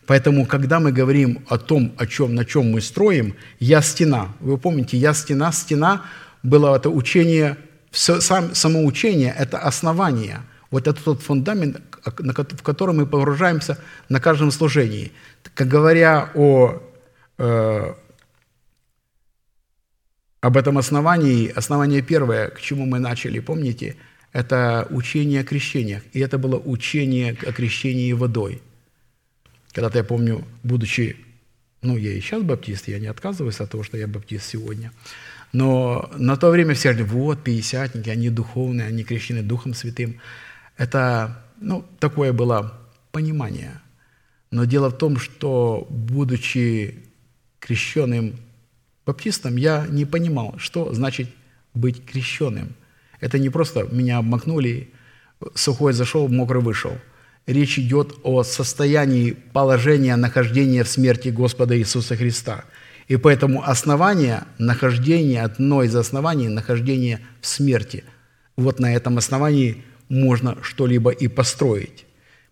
Поэтому, 0.07 0.47
когда 0.47 0.79
мы 0.79 0.93
говорим 0.93 1.45
о 1.49 1.59
том, 1.59 1.93
о 1.97 2.07
чем, 2.07 2.35
на 2.35 2.45
чем 2.45 2.71
мы 2.71 2.81
строим, 2.81 3.35
«я 3.61 3.83
стена», 3.83 4.35
вы 4.41 4.59
помните, 4.59 4.97
«я 4.97 5.15
стена», 5.15 5.53
«стена» 5.53 6.05
было 6.47 6.77
это 6.77 6.91
учение, 6.91 7.57
все, 7.91 8.21
сам, 8.21 8.55
само 8.55 8.85
учение– 8.85 9.35
это 9.39 9.59
основание, 9.59 10.43
вот 10.71 10.87
это 10.87 11.03
тот 11.03 11.23
фундамент, 11.23 11.81
в 12.05 12.63
который 12.63 12.95
мы 12.95 13.07
погружаемся 13.07 13.79
на 14.09 14.21
каждом 14.21 14.51
служении. 14.51 15.13
Как 15.55 15.69
говоря 15.69 16.31
о, 16.35 16.83
э, 17.39 17.95
об 20.41 20.57
этом 20.57 20.79
основании, 20.79 21.49
основание 21.49 22.03
первое, 22.03 22.49
к 22.51 22.61
чему 22.61 22.87
мы 22.87 22.99
начали, 22.99 23.41
помните, 23.41 23.97
это 24.33 24.87
учение 24.91 25.41
о 25.41 25.45
крещениях. 25.45 26.03
И 26.13 26.21
это 26.21 26.39
было 26.39 26.57
учение 26.57 27.37
о 27.47 27.53
крещении 27.53 28.13
водой. 28.13 28.63
Когда-то 29.73 29.99
я 29.99 30.05
помню, 30.05 30.45
будучи, 30.63 31.17
ну, 31.83 31.97
я 31.97 32.13
и 32.13 32.21
сейчас 32.21 32.43
баптист, 32.43 32.89
я 32.89 32.99
не 32.99 33.07
отказываюсь 33.07 33.61
от 33.61 33.71
того, 33.71 33.83
что 33.83 33.97
я 33.97 34.07
баптист 34.07 34.47
сегодня– 34.47 34.93
но 35.57 36.11
на 36.19 36.37
то 36.37 36.51
время 36.51 36.75
все 36.75 36.93
говорили, 36.93 37.09
вот, 37.11 37.43
пятидесятники, 37.43 38.11
они 38.11 38.29
духовные, 38.29 38.89
они 38.89 39.05
крещены 39.05 39.43
Духом 39.43 39.73
Святым. 39.73 40.21
Это, 40.77 41.43
ну, 41.59 41.83
такое 41.99 42.35
было 42.35 42.79
понимание. 43.11 43.81
Но 44.51 44.67
дело 44.67 44.91
в 44.91 44.99
том, 44.99 45.17
что, 45.17 45.87
будучи 45.89 47.05
крещенным 47.59 48.37
баптистом, 49.07 49.57
я 49.57 49.87
не 49.89 50.05
понимал, 50.05 50.57
что 50.59 50.93
значит 50.93 51.31
быть 51.73 52.05
крещенным. 52.05 52.75
Это 53.21 53.39
не 53.39 53.49
просто 53.49 53.85
меня 53.91 54.19
обмакнули, 54.19 54.91
сухой 55.55 55.95
зашел, 55.95 56.29
мокрый 56.29 56.61
вышел. 56.61 56.99
Речь 57.47 57.79
идет 57.79 58.15
о 58.25 58.43
состоянии 58.43 59.31
положения 59.31 60.17
нахождения 60.17 60.85
в 60.85 60.89
смерти 60.89 61.31
Господа 61.31 61.79
Иисуса 61.79 62.15
Христа– 62.15 62.67
и 63.09 63.17
поэтому 63.17 63.63
основание 63.65 64.45
нахождения, 64.59 65.43
одно 65.43 65.83
из 65.83 65.95
оснований 65.95 66.49
нахождения 66.49 67.21
в 67.41 67.47
смерти. 67.47 68.05
Вот 68.57 68.81
на 68.81 68.95
этом 68.95 69.19
основании 69.19 69.85
можно 70.09 70.59
что-либо 70.63 71.11
и 71.11 71.29
построить. 71.29 72.05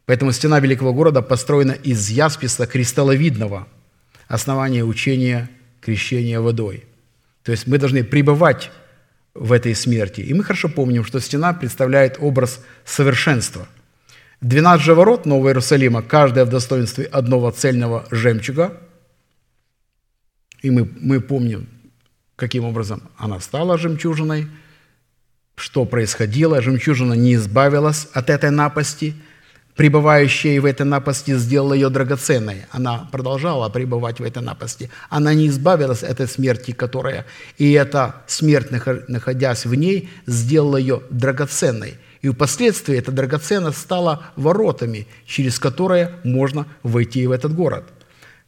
Поэтому 0.07 0.33
стена 0.33 0.61
великого 0.61 0.93
города 0.93 1.23
построена 1.23 1.73
из 1.73 2.09
ясписа 2.11 2.67
кристалловидного, 2.67 3.67
основания 4.29 4.85
учения 4.85 5.51
крещения 5.81 6.41
водой. 6.41 6.85
То 7.43 7.53
есть 7.53 7.67
мы 7.67 7.79
должны 7.79 8.05
пребывать 8.05 8.71
в 9.35 9.51
этой 9.51 9.75
смерти. 9.75 10.21
И 10.21 10.33
мы 10.35 10.45
хорошо 10.45 10.69
помним, 10.69 11.05
что 11.05 11.21
стена 11.21 11.53
представляет 11.53 12.19
образ 12.21 12.61
совершенства. 12.85 13.67
12 14.41 14.85
же 14.85 14.95
ворот 14.95 15.27
Нового 15.27 15.49
Иерусалима, 15.49 16.03
каждая 16.03 16.45
в 16.45 16.51
достоинстве 16.51 17.07
одного 17.07 17.51
цельного 17.51 18.07
жемчуга– 18.13 18.79
и 20.65 20.71
мы, 20.71 20.89
мы 20.99 21.21
помним, 21.21 21.69
каким 22.37 22.65
образом 22.65 23.03
она 23.19 23.39
стала 23.39 23.77
жемчужиной, 23.77 24.49
что 25.57 25.85
происходило. 25.85 26.63
Жемчужина 26.63 27.13
не 27.13 27.35
избавилась 27.35 28.09
от 28.15 28.31
этой 28.31 28.51
напасти, 28.51 29.15
пребывающая 29.77 30.59
в 30.63 30.65
этой 30.65 30.87
напасти 30.87 31.37
сделала 31.37 31.75
ее 31.75 31.91
драгоценной. 31.91 32.65
Она 32.71 33.11
продолжала 33.13 33.69
пребывать 33.69 34.21
в 34.21 34.23
этой 34.23 34.43
напасти. 34.43 34.89
Она 35.11 35.35
не 35.35 35.49
избавилась 35.49 36.03
от 36.03 36.13
этой 36.13 36.29
смерти, 36.29 36.71
которая... 36.71 37.27
И 37.59 37.73
эта 37.73 38.23
смерть, 38.27 38.71
находясь 39.07 39.67
в 39.67 39.75
ней, 39.75 40.09
сделала 40.25 40.79
ее 40.79 41.03
драгоценной. 41.11 41.99
И 42.23 42.31
впоследствии 42.31 42.97
эта 42.97 43.13
драгоценность 43.13 43.77
стала 43.77 44.23
воротами, 44.37 45.07
через 45.27 45.59
которые 45.59 46.13
можно 46.25 46.67
войти 46.83 47.27
в 47.27 47.33
этот 47.33 47.55
город– 47.55 47.85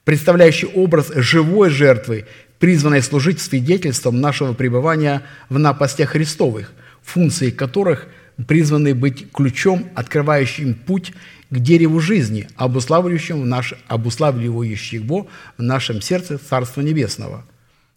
представляющий 0.06 0.68
образ 0.68 1.10
живой 1.16 1.68
жертвы, 1.68 2.26
призванной 2.60 3.02
служить 3.02 3.40
свидетельством 3.40 4.20
нашего 4.20 4.54
пребывания 4.54 5.22
в 5.48 5.58
напастях 5.58 6.10
Христовых, 6.10 6.72
функции 7.02 7.50
которых 7.50 8.06
призваны 8.46 8.94
быть 8.94 9.32
ключом, 9.32 9.90
открывающим 9.96 10.74
путь 10.74 11.12
к 11.50 11.58
дереву 11.58 11.98
жизни, 11.98 12.48
обуславливающим 12.54 13.42
в 13.42 13.46
наш, 13.46 13.74
обуславливающим 13.88 15.08
в 15.08 15.62
нашем 15.62 16.00
сердце 16.00 16.38
Царства 16.38 16.82
Небесного. 16.82 17.44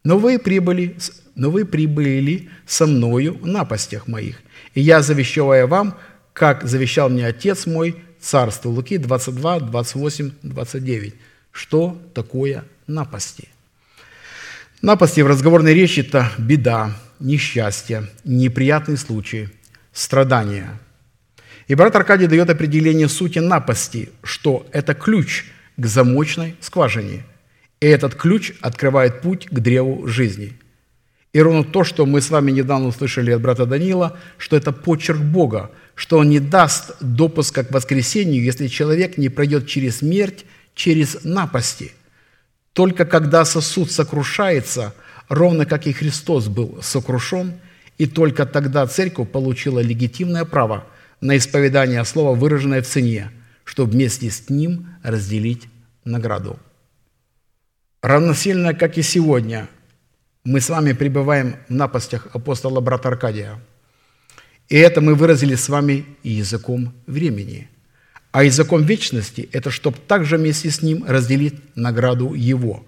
Но 0.04 0.18
вы 0.18 0.40
прибыли, 0.40 0.98
но 1.36 1.52
вы 1.52 1.64
прибыли 1.64 2.50
со 2.66 2.88
мною 2.88 3.38
в 3.38 3.46
напастях 3.46 4.08
моих, 4.08 4.42
и 4.74 4.82
я 4.82 5.04
завещаю 5.04 5.68
вам, 5.68 5.96
как 6.34 6.64
завещал 6.64 7.10
мне 7.10 7.28
Отец 7.28 7.68
мой, 7.68 7.98
Царство 8.20 8.70
Луки 8.70 8.98
22, 8.98 9.60
28, 9.60 10.32
29. 10.42 11.14
Что 11.52 12.00
такое 12.14 12.64
напасти? 12.88 13.50
Напасти 14.82 15.22
в 15.22 15.28
разговорной 15.28 15.74
речи– 15.74 16.00
это 16.08 16.32
беда, 16.38 16.96
несчастье, 17.20 18.08
неприятный 18.24 18.98
случай, 18.98 19.50
страдания. 19.92 20.80
И 21.68 21.76
брат 21.76 21.96
Аркадий 21.96 22.28
дает 22.28 22.50
определение 22.50 23.10
сути 23.10 23.40
напасти, 23.40 24.10
что 24.24 24.66
это 24.72 24.94
ключ 24.94 25.46
к 25.78 25.86
замочной 25.86 26.56
скважине. 26.62 27.24
И 27.80 27.86
этот 27.86 28.16
ключ 28.16 28.54
открывает 28.62 29.22
путь 29.22 29.48
к 29.50 29.60
древу 29.60 30.08
жизни. 30.08 30.58
И 31.32 31.40
ровно 31.42 31.64
то, 31.64 31.84
что 31.84 32.06
мы 32.06 32.22
с 32.22 32.30
вами 32.30 32.52
недавно 32.52 32.88
услышали 32.88 33.32
от 33.32 33.42
брата 33.42 33.66
Данила, 33.66 34.18
что 34.38 34.56
это 34.56 34.72
почерк 34.72 35.20
Бога, 35.20 35.70
что 35.94 36.18
Он 36.18 36.30
не 36.30 36.40
даст 36.40 36.96
допуска 37.02 37.64
к 37.64 37.72
воскресению, 37.72 38.44
если 38.44 38.68
человек 38.68 39.18
не 39.18 39.30
пройдет 39.30 39.68
через 39.68 39.98
смерть, 39.98 40.46
через 40.80 41.26
напасти. 41.26 41.92
Только 42.72 43.04
когда 43.04 43.44
сосуд 43.44 43.92
сокрушается, 43.92 44.96
ровно 45.28 45.66
как 45.66 45.88
и 45.88 45.92
Христос 45.92 46.48
был 46.48 46.80
сокрушен, 46.82 47.60
и 47.98 48.06
только 48.06 48.46
тогда 48.46 48.88
церковь 48.88 49.30
получила 49.30 49.80
легитимное 49.80 50.46
право 50.46 50.86
на 51.20 51.36
исповедание 51.36 52.06
слова, 52.06 52.34
выраженное 52.34 52.82
в 52.82 52.88
цене, 52.88 53.30
чтобы 53.66 53.92
вместе 53.92 54.32
с 54.32 54.50
ним 54.50 54.88
разделить 55.04 55.68
награду. 56.06 56.58
Равносильно, 58.02 58.74
как 58.74 58.98
и 58.98 59.02
сегодня, 59.02 59.68
мы 60.46 60.62
с 60.62 60.70
вами 60.70 60.94
пребываем 60.94 61.58
в 61.68 61.74
напастях 61.74 62.30
апостола 62.32 62.80
брата 62.80 63.10
Аркадия. 63.10 63.60
И 64.70 64.78
это 64.78 65.02
мы 65.02 65.14
выразили 65.14 65.56
с 65.56 65.68
вами 65.68 66.06
языком 66.24 66.94
времени. 67.06 67.68
А 68.32 68.44
языком 68.44 68.84
вечности– 68.84 69.50
это 69.52 69.72
чтобы 69.72 69.98
также 70.08 70.38
вместе 70.38 70.70
с 70.70 70.82
ним 70.82 71.04
разделить 71.08 71.56
награду 71.76 72.34
его 72.34 72.86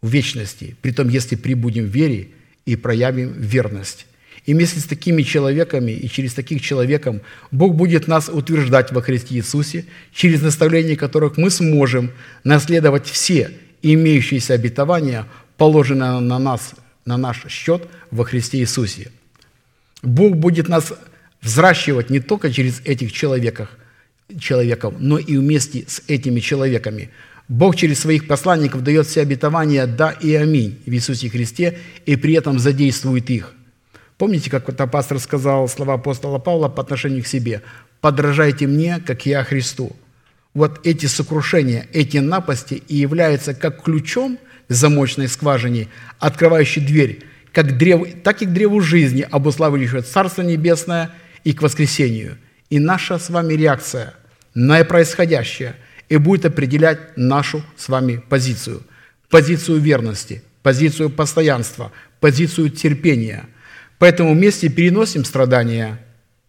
в 0.00 0.08
вечности, 0.08 0.76
при 0.80 0.92
том, 0.92 1.08
если 1.08 1.34
прибудем 1.34 1.86
в 1.86 1.94
вере 1.94 2.28
и 2.66 2.76
проявим 2.76 3.32
верность. 3.32 4.06
И 4.44 4.54
вместе 4.54 4.78
с 4.78 4.84
такими 4.84 5.22
человеками 5.22 5.90
и 5.90 6.08
через 6.08 6.34
таких 6.34 6.62
человеком 6.62 7.20
Бог 7.50 7.74
будет 7.74 8.06
нас 8.06 8.28
утверждать 8.28 8.92
во 8.92 9.02
Христе 9.02 9.34
Иисусе, 9.34 9.86
через 10.12 10.40
наставление 10.40 10.96
которых 10.96 11.36
мы 11.36 11.50
сможем 11.50 12.12
наследовать 12.44 13.06
все 13.06 13.50
имеющиеся 13.82 14.54
обетования, 14.54 15.26
положенные 15.56 16.20
на 16.20 16.38
нас 16.38 16.74
на 17.04 17.16
наш 17.16 17.46
счет 17.48 17.88
во 18.10 18.24
Христе 18.24 18.58
Иисусе. 18.58 19.10
Бог 20.02 20.36
будет 20.36 20.68
нас 20.68 20.92
взращивать 21.40 22.10
не 22.10 22.20
только 22.20 22.52
через 22.52 22.80
этих 22.84 23.12
человеков, 23.12 23.68
человеков, 24.38 24.94
но 24.98 25.18
и 25.18 25.36
вместе 25.36 25.84
с 25.86 26.02
этими 26.08 26.40
человеками. 26.40 27.10
Бог 27.48 27.76
через 27.76 28.00
своих 28.00 28.26
посланников 28.26 28.82
дает 28.82 29.06
все 29.06 29.22
обетования 29.22 29.86
«да» 29.86 30.10
и 30.10 30.34
«аминь» 30.34 30.80
в 30.84 30.90
Иисусе 30.90 31.28
Христе 31.28 31.78
и 32.04 32.16
при 32.16 32.34
этом 32.34 32.58
задействует 32.58 33.30
их. 33.30 33.52
Помните, 34.18 34.50
как 34.50 34.66
вот 34.66 34.90
пастор 34.90 35.18
сказал 35.18 35.68
слова 35.68 35.94
апостола 35.94 36.38
Павла 36.38 36.68
по 36.68 36.82
отношению 36.82 37.22
к 37.22 37.28
себе? 37.28 37.62
«Подражайте 38.00 38.66
мне, 38.66 39.00
как 39.04 39.26
я 39.26 39.44
Христу». 39.44 39.94
Вот 40.54 40.80
эти 40.84 41.06
сокрушения, 41.06 41.86
эти 41.92 42.18
напасти 42.18 42.82
и 42.88 42.96
являются 42.96 43.54
как 43.54 43.82
ключом 43.82 44.38
замочной 44.68 45.28
скважине, 45.28 45.88
открывающей 46.18 46.84
дверь 46.84 47.24
как 47.56 47.78
древ, 47.78 48.06
так 48.22 48.42
и 48.42 48.44
к 48.44 48.52
древу 48.52 48.82
жизни, 48.82 49.26
обуславливающего 49.30 50.02
Царство 50.02 50.42
Небесное 50.42 51.12
и 51.42 51.54
к 51.54 51.62
воскресению. 51.62 52.36
И 52.70 52.78
наша 52.78 53.18
с 53.18 53.30
вами 53.30 53.54
реакция 53.54 54.14
на 54.54 54.82
происходящее 54.84 55.76
и 56.08 56.16
будет 56.16 56.46
определять 56.46 57.16
нашу 57.16 57.64
с 57.76 57.88
вами 57.88 58.22
позицию. 58.28 58.82
Позицию 59.28 59.80
верности, 59.80 60.42
позицию 60.62 61.10
постоянства, 61.10 61.92
позицию 62.20 62.70
терпения. 62.70 63.46
Поэтому 63.98 64.34
вместе 64.34 64.68
переносим 64.68 65.24
страдания, 65.24 66.00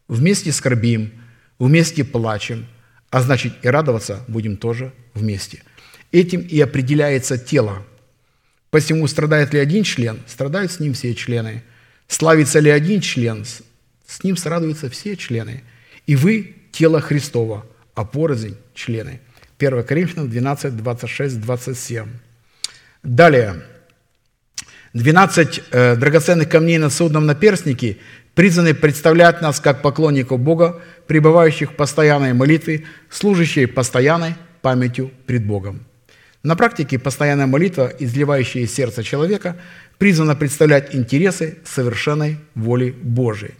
вместе 0.07 0.51
скорбим, 0.51 1.11
вместе 1.59 2.03
плачем, 2.03 2.67
а 3.09 3.21
значит 3.21 3.53
и 3.63 3.67
радоваться 3.67 4.23
будем 4.27 4.57
тоже 4.57 4.93
вместе. 5.13 5.63
Этим 6.11 6.41
и 6.41 6.59
определяется 6.59 7.37
тело– 7.37 7.85
Посему 8.69 9.07
страдает 9.07 9.53
ли 9.53 9.59
один 9.59 9.83
член, 9.83 10.19
страдают 10.27 10.71
с 10.71 10.79
ним 10.79 10.93
все 10.93 11.13
члены. 11.15 11.63
Славится 12.07 12.59
ли 12.59 12.69
один 12.69 13.01
член, 13.01 13.45
с 13.45 14.23
ним 14.23 14.37
срадуются 14.37 14.89
все 14.89 15.15
члены. 15.15 15.63
И 16.07 16.15
вы– 16.15 16.55
тело 16.71 17.01
Христова, 17.01 17.65
а 17.93 18.03
порознь– 18.05 18.57
члены. 18.73 19.19
1 19.59 19.83
Коринфянам 19.83 20.29
12, 20.29 20.77
26, 20.77 21.41
27. 21.41 22.07
Далее. 23.03 23.61
12 24.93 25.61
э, 25.71 25.95
драгоценных 25.95 26.49
камней 26.49 26.77
на 26.77 26.89
судном 26.89 27.25
наперстнике 27.25 27.97
призваны 28.35 28.73
представлять 28.73 29.41
нас 29.41 29.59
как 29.59 29.81
поклонников 29.81 30.39
Бога, 30.39 30.81
пребывающих 31.07 31.71
в 31.71 31.75
постоянной 31.75 32.33
молитве, 32.33 32.85
служащие 33.09 33.67
постоянной 33.67 34.35
памятью 34.61 35.11
пред 35.25 35.45
Богом. 35.45 35.85
На 36.43 36.55
практике 36.55 36.99
постоянная 36.99 37.47
молитва, 37.47 37.91
изливающая 37.99 38.61
из 38.61 38.73
сердца 38.73 39.03
человека, 39.03 39.57
призвана 39.97 40.35
представлять 40.35 40.95
интересы 40.95 41.57
совершенной 41.65 42.37
воли 42.55 42.91
Божией. 42.91 43.55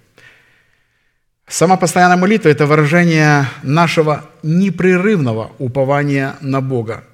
Сама 1.49 1.78
постоянная 1.78 2.18
молитва– 2.18 2.49
это 2.52 2.65
выражение 2.65 3.45
нашего 3.64 4.30
непрерывного 4.44 5.53
упования 5.60 6.36
на 6.41 6.60
Бога, 6.60 7.06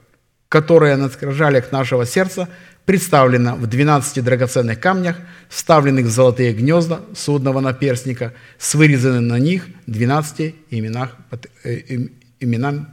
которое 0.50 0.98
на 0.98 1.10
скрижалях 1.10 1.72
нашего 1.72 2.08
сердца 2.08 2.50
представлено 2.86 3.56
в 3.56 3.68
12 3.68 4.24
драгоценных 4.24 4.80
камнях, 4.80 5.18
вставленных 5.50 6.08
в 6.08 6.10
золотые 6.10 6.54
гнезда 6.54 7.02
судного 7.16 7.60
наперстника, 7.60 8.34
с 8.58 8.74
вырезанными 8.74 9.24
на 9.24 9.38
них 9.38 9.68
12 9.86 10.56
именах, 10.72 11.16
э, 11.64 12.08
именами, 12.40 12.88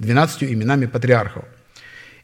12 0.00 0.52
именами 0.52 0.86
патриархов. 0.86 1.44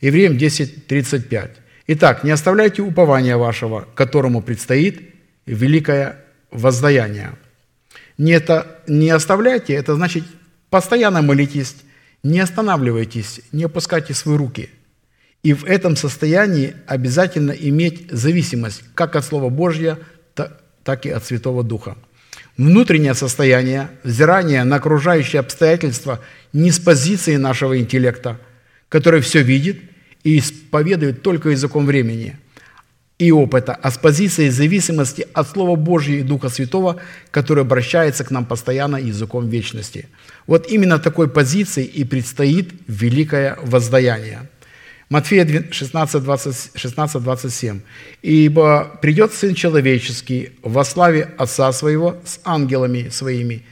Евреям 0.01 0.32
10.35. 0.36 1.51
Итак, 1.86 2.24
не 2.24 2.32
оставляйте 2.32 2.82
упования 2.82 3.36
вашего, 3.36 3.86
которому 3.94 4.43
предстоит 4.43 5.14
великое 5.47 6.16
воздаяние. 6.51 7.35
Не, 8.18 8.32
это, 8.32 8.78
не 8.86 9.10
оставляйте, 9.10 9.74
это 9.74 9.94
значит 9.94 10.24
постоянно 10.70 11.22
молитесь, 11.22 11.76
не 12.22 12.40
останавливайтесь, 12.40 13.40
не 13.52 13.64
опускайте 13.64 14.14
свои 14.14 14.36
руки. 14.36 14.70
И 15.43 15.55
в 15.55 15.64
этом 15.64 15.97
состоянии 15.97 16.74
обязательно 16.86 17.52
иметь 17.52 18.10
зависимость 18.10 18.84
как 18.94 19.16
от 19.16 19.24
Слова 19.24 19.48
Божьего, 19.48 19.98
так 20.84 21.06
и 21.06 21.10
от 21.10 21.24
Святого 21.24 21.64
Духа. 21.64 21.97
Внутреннее 22.56 23.14
состояние, 23.14 23.90
взирание 24.05 24.62
на 24.64 24.76
окружающие 24.76 25.40
обстоятельства 25.40 26.20
не 26.52 26.70
с 26.70 26.78
позиции 26.78 27.36
нашего 27.36 27.78
интеллекта, 27.78 28.39
который 28.89 29.20
все 29.20 29.43
видит– 29.43 29.80
и 30.24 30.39
исповедует 30.39 31.22
только 31.22 31.51
языком 31.51 31.86
времени 31.86 32.36
и 33.22 33.30
опыта, 33.30 33.78
а 33.80 33.90
с 33.90 33.98
позиции 33.98 34.50
зависимости 34.50 35.26
от 35.32 35.48
Слова 35.48 35.76
Божьего 35.76 36.18
и 36.18 36.22
Духа 36.22 36.48
Святого, 36.48 36.96
который 37.30 37.62
обращается 37.62 38.24
к 38.24 38.32
нам 38.32 38.44
постоянно 38.44 38.96
языком 38.96 39.48
вечности. 39.48 40.08
Вот 40.48 40.66
именно 40.68 40.98
такой 40.98 41.28
позиции 41.28 41.84
и 41.84 42.04
предстоит 42.04 42.74
великое 42.88 43.56
воздаяние. 43.62 44.40
Матфея 45.08 45.46
16, 45.70 46.22
20, 46.22 46.70
16, 46.74 47.22
27. 47.22 47.80
«Ибо 48.22 48.98
придет 49.00 49.32
Сын 49.32 49.54
Человеческий 49.54 50.50
во 50.62 50.84
славе 50.84 51.28
Отца 51.38 51.72
Своего 51.72 52.16
с 52.24 52.40
ангелами 52.44 53.08
Своими, 53.10 53.62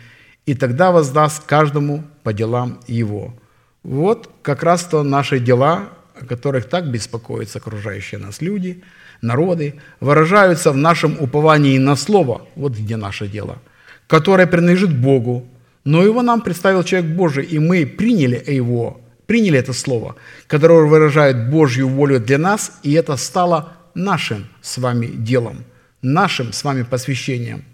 и 0.47 0.55
тогда 0.55 0.93
воздаст 0.93 1.43
каждому 1.45 2.05
по 2.23 2.33
делам 2.33 2.79
Его». 2.87 3.35
Вот 3.83 4.31
как 4.43 4.63
раз 4.63 4.85
то 4.85 5.03
наши 5.03 5.41
дела, 5.41 5.89
о 6.15 6.25
которых 6.25 6.69
так 6.69 6.89
беспокоятся 6.89 7.59
окружающие 7.59 8.21
нас 8.21 8.43
люди, 8.43 8.83
народы, 9.23 9.75
выражаются 10.01 10.73
в 10.73 10.77
нашем 10.77 11.17
уповании 11.21 11.79
на 11.79 11.97
Слово, 11.97 12.47
вот 12.57 12.73
где 12.73 12.97
наше 12.97 13.29
дело, 13.29 13.59
которое 14.07 14.47
принадлежит 14.47 14.97
Богу, 14.97 15.47
но 15.85 16.03
его 16.03 16.23
нам 16.23 16.41
представил 16.41 16.83
человек 16.85 17.11
Божий, 17.11 17.45
и 17.45 17.59
мы 17.59 17.87
приняли 17.87 18.43
его, 18.47 19.01
приняли 19.27 19.59
это 19.59 19.73
Слово, 19.73 20.17
которое 20.47 20.87
выражает 20.87 21.51
Божью 21.51 21.89
волю 21.89 22.21
для 22.21 22.39
нас, 22.39 22.79
и 22.83 22.93
это 22.93 23.17
стало 23.17 23.73
нашим 23.95 24.47
с 24.61 24.79
вами 24.79 25.07
делом, 25.07 25.65
нашим 26.03 26.53
с 26.53 26.65
вами 26.65 26.83
посвящением. 26.83 27.65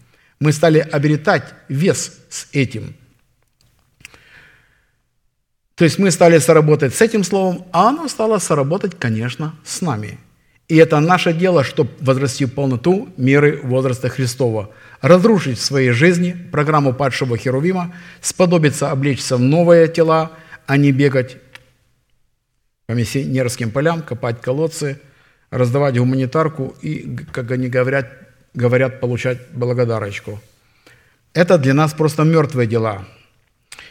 Мы 0.40 0.52
стали 0.52 0.78
обретать 0.78 1.55
вес 1.68 2.18
с 2.28 2.48
этим– 2.52 2.94
то 5.77 5.85
есть 5.85 5.98
мы 5.98 6.10
стали 6.10 6.39
соработать 6.39 6.94
с 6.94 7.02
этим 7.02 7.23
словом, 7.23 7.66
а 7.70 7.90
оно 7.90 8.09
стало 8.09 8.39
соработать, 8.39 8.98
конечно, 8.98 9.55
с 9.62 9.82
нами. 9.82 10.18
И 10.68 10.76
это 10.76 10.98
наше 11.01 11.32
дело, 11.32 11.62
чтобы 11.62 11.90
возрасти 12.01 12.44
в 12.44 12.52
полноту 12.52 13.09
меры 13.16 13.60
возраста 13.62 14.09
Христова, 14.09 14.70
разрушить 15.01 15.59
в 15.59 15.62
своей 15.62 15.90
жизни 15.90 16.36
программу 16.51 16.93
падшего 16.93 17.36
Херувима, 17.36 17.94
сподобиться 18.20 18.90
облечься 18.90 19.36
в 19.36 19.40
новые 19.40 19.86
тела, 19.86 20.32
а 20.66 20.76
не 20.76 20.90
бегать 20.90 21.36
по 22.86 22.93
миссионерским 22.93 23.70
полям, 23.70 24.02
копать 24.02 24.40
колодцы, 24.40 25.01
раздавать 25.51 25.97
гуманитарку 25.97 26.74
и, 26.82 27.16
как 27.32 27.52
они 27.52 27.68
говорят, 27.68 28.09
говорят 28.55 29.01
получать 29.01 29.38
благодарочку. 29.52 30.40
Это 31.32 31.59
для 31.59 31.74
нас 31.74 31.93
просто 31.93 32.24
мертвые 32.24 32.66
дела– 32.66 33.05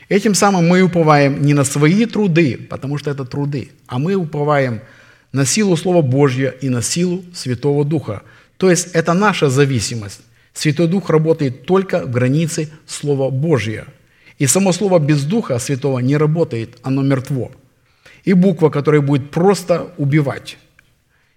Этим 0.07 0.35
самым 0.35 0.67
мы 0.67 0.83
уповаем 0.83 1.41
не 1.41 1.53
на 1.53 1.63
свои 1.63 2.05
труды, 2.05 2.57
потому 2.69 2.97
что 2.97 3.09
это 3.09 3.25
труды, 3.25 3.71
а 3.87 3.97
мы 3.97 4.13
уповаем 4.13 4.75
на 4.75 4.81
силу 5.43 5.75
Слова 5.75 6.01
Божьего 6.01 6.51
и 6.51 6.69
на 6.69 6.81
силу 6.81 7.25
Святого 7.33 7.83
Духа, 7.83 8.21
То 8.57 8.69
есть 8.69 8.89
это 8.93 9.13
наша 9.13 9.49
зависимость. 9.49 10.21
Святой 10.53 10.87
Дух 10.87 11.09
работает 11.09 11.65
только 11.65 12.05
в 12.05 12.11
границе 12.11 12.69
Слова 12.87 13.29
Божьего. 13.29 13.87
И 14.39 14.47
само 14.47 14.71
Слово 14.71 14.99
без 14.99 15.25
Духа 15.25 15.59
Святого 15.59 15.99
не 15.99 16.15
работает, 16.15 16.77
оно 16.83 17.01
мертво. 17.01 17.51
И 18.23 18.33
буква, 18.33 18.69
которая 18.69 19.01
будет 19.01 19.31
просто 19.31 19.93
убивать. 19.97 20.57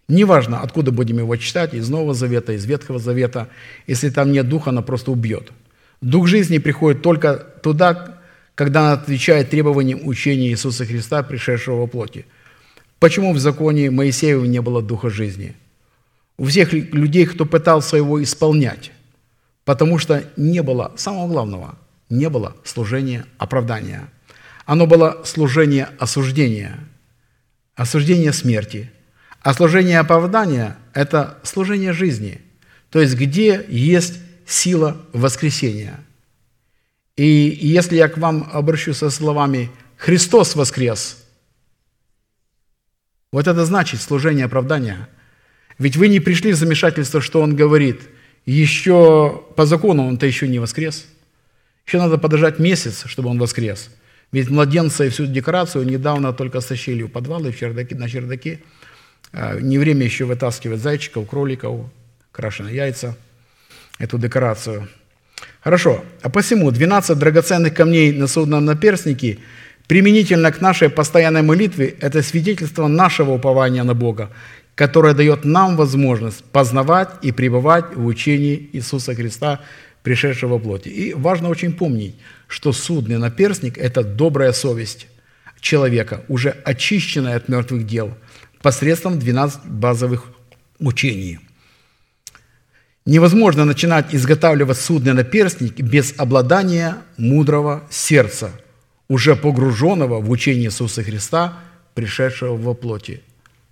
Неважно, 0.09 0.61
откуда 0.61 0.91
будем 0.91 1.19
его 1.19 1.37
читать, 1.37 1.75
из 1.75 1.89
Нового 1.91 2.15
Завета, 2.15 2.53
из 2.53 2.65
Ветхого 2.65 2.99
Завета, 2.99 3.49
если 3.87 4.11
там 4.11 4.33
нет 4.33 4.49
Духа, 4.49 4.71
она 4.71 4.83
просто 4.83 5.11
убьет. 5.11 5.51
Дух 6.01 6.29
жизни 6.29 6.59
приходит 6.59 7.03
только 7.03 7.35
туда, 7.35 8.21
когда 8.55 8.81
она 8.81 8.93
отвечает 8.93 9.51
требованиям 9.51 10.01
учения 10.05 10.49
Иисуса 10.49 10.87
Христа, 10.87 11.23
пришедшего 11.23 11.81
во 11.81 11.87
плоти. 11.87 12.25
Почему 12.99 13.33
в 13.33 13.39
законе 13.39 13.91
Моисеева 13.91 14.45
не 14.45 14.61
было 14.61 14.83
Духа 14.83 15.09
жизни? 15.09 15.55
У 16.37 16.45
всех 16.47 16.73
людей, 16.73 17.27
кто 17.27 17.45
пытался 17.45 17.97
его 17.97 18.23
исполнять, 18.23 18.93
потому 19.65 19.99
что 19.99 20.25
не 20.37 20.63
было, 20.63 20.93
самого 20.97 21.29
главного, 21.29 21.79
не 22.09 22.29
было 22.29 22.57
служения 22.65 23.25
оправдания. 23.39 24.09
Оно 24.67 24.87
было 24.87 25.23
служение 25.25 25.89
осуждения, 25.99 26.79
осуждение 27.75 28.33
смерти. 28.33 28.91
А 29.41 29.55
служение 29.55 30.01
оправдания– 30.01 30.77
это 30.95 31.39
служение 31.45 31.93
жизни, 31.93 32.41
то 32.91 33.01
есть 33.01 33.15
где 33.15 33.65
есть 33.69 34.15
сила 34.47 34.97
воскресения. 35.13 36.01
И 37.17 37.59
если 37.61 37.97
я 37.97 38.09
к 38.09 38.19
вам 38.19 38.49
обращусь 38.53 38.99
со 38.99 39.11
словами 39.11 39.71
«Христос 39.97 40.55
воскрес», 40.57 41.28
вот 43.33 43.47
это 43.47 43.65
значит 43.65 44.01
служение 44.01 44.47
оправдания. 44.47 45.09
Ведь 45.79 45.97
вы 45.97 46.09
не 46.09 46.21
пришли 46.21 46.53
в 46.53 46.57
замешательство, 46.57 47.21
что 47.21 47.41
Он 47.41 47.55
говорит, 47.55 48.01
еще 48.47 49.45
по 49.57 49.67
закону 49.67 50.07
Он-то 50.07 50.27
еще 50.27 50.49
не 50.49 50.59
воскрес. 50.59 51.07
Еще 51.87 51.99
надо 51.99 52.19
подождать 52.19 52.59
месяц, 52.59 53.05
чтобы 53.07 53.31
Он 53.31 53.39
воскрес. 53.39 53.91
Ведь 54.33 54.51
младенца 54.51 55.05
и 55.05 55.09
всю 55.09 55.27
декорацию 55.27 55.87
недавно 55.87 56.33
только 56.33 56.61
стащили 56.61 57.03
в 57.03 57.09
подвалы, 57.09 57.53
в 57.53 57.59
чердаки, 57.59 57.95
на 57.95 58.09
чердаки. 58.09 58.59
А, 59.33 59.59
не 59.59 59.79
время 59.79 60.05
еще 60.05 60.25
вытаскивать 60.25 60.81
зайчиков, 60.81 61.29
кроликов, 61.29 61.91
крашеные 62.33 62.77
яйца– 62.77 63.17
эту 63.99 64.19
декорацию. 64.19 64.89
Хорошо. 65.61 66.05
А 66.23 66.31
посему 66.31 66.71
12 66.71 67.19
драгоценных 67.19 67.75
камней 67.75 68.13
на 68.13 68.27
судном 68.27 68.65
наперстнике 68.65 69.39
применительно 69.89 70.53
к 70.53 70.61
нашей 70.61 70.89
постоянной 70.91 71.43
молитве– 71.43 71.97
это 72.01 72.23
свидетельство 72.23 72.87
нашего 72.87 73.33
упования 73.33 73.83
на 73.83 73.95
Бога, 73.95 74.31
которое 74.77 75.15
дает 75.15 75.45
нам 75.45 75.77
возможность 75.77 76.45
познавать 76.45 77.09
и 77.23 77.33
пребывать 77.33 77.97
в 77.97 78.07
учении 78.07 78.71
Иисуса 78.73 79.15
Христа, 79.15 79.61
пришедшего 80.03 80.59
в 80.59 80.63
плоти. 80.63 80.89
И 80.89 81.15
важно 81.15 81.49
очень 81.49 81.73
помнить, 81.73 82.15
что 82.47 82.73
судный 82.73 83.19
наперстник– 83.19 83.77
это 83.79 84.05
добрая 84.05 84.53
совесть 84.53 85.09
человека, 85.61 86.23
уже 86.29 86.51
очищенная 86.65 87.37
от 87.37 87.49
мертвых 87.49 87.85
дел, 87.85 88.15
посредством 88.63 89.19
12 89.19 89.65
базовых 89.67 90.27
учений– 90.79 91.41
Невозможно 93.09 93.65
начинать 93.65 94.15
изготавливать 94.15 94.79
судный 94.79 95.15
наперстник 95.15 95.81
без 95.81 96.13
обладания 96.19 96.99
мудрого 97.17 97.85
сердца, 97.89 98.51
уже 99.09 99.37
погруженного 99.37 100.21
в 100.21 100.31
учение 100.31 100.67
Иисуса 100.67 101.03
Христа, 101.03 101.59
пришедшего 101.95 102.57
во 102.57 102.75
плоти. 102.75 103.23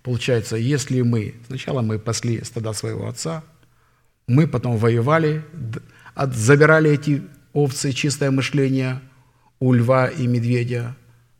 Получается, 0.02 0.56
если 0.56 1.02
мы, 1.02 1.34
сначала 1.46 1.82
мы 1.82 1.98
пасли 1.98 2.42
стада 2.44 2.72
своего 2.72 3.08
отца, 3.08 3.42
мы 4.26 4.46
потом 4.46 4.76
воевали, 4.76 5.44
забирали 6.16 6.90
эти 6.90 7.22
овцы, 7.52 7.92
чистое 7.92 8.30
мышление 8.30 9.00
у 9.60 9.72
льва 9.72 10.08
и 10.08 10.26
медведя, 10.26 10.96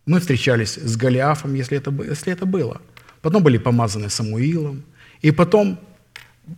мы 0.07 0.21
встречались 0.21 0.77
с 0.77 0.97
Голиафом, 0.97 1.55
если 1.55 1.79
это, 1.79 1.91
если 1.91 2.33
это 2.33 2.47
было. 2.47 2.81
Потом 3.23 3.43
были 3.43 3.59
помазаны 3.59 4.09
Самуилом. 4.09 4.85
И 5.21 5.33
потом 5.33 5.81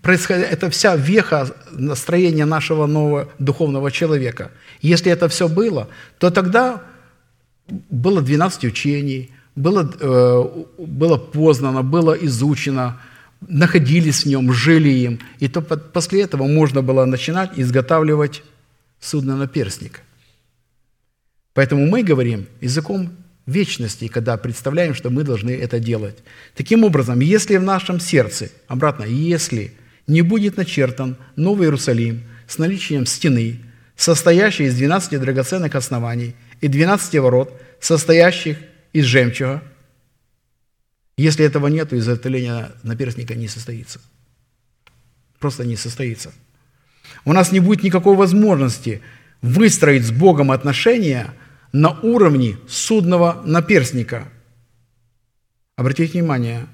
происход... 0.02 0.36
это 0.36 0.68
вся 0.68 0.96
веха 0.96 1.48
настроения 1.72 2.44
нашего 2.44 2.86
нового 2.86 3.28
духовного 3.38 3.90
человека. 3.90 4.50
Если 4.82 5.10
это 5.10 5.28
все 5.28 5.48
было, 5.48 5.88
то 6.18 6.30
тогда 6.30 6.82
было 7.68 8.22
12 8.22 8.64
учений, 8.64 9.30
было, 9.54 9.90
э, 10.00 10.64
было 10.78 11.16
познано, 11.16 11.82
было 11.82 12.12
изучено, 12.12 13.00
находились 13.40 14.24
в 14.24 14.26
нем, 14.26 14.52
жили 14.52 14.88
им. 14.88 15.20
И 15.38 15.48
то 15.48 15.60
после 15.62 16.22
этого 16.22 16.46
можно 16.46 16.82
было 16.82 17.04
начинать 17.04 17.50
изготавливать 17.56 18.42
судно 19.00 19.36
на 19.36 19.46
перстник. 19.46 20.00
Поэтому 21.54 21.86
мы 21.86 22.02
говорим 22.02 22.46
языком 22.60 23.10
вечности, 23.46 24.08
когда 24.08 24.36
представляем, 24.36 24.94
что 24.94 25.10
мы 25.10 25.24
должны 25.24 25.50
это 25.50 25.80
делать. 25.80 26.18
Таким 26.54 26.84
образом, 26.84 27.20
если 27.20 27.56
в 27.56 27.62
нашем 27.62 27.98
сердце, 27.98 28.50
обратно, 28.68 29.04
если 29.04 29.72
не 30.06 30.22
будет 30.22 30.56
начертан 30.56 31.16
Новый 31.36 31.66
Иерусалим 31.66 32.22
с 32.46 32.58
наличием 32.58 33.06
стены, 33.06 33.60
состоящей 33.96 34.64
из 34.64 34.76
12 34.76 35.20
драгоценных 35.20 35.74
оснований 35.74 36.34
и 36.60 36.68
12 36.68 37.14
ворот, 37.20 37.52
состоящих 37.80 38.58
из 38.92 39.04
жемчуга, 39.04 39.62
если 41.16 41.44
этого 41.44 41.66
нет, 41.66 41.90
то 41.90 41.98
изготовление 41.98 42.70
наперстника 42.82 43.34
не 43.34 43.48
состоится. 43.48 44.00
Просто 45.40 45.64
не 45.64 45.76
состоится. 45.76 46.32
У 47.24 47.32
нас 47.32 47.52
не 47.52 47.60
будет 47.60 47.82
никакой 47.82 48.16
возможности 48.16 49.02
выстроить 49.42 50.04
с 50.04 50.10
Богом 50.10 50.50
отношения– 50.50 51.34
на 51.72 51.98
уровне 52.00 52.56
судного 52.66 53.42
наперстника. 53.44 54.28
Обратите 55.76 56.12
внимание, 56.12 56.66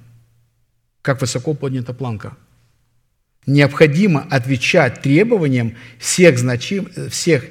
как 1.02 1.20
высоко 1.20 1.54
поднята 1.54 1.92
планка. 1.92 2.36
Необходимо 3.46 4.22
отвечать 4.30 5.02
требованиям 5.02 5.76
всех, 5.98 6.38
значим, 6.38 6.88
всех 7.10 7.44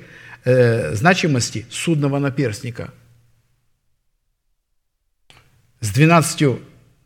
э, 0.45 0.95
значимостей 0.95 1.65
судного 1.70 2.20
наперстника. 2.20 2.91
С 5.80 5.90
двенадцатью 5.90 6.61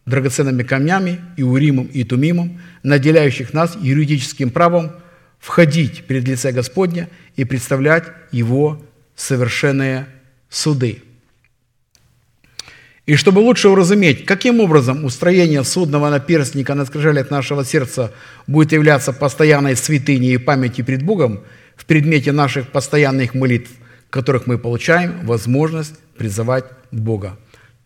драгоценными 0.06 0.64
камнями, 0.64 1.22
и 1.36 1.44
Уримом, 1.44 1.86
и 1.88 2.04
Тумимом, 2.04 2.62
наделяющих 2.84 3.54
нас 3.54 3.78
юридическим 3.80 4.50
правом 4.50 4.94
входить 5.40 6.06
перед 6.06 6.28
лице 6.28 6.52
Господня 6.52 7.10
и 7.36 7.44
представлять 7.44 8.06
Его 8.32 8.82
совершенное 9.16 10.08
суды. 10.50 11.04
И 13.06 13.16
чтобы 13.16 13.40
лучше 13.40 13.70
уразуметь, 13.70 14.26
каким 14.26 14.60
образом 14.60 15.06
устроение 15.06 15.64
судного 15.64 16.10
наперстника 16.10 16.74
на 16.74 16.86
скрижалях 16.86 17.32
нашего 17.32 17.64
сердца 17.64 18.12
будет 18.48 18.74
являться 18.74 19.14
постоянной 19.14 19.76
святыней 19.78 20.34
и 20.34 20.38
памятью 20.38 20.86
пред 20.86 21.04
Богом 21.04 21.44
в 21.78 21.86
предмете 21.86 22.34
наших 22.34 22.68
постоянных 22.70 23.34
молитв, 23.34 23.72
которых 24.10 24.48
мы 24.48 24.58
получаем 24.58 25.26
возможность 25.26 25.96
призывать 26.18 26.66
Бога, 26.92 27.38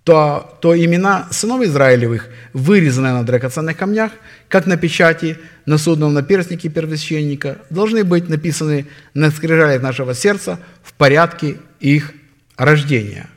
то, 0.03 0.57
то 0.61 0.75
имена 0.75 1.27
сынов 1.29 1.61
Израилевых, 1.61 2.29
вырезанные 2.53 3.13
на 3.13 3.23
драгоценных 3.23 3.77
камнях, 3.77 4.11
как 4.47 4.65
на 4.65 4.77
печати, 4.77 5.37
на 5.65 5.77
судном 5.77 6.13
наперстнике 6.13 6.69
первосвященника, 6.69 7.59
должны 7.69 8.03
быть 8.03 8.27
написаны 8.27 8.87
на 9.13 9.29
скрижалях 9.29 9.81
нашего 9.81 10.15
сердца 10.15 10.59
в 10.81 10.93
порядке 10.93 11.57
их 11.79 12.13
рождения. 12.57 13.29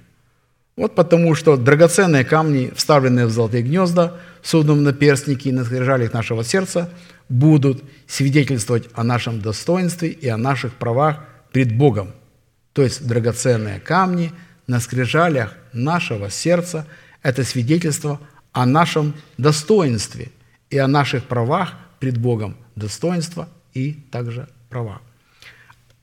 Вот 0.77 0.95
потому, 0.95 1.35
что 1.35 1.57
драгоценные 1.57 2.25
камни, 2.25 2.73
вставленные 2.75 3.27
в 3.27 3.31
золотые 3.31 3.63
гнезда, 3.63 4.15
в 4.43 4.49
судном 4.49 4.83
наперстнике 4.83 5.51
и 5.51 5.53
на 5.53 5.65
скрижалях 5.65 6.13
нашего 6.13 6.43
сердца, 6.45 6.91
будут 7.29 7.83
свидетельствовать 8.07 8.89
о 8.95 9.05
нашем 9.05 9.41
достоинстве 9.41 10.11
и 10.11 10.29
о 10.29 10.37
наших 10.37 10.75
правах 10.75 11.25
пред 11.53 11.77
Богом. 11.77 12.13
То 12.73 12.83
есть 12.83 13.07
драгоценные 13.07 13.81
камни 13.81 14.33
на 14.67 14.81
скрижалях 14.81 15.57
нашего 15.73 16.31
сердца– 16.31 16.87
это 17.23 17.43
свидетельство 17.45 18.21
о 18.53 18.67
нашем 18.67 19.15
достоинстве 19.39 20.31
и 20.71 20.79
о 20.79 20.87
наших 20.87 21.25
правах 21.25 21.75
пред 21.99 22.19
Богом. 22.19 22.57
Достоинство 22.77 23.49
и 23.73 23.93
также 24.11 24.49
права. 24.69 25.01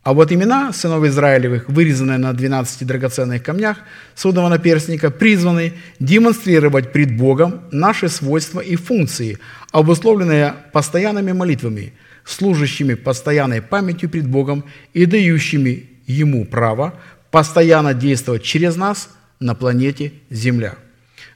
А 0.04 0.14
вот 0.14 0.32
имена 0.32 0.74
сынов 0.74 1.04
Израилевых, 1.06 1.70
вырезанные 1.70 2.18
на 2.18 2.34
12 2.34 2.88
драгоценных 2.88 3.44
камнях 3.44 3.78
судного 4.16 4.50
наперстника, 4.50 5.12
призваны 5.12 5.74
демонстрировать 6.00 6.92
пред 6.92 7.16
Богом 7.16 7.62
наши 7.72 8.10
свойства 8.10 8.62
и 8.62 8.76
функции, 8.76 9.38
обусловленные 9.72 10.56
постоянными 10.74 11.34
молитвами, 11.34 11.94
служащими 12.26 12.96
постоянной 12.96 13.62
памятью 13.62 14.10
пред 14.10 14.28
Богом 14.28 14.66
и 14.94 15.06
дающими 15.06 15.88
Ему 16.08 16.46
право 16.46 16.96
постоянно 17.30 17.94
действовать 17.94 18.44
через 18.44 18.76
нас 18.76 19.10
на 19.40 19.54
планете 19.54 20.14
Земля. 20.32 20.76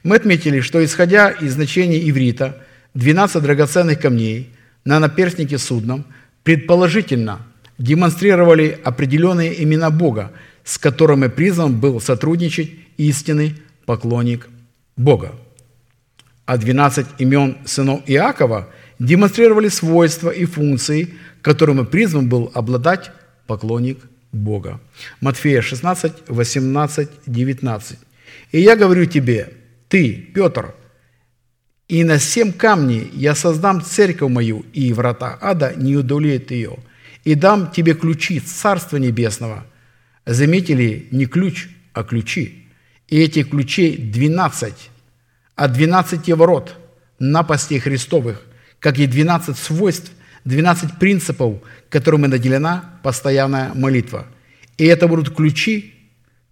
Мы 0.02 0.16
отметили, 0.16 0.60
что 0.60 0.84
исходя 0.84 1.30
из 1.30 1.54
значения 1.54 1.98
иврита, 2.10 2.62
12 2.94 3.42
драгоценных 3.42 4.00
камней 4.00 4.50
на 4.84 4.98
наперстнике 4.98 5.56
судном 5.56 6.04
предположительно 6.42 7.46
демонстрировали 7.78 8.78
определенные 8.84 9.62
имена 9.62 9.90
Бога, 9.90 10.32
с 10.64 10.78
которыми 10.78 11.28
призван 11.28 11.78
был 11.78 12.00
сотрудничать 12.00 12.70
истинный 12.96 13.54
поклонник 13.84 14.48
Бога. 14.96 15.32
А 16.44 16.56
12 16.56 17.06
имен 17.18 17.58
сынов 17.64 18.02
Иакова 18.06 18.68
демонстрировали 18.98 19.68
свойства 19.68 20.30
и 20.30 20.44
функции, 20.44 21.14
которыми 21.42 21.84
призван 21.84 22.28
был 22.28 22.50
обладать 22.54 23.10
поклонник 23.46 23.98
Бога. 24.32 24.80
Матфея 25.20 25.60
16, 25.60 26.12
18, 26.28 27.10
19. 27.26 27.98
«И 28.52 28.60
я 28.60 28.76
говорю 28.76 29.06
тебе, 29.06 29.52
ты, 29.88 30.12
Петр, 30.34 30.74
и 31.88 32.02
на 32.02 32.18
семь 32.18 32.52
камней 32.52 33.10
я 33.12 33.34
создам 33.34 33.80
церковь 33.82 34.30
мою, 34.30 34.64
и 34.72 34.92
врата 34.92 35.38
ада 35.40 35.72
не 35.76 35.96
удовлеют 35.96 36.50
ее, 36.50 36.76
и 37.26 37.34
дам 37.34 37.72
тебе 37.72 37.94
ключи 37.94 38.38
Царства 38.38 38.98
Небесного». 38.98 39.66
Заметили, 40.24 41.08
не 41.10 41.26
ключ, 41.26 41.68
а 41.92 42.04
ключи. 42.04 42.66
И 43.08 43.20
этих 43.20 43.50
ключей 43.50 43.96
двенадцать, 43.96 44.90
а 45.56 45.66
двенадцати 45.66 46.30
ворот 46.30 46.76
напастей 47.18 47.80
Христовых, 47.80 48.42
как 48.78 48.98
и 48.98 49.06
двенадцать 49.06 49.58
свойств, 49.58 50.12
двенадцать 50.44 50.98
принципов, 50.98 51.62
которыми 51.90 52.28
наделена 52.28 52.98
постоянная 53.02 53.72
молитва. 53.74 54.26
И 54.78 54.84
это 54.84 55.08
будут 55.08 55.34
ключи, 55.34 55.94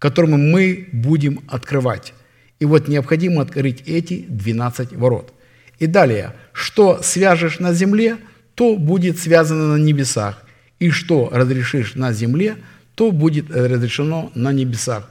которыми 0.00 0.36
мы 0.36 0.88
будем 0.92 1.40
открывать. 1.46 2.14
И 2.58 2.64
вот 2.64 2.88
необходимо 2.88 3.42
открыть 3.42 3.82
эти 3.86 4.24
12 4.28 4.92
ворот. 4.92 5.32
И 5.78 5.86
далее, 5.86 6.34
что 6.52 7.00
свяжешь 7.02 7.60
на 7.60 7.72
земле, 7.72 8.18
то 8.54 8.76
будет 8.76 9.18
связано 9.18 9.76
на 9.76 9.82
небесах, 9.82 10.43
и 10.78 10.90
что 10.90 11.28
разрешишь 11.32 11.94
на 11.94 12.12
земле, 12.12 12.56
то 12.94 13.10
будет 13.10 13.50
разрешено 13.50 14.30
на 14.34 14.52
небесах. 14.52 15.10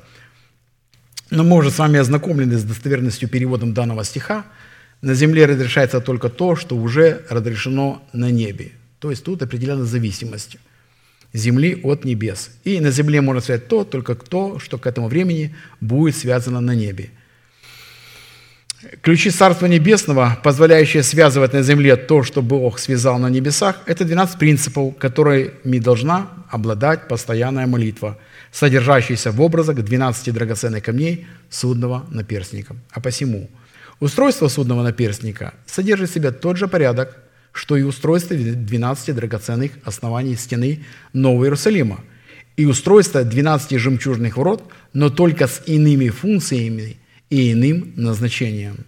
Но 1.30 1.44
мы 1.44 1.58
уже 1.58 1.72
с 1.72 1.80
вами 1.80 2.00
ознакомлены 2.00 2.58
с 2.58 2.64
достоверностью 2.64 3.28
переводом 3.30 3.74
данного 3.74 4.04
стиха. 4.04 4.46
На 5.02 5.14
земле 5.16 5.46
разрешается 5.46 6.00
только 6.00 6.30
то, 6.30 6.56
что 6.56 6.78
уже 6.78 7.26
разрешено 7.30 8.04
на 8.14 8.32
небе. 8.32 8.72
То 9.00 9.10
есть 9.10 9.24
тут 9.24 9.42
определенная 9.42 9.86
зависимость 9.86 10.58
земли 11.34 11.80
от 11.84 12.06
небес. 12.06 12.52
И 12.64 12.80
на 12.80 12.92
земле 12.92 13.22
можно 13.22 13.42
связать 13.42 13.68
то, 13.68 13.84
только 13.84 14.16
то, 14.16 14.60
что 14.60 14.78
к 14.78 14.86
этому 14.86 15.08
времени 15.08 15.56
будет 15.82 16.16
связано 16.16 16.62
на 16.62 16.76
небе– 16.76 17.10
Ключи 19.02 19.30
Царства 19.30 19.68
Небесного, 19.68 20.38
позволяющие 20.44 21.04
связывать 21.04 21.54
на 21.54 21.62
земле 21.62 21.96
то, 21.96 22.24
что 22.24 22.42
Бог 22.42 22.80
связал 22.80 23.18
на 23.18 23.30
небесах, 23.30 23.80
это 23.86 24.04
12 24.04 24.38
принципов, 24.38 24.98
которыми 24.98 25.80
должна 25.80 26.28
обладать 26.50 27.08
постоянная 27.08 27.66
молитва, 27.66 28.18
содержащаяся 28.52 29.32
в 29.32 29.42
образах 29.42 29.78
12 29.78 30.34
драгоценных 30.34 30.84
камней 30.84 31.28
судного 31.50 32.06
наперстника. 32.10 32.76
А 32.92 33.00
посему 33.00 33.50
устройство 34.00 34.50
судного 34.50 34.84
наперстника 34.84 35.54
содержит 35.66 36.10
в 36.10 36.14
себе 36.14 36.32
тот 36.32 36.58
же 36.58 36.68
порядок, 36.68 37.18
что 37.54 37.78
и 37.78 37.84
устройство 37.84 38.36
12 38.36 39.16
драгоценных 39.16 39.72
оснований 39.86 40.36
стены 40.36 40.84
Нового 41.14 41.46
Иерусалима, 41.46 42.02
и 42.58 42.66
устройство 42.66 43.24
12 43.24 43.80
жемчужных 43.80 44.36
ворот, 44.36 44.64
но 44.92 45.10
только 45.10 45.48
с 45.48 45.62
иными 45.68 46.10
функциями 46.10 46.98
и 47.34 47.52
иным 47.52 47.94
назначением. 47.96 48.86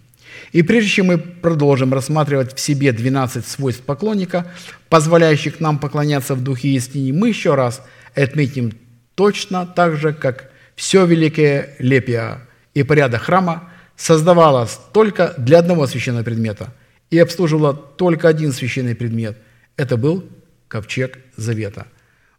И 0.52 0.62
прежде 0.62 0.88
чем 0.88 1.06
мы 1.06 1.18
продолжим 1.18 1.92
рассматривать 1.92 2.54
в 2.54 2.60
себе 2.60 2.92
12 2.92 3.44
свойств 3.44 3.82
поклонника, 3.82 4.46
позволяющих 4.88 5.58
нам 5.58 5.80
поклоняться 5.80 6.36
в 6.36 6.44
духе 6.44 6.68
истине, 6.68 7.12
мы 7.12 7.30
еще 7.30 7.56
раз 7.56 7.82
отметим 8.14 8.72
точно 9.16 9.66
так 9.66 9.96
же, 9.96 10.12
как 10.12 10.52
все 10.76 11.04
великое 11.06 11.74
лепия 11.80 12.46
и 12.72 12.84
порядок 12.84 13.22
храма 13.22 13.68
создавалось 13.96 14.78
только 14.92 15.34
для 15.38 15.58
одного 15.58 15.88
священного 15.88 16.22
предмета 16.22 16.72
и 17.10 17.18
обслуживало 17.18 17.74
только 17.74 18.28
один 18.28 18.52
священный 18.52 18.94
предмет. 18.94 19.36
Это 19.76 19.96
был 19.96 20.24
ковчег 20.68 21.18
завета, 21.36 21.88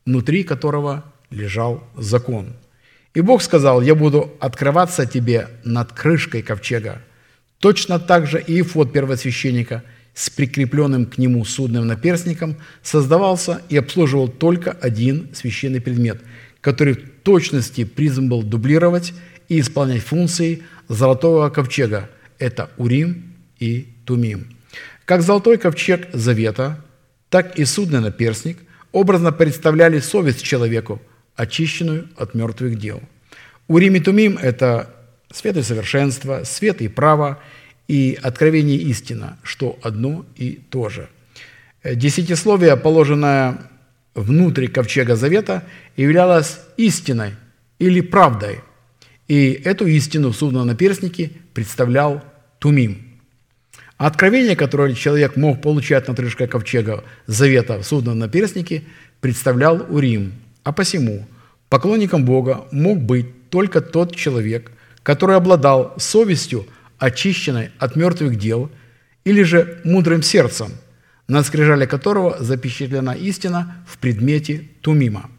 внутри 0.06 0.46
которого 0.46 1.04
лежал 1.32 1.84
закон– 1.98 2.54
и 3.18 3.22
Бог 3.22 3.42
сказал, 3.42 3.82
я 3.82 3.96
буду 3.96 4.32
открываться 4.40 5.08
тебе 5.08 5.48
над 5.64 5.92
крышкой 5.92 6.44
ковчега. 6.44 7.02
Точно 7.58 7.98
так 7.98 8.28
же 8.28 8.40
и 8.40 8.62
Ифот 8.62 8.94
первосвященника 8.94 9.82
с 10.14 10.30
прикрепленным 10.30 11.08
к 11.08 11.18
нему 11.18 11.44
судным 11.44 11.88
наперстником 11.88 12.58
создавался 12.84 13.64
и 13.70 13.78
обслуживал 13.78 14.28
только 14.28 14.70
один 14.70 15.30
священный 15.34 15.82
предмет, 15.82 16.22
который 16.62 16.94
в 16.94 17.24
точности 17.24 17.86
призван 17.86 18.30
был 18.30 18.44
дублировать 18.44 19.14
и 19.50 19.62
исполнять 19.62 20.04
функции 20.04 20.62
золотого 20.88 21.50
ковчега. 21.50 22.12
Это 22.38 22.70
Урим 22.78 23.34
и 23.58 23.96
Тумим. 24.06 24.56
Как 25.06 25.24
золотой 25.24 25.58
ковчег 25.58 26.08
завета, 26.14 26.86
так 27.32 27.58
и 27.58 27.66
судный 27.66 28.02
наперстник 28.02 28.60
образно 28.92 29.32
представляли 29.32 30.02
совесть 30.02 30.44
человеку– 30.44 31.02
очищенную 31.38 32.10
от 32.18 32.34
мертвых 32.34 32.78
дел. 32.78 33.02
Урим 33.68 33.96
и 33.96 34.00
Тумим– 34.00 34.38
это 34.42 34.94
свет 35.32 35.56
и 35.56 35.62
совершенство, 35.62 36.44
свет 36.44 36.82
и 36.82 36.88
право, 36.88 37.40
и 37.88 38.18
откровение 38.22 38.78
истина, 38.78 39.38
что 39.44 39.80
одно 39.82 40.26
и 40.36 40.60
то 40.70 40.90
же. 40.90 41.08
Десятисловие, 41.84 42.76
положенное 42.76 43.60
внутрь 44.14 44.68
ковчега 44.68 45.16
завета, 45.16 45.64
являлось 45.96 46.60
истиной 46.76 47.36
или 47.80 48.02
правдой. 48.02 48.60
И 49.28 49.52
эту 49.52 49.86
истину 49.86 50.30
в 50.32 50.36
судном 50.36 50.68
наперстнике 50.68 51.32
представлял 51.54 52.24
Тумим. 52.60 53.04
откровение, 53.98 54.56
которое 54.56 54.94
человек 54.96 55.36
мог 55.36 55.62
получать 55.62 56.08
на 56.08 56.16
крышке 56.16 56.48
ковчега 56.48 57.04
завета 57.28 57.78
в 57.80 57.84
судном 57.84 58.20
наперстнике, 58.20 58.84
представлял 59.22 59.86
Урим– 59.90 60.34
а 60.68 60.74
посему 60.74 61.26
поклонником 61.70 62.26
Бога 62.26 62.66
мог 62.72 63.00
быть 63.00 63.50
только 63.50 63.80
тот 63.80 64.14
человек, 64.14 64.70
который 65.02 65.38
обладал 65.38 65.94
совестью, 65.98 66.68
очищенной 66.98 67.70
от 67.80 67.96
мертвых 67.96 68.38
дел, 68.38 68.70
или 69.24 69.44
же 69.44 69.80
мудрым 69.86 70.22
сердцем, 70.22 70.72
на 71.30 71.42
скрижале 71.44 71.88
которого 71.88 72.44
запечатлена 72.44 73.12
истина 73.14 73.78
в 73.88 73.98
предмете 73.98 74.68
Тумима. 74.82 75.30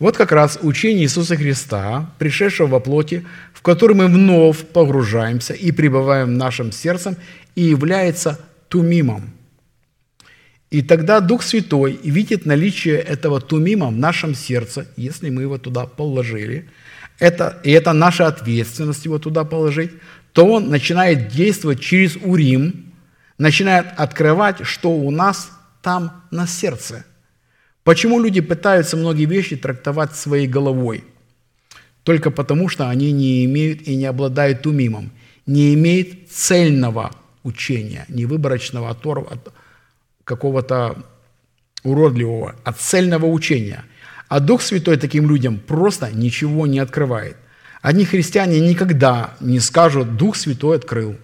Вот 0.00 0.16
как 0.16 0.32
раз 0.32 0.58
учение 0.60 1.04
Иисуса 1.04 1.36
Христа, 1.36 2.10
пришедшего 2.18 2.66
во 2.66 2.80
плоти, 2.80 3.24
в 3.52 3.62
котором 3.62 3.98
мы 3.98 4.06
вновь 4.08 4.66
погружаемся 4.66 5.54
и 5.54 5.70
пребываем 5.70 6.30
в 6.30 6.36
нашем 6.36 6.72
сердцем, 6.72 7.14
и 7.54 7.62
является 7.62 8.40
Тумимом– 8.68 9.30
и 10.70 10.82
тогда 10.82 11.20
Дух 11.20 11.42
Святой 11.42 11.98
видит 12.02 12.44
наличие 12.44 12.98
этого 12.98 13.40
тумима 13.40 13.88
в 13.88 13.96
нашем 13.96 14.34
сердце, 14.34 14.86
если 14.96 15.30
мы 15.30 15.42
его 15.42 15.56
туда 15.58 15.86
положили, 15.86 16.68
это, 17.18 17.58
и 17.64 17.70
это 17.70 17.92
наша 17.92 18.26
ответственность 18.26 19.04
его 19.04 19.18
туда 19.18 19.44
положить, 19.44 19.92
то 20.32 20.46
он 20.46 20.68
начинает 20.68 21.28
действовать 21.28 21.80
через 21.80 22.16
Урим, 22.16 22.92
начинает 23.38 23.86
открывать, 23.96 24.64
что 24.64 24.90
у 24.90 25.10
нас 25.10 25.50
там 25.82 26.24
на 26.30 26.46
сердце. 26.46 27.04
Почему 27.82 28.22
люди 28.22 28.40
пытаются 28.40 28.96
многие 28.96 29.24
вещи 29.24 29.56
трактовать 29.56 30.14
своей 30.14 30.46
головой? 30.46 31.04
Только 32.02 32.30
потому, 32.30 32.68
что 32.68 32.88
они 32.88 33.10
не 33.12 33.44
имеют 33.46 33.82
и 33.82 33.96
не 33.96 34.04
обладают 34.04 34.66
умимом, 34.66 35.10
не 35.46 35.72
имеют 35.74 36.30
цельного 36.30 37.10
учения, 37.42 38.04
не 38.08 38.26
выборочного, 38.26 38.90
оторва, 38.90 39.38
какого-то 40.28 40.96
уродливого, 41.82 42.50
от 42.50 42.56
а 42.64 42.72
цельного 42.72 43.26
учения. 43.26 43.84
А 44.28 44.40
Дух 44.40 44.60
Святой 44.62 44.98
таким 44.98 45.28
людям 45.28 45.58
просто 45.58 46.10
ничего 46.12 46.66
не 46.66 46.78
открывает. 46.78 47.36
Одни 47.80 48.04
христиане 48.04 48.60
никогда 48.60 49.34
не 49.40 49.58
скажут 49.60 50.16
«Дух 50.16 50.36
Святой 50.36 50.76
открыл», 50.76 51.16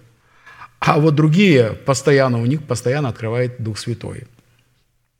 а 0.79 0.99
вот 0.99 1.15
другие 1.15 1.73
постоянно, 1.73 2.41
у 2.41 2.45
них 2.45 2.63
постоянно 2.63 3.09
открывает 3.09 3.61
Дух 3.61 3.77
Святой. 3.77 4.23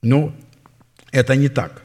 Ну, 0.01 0.35
это 1.11 1.35
не 1.35 1.49
так. 1.49 1.81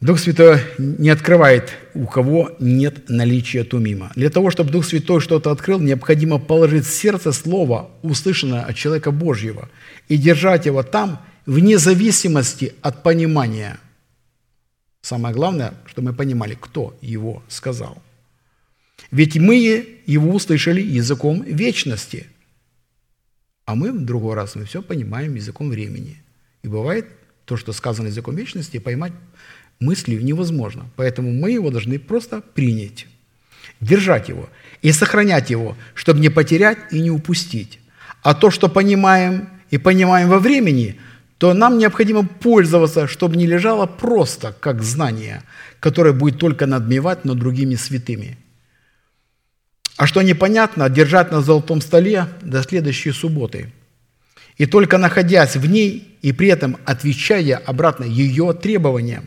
Дух 0.00 0.20
Святой 0.20 0.60
не 0.78 1.10
открывает, 1.10 1.72
у 1.94 2.06
кого 2.06 2.52
нет 2.60 3.08
наличия 3.08 3.64
тумима. 3.64 4.12
Для 4.14 4.30
того, 4.30 4.50
чтобы 4.52 4.70
Дух 4.70 4.84
Святой 4.84 5.20
что-то 5.20 5.50
открыл, 5.50 5.80
необходимо 5.80 6.38
положить 6.38 6.86
в 6.86 6.94
сердце 6.94 7.32
Слово, 7.32 7.90
услышанное 8.02 8.62
от 8.62 8.76
человека 8.76 9.10
Божьего, 9.10 9.68
и 10.08 10.16
держать 10.16 10.66
его 10.66 10.84
там 10.84 11.20
вне 11.46 11.78
зависимости 11.78 12.74
от 12.80 13.02
понимания. 13.02 13.80
Самое 15.00 15.34
главное, 15.34 15.74
чтобы 15.86 16.10
мы 16.10 16.16
понимали, 16.16 16.56
кто 16.58 16.96
его 17.00 17.42
сказал. 17.48 18.00
Ведь 19.10 19.36
мы 19.36 20.00
его 20.06 20.32
услышали 20.32 20.80
языком 20.80 21.42
вечности. 21.42 22.28
А 23.64 23.74
мы 23.74 23.90
в 23.90 24.04
другой 24.04 24.34
раз 24.34 24.54
мы 24.54 24.64
все 24.64 24.80
понимаем 24.80 25.34
языком 25.34 25.70
времени. 25.70 26.22
И 26.62 26.68
бывает 26.68 27.06
то, 27.46 27.56
что 27.56 27.72
сказано 27.72 28.08
языком 28.08 28.36
вечности, 28.36 28.78
поймать 28.78 29.12
мыслью 29.80 30.24
невозможно. 30.24 30.86
Поэтому 30.96 31.32
мы 31.32 31.52
его 31.52 31.70
должны 31.70 31.98
просто 31.98 32.40
принять, 32.54 33.06
держать 33.80 34.28
его 34.28 34.48
и 34.82 34.92
сохранять 34.92 35.50
его, 35.50 35.76
чтобы 35.94 36.20
не 36.20 36.28
потерять 36.28 36.78
и 36.90 37.00
не 37.00 37.10
упустить. 37.10 37.78
А 38.22 38.34
то, 38.34 38.50
что 38.50 38.68
понимаем 38.68 39.48
и 39.70 39.78
понимаем 39.78 40.28
во 40.28 40.38
времени, 40.38 40.98
то 41.38 41.54
нам 41.54 41.78
необходимо 41.78 42.26
пользоваться, 42.26 43.06
чтобы 43.06 43.36
не 43.36 43.46
лежало 43.46 43.86
просто 43.86 44.54
как 44.58 44.82
знание, 44.82 45.42
которое 45.78 46.12
будет 46.12 46.38
только 46.38 46.66
надмевать 46.66 47.24
над 47.24 47.38
другими 47.38 47.76
святыми. 47.76 48.36
А 49.96 50.06
что 50.06 50.22
непонятно, 50.22 50.88
держать 50.88 51.30
на 51.32 51.40
золотом 51.40 51.80
столе 51.80 52.26
до 52.42 52.62
следующей 52.62 53.12
субботы. 53.12 53.72
И 54.56 54.66
только 54.66 54.98
находясь 54.98 55.56
в 55.56 55.66
ней 55.66 56.18
и 56.22 56.32
при 56.32 56.48
этом 56.48 56.76
отвечая 56.84 57.56
обратно 57.56 58.04
ее 58.04 58.52
требованиям, 58.52 59.24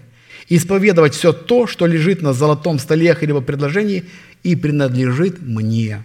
исповедовать 0.56 1.14
все 1.14 1.32
то, 1.32 1.66
что 1.66 1.86
лежит 1.86 2.22
на 2.22 2.34
золотом 2.34 2.78
столе 2.78 3.18
либо 3.22 3.40
предложении 3.40 4.04
и 4.44 4.58
принадлежит 4.58 5.42
мне. 5.42 6.04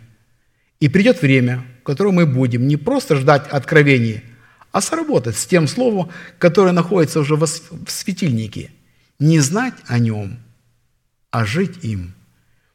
И 0.78 0.89
придет 0.89 1.20
время, 1.20 1.64
в 1.81 1.82
котором 1.82 2.14
мы 2.14 2.27
будем 2.27 2.68
не 2.68 2.77
просто 2.77 3.16
ждать 3.16 3.48
откровений, 3.48 4.23
а 4.70 4.81
сработать 4.81 5.36
с 5.36 5.47
тем 5.47 5.66
словом, 5.66 6.10
которое 6.39 6.70
находится 6.70 7.18
уже 7.18 7.35
в 7.35 7.47
светильнике. 7.89 8.70
Не 9.18 9.40
знать 9.40 9.74
о 9.89 9.98
нем, 9.98 10.39
а 11.32 11.44
жить 11.44 11.82
им. 11.82 12.14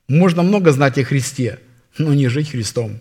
Можно 0.09 0.43
много 0.43 0.73
знать 0.73 0.97
о 0.97 1.05
Христе, 1.05 1.59
но 1.97 2.13
не 2.13 2.27
жить 2.27 2.51
Христом. 2.51 2.99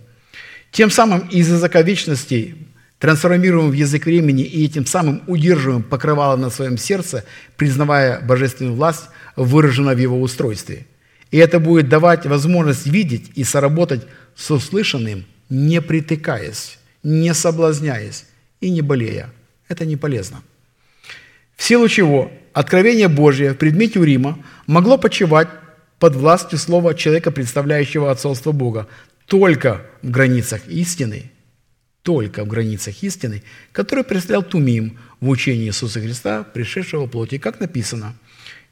Тем 0.70 0.90
самым 0.90 1.26
из 1.26 1.50
языка 1.50 1.82
вечности 1.82 2.54
трансформируем 3.00 3.70
в 3.70 3.72
язык 3.72 4.04
времени 4.04 4.44
и 4.44 4.64
этим 4.64 4.86
самым 4.86 5.22
удерживаем 5.26 5.82
покрывало 5.82 6.36
на 6.36 6.50
своем 6.50 6.78
сердце, 6.78 7.24
признавая 7.56 8.20
божественную 8.20 8.76
власть, 8.76 9.06
выраженную 9.34 9.96
в 9.96 9.98
его 9.98 10.20
устройстве. 10.20 10.86
И 11.30 11.38
это 11.38 11.58
будет 11.58 11.88
давать 11.88 12.26
возможность 12.26 12.86
видеть 12.86 13.32
и 13.34 13.42
соработать 13.42 14.06
с 14.36 14.50
услышанным, 14.50 15.24
не 15.48 15.80
притыкаясь, 15.80 16.78
не 17.02 17.32
соблазняясь 17.34 18.26
и 18.60 18.70
не 18.70 18.82
болея. 18.82 19.30
Это 19.68 19.86
не 19.86 19.96
полезно. 19.96 20.42
В 21.56 21.62
силу 21.62 21.88
чего 21.88 22.30
откровение 22.52 23.08
Божье 23.08 23.52
в 23.52 23.56
предмете 23.56 23.98
Урима 23.98 24.38
могло 24.66 24.98
почивать 24.98 25.48
под 25.98 26.16
властью 26.16 26.58
слова 26.58 26.94
человека, 26.94 27.30
представляющего 27.30 28.10
отцовство 28.10 28.52
Бога, 28.52 28.88
только 29.26 29.86
в 30.02 30.10
границах 30.10 30.66
истины, 30.66 31.30
только 32.02 32.44
в 32.44 32.48
границах 32.48 33.02
истины, 33.02 33.42
который 33.72 34.04
представлял 34.04 34.42
Тумим 34.42 34.98
в 35.20 35.28
учении 35.28 35.66
Иисуса 35.66 36.00
Христа, 36.00 36.44
пришедшего 36.44 37.06
в 37.06 37.10
плоти, 37.10 37.38
как 37.38 37.60
написано. 37.60 38.14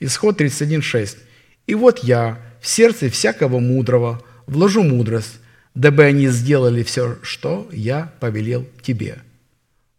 Исход 0.01 0.41
31.6. 0.41 1.19
«И 1.67 1.75
вот 1.75 1.99
я 2.05 2.41
в 2.61 2.69
сердце 2.69 3.11
всякого 3.11 3.59
мудрого 3.59 4.23
вложу 4.47 4.83
мудрость, 4.83 5.41
дабы 5.75 6.05
они 6.05 6.29
сделали 6.29 6.83
все, 6.83 7.19
что 7.23 7.69
я 7.73 8.13
повелел 8.21 8.67
тебе». 8.83 9.19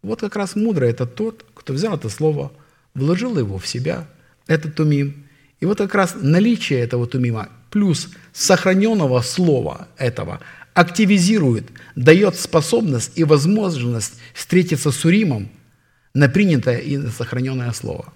Вот 0.02 0.20
как 0.20 0.34
раз 0.36 0.56
мудрый– 0.56 0.90
это 0.90 1.06
тот, 1.06 1.44
кто 1.54 1.74
взял 1.74 1.94
это 1.94 2.08
слово, 2.08 2.52
вложил 2.94 3.38
его 3.38 3.58
в 3.58 3.66
себя, 3.66 4.08
этот 4.46 4.74
тумим. 4.74 5.26
И 5.60 5.66
вот 5.66 5.78
как 5.78 5.94
раз 5.94 6.14
наличие 6.18 6.80
этого 6.80 7.06
тумима 7.06 7.50
плюс 7.70 8.08
сохраненного 8.32 9.20
слова 9.20 9.88
этого 9.96 10.40
активизирует, 10.80 11.64
дает 11.96 12.36
способность 12.36 13.12
и 13.16 13.24
возможность 13.24 14.14
встретиться 14.34 14.90
с 14.90 15.04
Уримом 15.04 15.48
на 16.14 16.28
принятое 16.28 16.78
и 16.78 16.98
сохраненное 17.08 17.72
слово. 17.72 18.12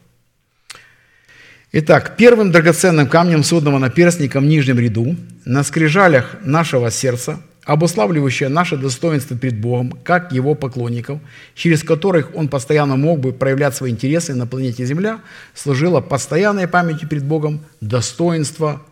Итак, 1.72 2.16
первым 2.16 2.52
драгоценным 2.52 3.08
камнем 3.08 3.42
судного 3.42 3.78
наперстника 3.78 4.40
в 4.40 4.44
нижнем 4.44 4.78
ряду 4.78 5.16
на 5.44 5.64
скрижалях 5.64 6.36
нашего 6.44 6.90
сердца– 6.90 7.40
обуславливающая 7.64 8.48
наше 8.48 8.76
достоинство 8.76 9.36
перед 9.36 9.58
Богом, 9.60 9.92
как 10.04 10.32
Его 10.32 10.54
поклонников, 10.54 11.20
через 11.54 11.82
которых 11.82 12.34
Он 12.34 12.48
постоянно 12.48 12.96
мог 12.96 13.20
бы 13.20 13.32
проявлять 13.32 13.74
свои 13.74 13.90
интересы 13.90 14.34
на 14.34 14.46
планете 14.46 14.84
Земля, 14.84 15.20
служила 15.54 16.00
постоянной 16.00 16.68
памятью 16.68 17.08
перед 17.08 17.24
Богом 17.24 17.60
достоинство 17.80 18.82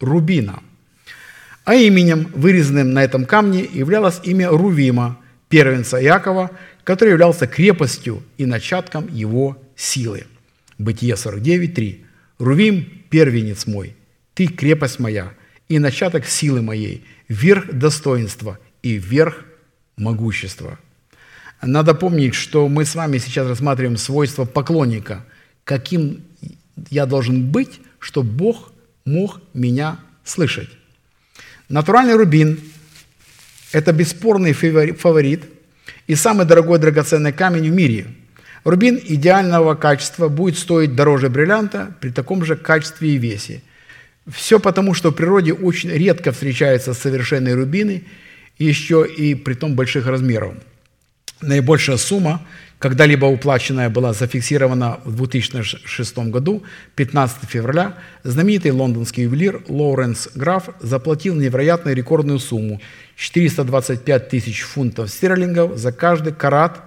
Рубина. 0.00 0.60
А 1.64 1.74
именем, 1.74 2.28
вырезанным 2.34 2.92
на 2.92 3.04
этом 3.04 3.24
камне, 3.24 3.64
являлось 3.72 4.20
имя 4.24 4.50
Рувима, 4.50 5.18
первенца 5.48 6.02
Иакова, 6.02 6.50
который 6.82 7.10
являлся 7.10 7.46
крепостью 7.46 8.22
и 8.36 8.46
начатком 8.46 9.08
его 9.08 9.56
силы. 9.76 10.24
Бытие 10.78 11.14
49.3. 11.14 12.00
«Рувим– 12.38 13.02
первенец 13.10 13.66
мой, 13.66 13.94
ты– 14.34 14.46
крепость 14.48 14.98
моя, 14.98 15.32
и 15.68 15.78
начаток 15.78 16.26
силы 16.26 16.60
моей, 16.60 17.04
верх 17.28 17.72
достоинства 17.72 18.58
и 18.82 18.94
верх 18.94 19.44
могущества. 19.96 20.78
Надо 21.62 21.94
помнить, 21.94 22.34
что 22.34 22.68
мы 22.68 22.84
с 22.84 22.96
вами 22.96 23.18
сейчас 23.18 23.46
рассматриваем 23.46 23.96
свойства 23.96 24.44
поклонника. 24.44 25.24
Каким 25.62 26.24
я 26.90 27.06
должен 27.06 27.50
быть, 27.50 27.80
чтобы 28.00 28.30
Бог 28.30 28.72
мог 29.04 29.40
меня 29.54 29.98
слышать. 30.24 30.68
Натуральный 31.72 32.14
рубин– 32.14 32.60
это 33.72 33.92
бесспорный 33.92 34.52
фаворит 34.52 35.44
и 36.06 36.14
самый 36.14 36.46
дорогой 36.46 36.78
драгоценный 36.78 37.32
камень 37.32 37.70
в 37.70 37.74
мире. 37.74 38.06
Рубин 38.62 39.00
идеального 39.02 39.74
качества 39.74 40.28
будет 40.28 40.58
стоить 40.58 40.94
дороже 40.94 41.30
бриллианта 41.30 41.96
при 42.00 42.10
таком 42.10 42.44
же 42.44 42.54
качестве 42.56 43.14
и 43.14 43.18
весе– 43.18 43.62
все 44.30 44.60
потому, 44.60 44.94
что 44.94 45.10
в 45.10 45.14
природе 45.14 45.52
очень 45.52 45.90
редко 45.90 46.30
встречаются 46.32 46.94
совершенные 46.94 47.54
рубины, 47.54 48.04
еще 48.58 49.06
и 49.06 49.34
при 49.34 49.54
том 49.54 49.74
больших 49.74 50.06
размеров. 50.06 50.54
Наибольшая 51.40 51.96
сумма, 51.96 52.46
когда-либо 52.82 53.26
уплаченная, 53.26 53.88
была 53.90 54.12
зафиксирована 54.12 54.98
в 55.04 55.14
2006 55.14 56.18
году, 56.30 56.64
15 56.96 57.48
февраля, 57.48 57.94
знаменитый 58.24 58.72
лондонский 58.72 59.22
ювелир 59.22 59.62
Лоуренс 59.68 60.30
Граф 60.34 60.68
заплатил 60.80 61.36
невероятную 61.36 61.94
рекордную 61.96 62.40
сумму– 62.40 62.80
425 63.16 64.28
тысяч 64.28 64.62
фунтов 64.62 65.10
стерлингов 65.10 65.78
за 65.78 65.92
каждый 65.92 66.32
карат 66.32 66.80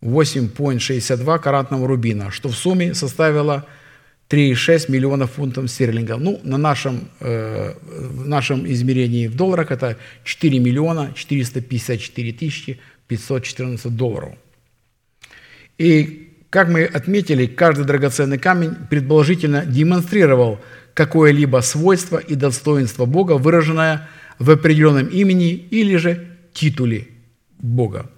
8,62 0.00 1.38
каратного 1.40 1.88
рубина, 1.88 2.30
что 2.30 2.48
в 2.48 2.54
сумме 2.54 2.94
составило– 2.94 3.66
3,6 4.30 4.90
миллионов 4.92 5.32
фунтов 5.32 5.70
стерлингов. 5.70 6.20
Ну, 6.20 6.38
на 6.44 6.58
нашем, 6.58 7.08
э, 7.20 7.72
в 7.82 8.28
нашем 8.28 8.70
измерении 8.70 9.26
в 9.26 9.34
долларах 9.34 9.70
это 9.70 9.96
4 10.24 10.58
миллиона 10.58 11.12
454 11.16 12.32
тысячи 12.32 12.78
514 13.08 13.96
долларов. 13.96 14.34
И, 15.78 16.36
как 16.50 16.68
мы 16.68 16.84
отметили, 16.84 17.46
каждый 17.46 17.84
драгоценный 17.84 18.38
камень 18.38 18.74
предположительно 18.90 19.64
демонстрировал 19.64 20.60
какое-либо 20.94 21.60
свойство 21.60 22.18
и 22.18 22.34
достоинство 22.34 23.06
Бога, 23.06 23.32
выраженное 23.32 24.08
в 24.38 24.50
определенном 24.50 25.06
имени 25.06 25.52
или 25.52 25.96
же 25.96 26.26
титуле 26.52 27.08
Бога. 27.58 28.10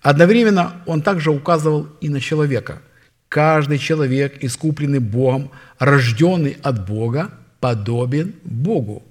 Одновременно 0.00 0.82
он 0.86 1.02
также 1.02 1.30
указывал 1.30 1.88
и 2.00 2.08
на 2.08 2.20
человека– 2.20 2.82
Каждый 3.32 3.78
человек, 3.78 4.44
искупленный 4.44 4.98
Богом, 4.98 5.52
рожденный 5.78 6.58
от 6.62 6.86
Бога, 6.86 7.30
подобен 7.60 8.34
Богу 8.44 9.02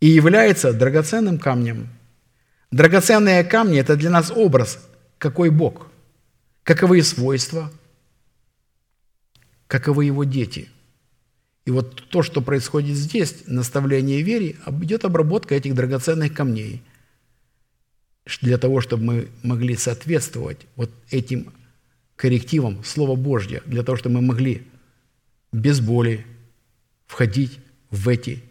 и 0.00 0.06
является 0.06 0.74
драгоценным 0.74 1.38
камнем. 1.38 1.88
Драгоценные 2.70 3.42
камни– 3.44 3.78
это 3.80 3.96
для 3.96 4.10
нас 4.10 4.30
образ, 4.30 4.86
какой 5.16 5.48
Бог, 5.48 5.86
каковы 6.68 7.02
свойства, 7.02 7.72
каковы 9.68 10.04
его 10.04 10.24
дети. 10.24 10.68
И 11.64 11.70
вот 11.70 12.10
то, 12.10 12.22
что 12.22 12.42
происходит 12.42 12.94
здесь, 12.94 13.44
наставление 13.46 14.20
вере, 14.20 14.56
идет 14.82 15.06
обработка 15.06 15.54
этих 15.54 15.74
драгоценных 15.74 16.34
камней 16.34 16.82
для 18.42 18.58
того, 18.58 18.82
чтобы 18.82 19.02
мы 19.02 19.28
могли 19.42 19.76
соответствовать 19.76 20.66
вот 20.76 20.90
этим 21.08 21.54
коррективом 22.16 22.84
Слова 22.84 23.16
Божье, 23.16 23.62
для 23.64 23.82
того, 23.82 23.96
чтобы 23.96 24.16
мы 24.16 24.26
могли 24.26 24.66
без 25.52 25.80
боли 25.80 26.26
входить 27.06 27.60
в 27.88 28.06
эти 28.10 28.42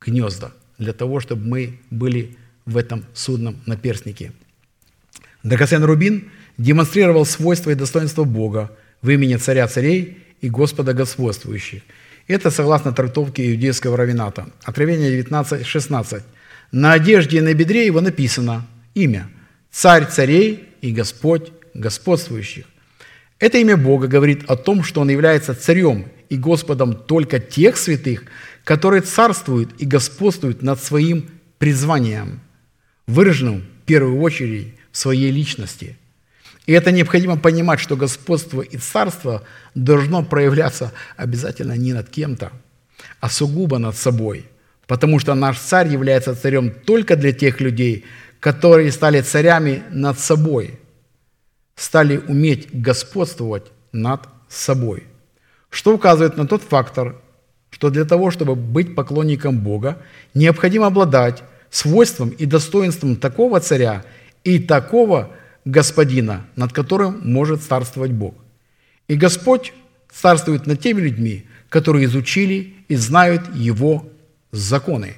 гнезда, 0.00 0.52
для 0.78 0.92
того, 0.92 1.20
чтобы 1.20 1.46
мы 1.46 1.78
были 1.90 2.36
в 2.64 2.76
этом 2.76 3.04
судном 3.14 3.60
наперстнике. 3.66 4.32
Драгоценный 5.44 5.86
рубин 5.86 6.32
демонстрировал 6.60 7.24
свойства 7.24 7.70
и 7.70 7.74
достоинства 7.74 8.24
Бога 8.24 8.70
в 9.02 9.08
имени 9.08 9.36
Царя 9.36 9.66
Царей 9.66 10.18
и 10.42 10.50
Господа 10.50 10.92
Господствующих. 10.92 11.82
Это 12.28 12.50
согласно 12.50 12.92
трактовке 12.92 13.50
иудейского 13.50 13.96
равината. 13.96 14.46
Откровение 14.62 15.20
19.16. 15.22 16.22
На 16.72 16.92
одежде 16.92 17.38
и 17.38 17.40
на 17.40 17.54
бедре 17.54 17.86
его 17.86 18.00
написано 18.00 18.66
имя 18.94 19.28
царь 19.70 20.06
царей 20.06 20.68
и 20.82 20.92
Господь 20.92 21.50
господствующих. 21.74 22.66
Это 23.38 23.58
имя 23.58 23.76
Бога 23.76 24.06
говорит 24.06 24.44
о 24.50 24.56
том, 24.56 24.84
что 24.84 25.00
Он 25.00 25.08
является 25.08 25.54
царем 25.54 26.06
и 26.28 26.36
Господом 26.36 26.94
только 26.94 27.40
тех 27.40 27.78
святых, 27.78 28.24
которые 28.64 29.00
царствуют 29.00 29.70
и 29.78 29.86
господствуют 29.86 30.62
над 30.62 30.82
своим 30.82 31.26
призванием, 31.58 32.40
выраженным 33.06 33.62
в 33.62 33.86
первую 33.86 34.20
очередь 34.20 34.74
в 34.92 34.98
своей 34.98 35.30
личности. 35.30 35.96
И 36.70 36.72
это 36.72 36.92
необходимо 36.92 37.36
понимать, 37.36 37.80
что 37.80 37.96
господство 37.96 38.60
и 38.60 38.76
царство 38.76 39.42
должно 39.74 40.22
проявляться 40.22 40.92
обязательно 41.16 41.72
не 41.72 41.92
над 41.92 42.08
кем-то, 42.08 42.52
а 43.18 43.28
сугубо 43.28 43.78
над 43.78 43.96
собой, 43.96 44.46
потому 44.86 45.18
что 45.18 45.34
наш 45.34 45.58
царь 45.58 45.88
является 45.88 46.36
царем 46.36 46.70
только 46.70 47.16
для 47.16 47.32
тех 47.32 47.60
людей, 47.60 48.04
которые 48.38 48.92
стали 48.92 49.20
царями 49.20 49.82
над 49.90 50.20
собой, 50.20 50.78
стали 51.74 52.18
уметь 52.18 52.68
господствовать 52.72 53.72
над 53.90 54.28
собой. 54.48 55.08
Что 55.70 55.92
указывает 55.92 56.36
на 56.36 56.46
тот 56.46 56.62
фактор, 56.62 57.20
что 57.70 57.90
для 57.90 58.04
того, 58.04 58.30
чтобы 58.30 58.54
быть 58.54 58.94
поклонником 58.94 59.58
Бога, 59.58 59.98
необходимо 60.34 60.86
обладать 60.86 61.42
свойством 61.68 62.28
и 62.28 62.46
достоинством 62.46 63.16
такого 63.16 63.58
царя 63.58 64.04
и 64.44 64.60
такого 64.60 65.32
господина, 65.64 66.46
над 66.56 66.72
которым 66.72 67.20
может 67.22 67.62
царствовать 67.62 68.12
Бог. 68.12 68.34
И 69.08 69.16
Господь 69.16 69.72
царствует 70.10 70.66
над 70.66 70.80
теми 70.80 71.00
людьми, 71.00 71.46
которые 71.68 72.06
изучили 72.06 72.74
и 72.88 72.96
знают 72.96 73.42
Его 73.54 74.08
законы. 74.52 75.14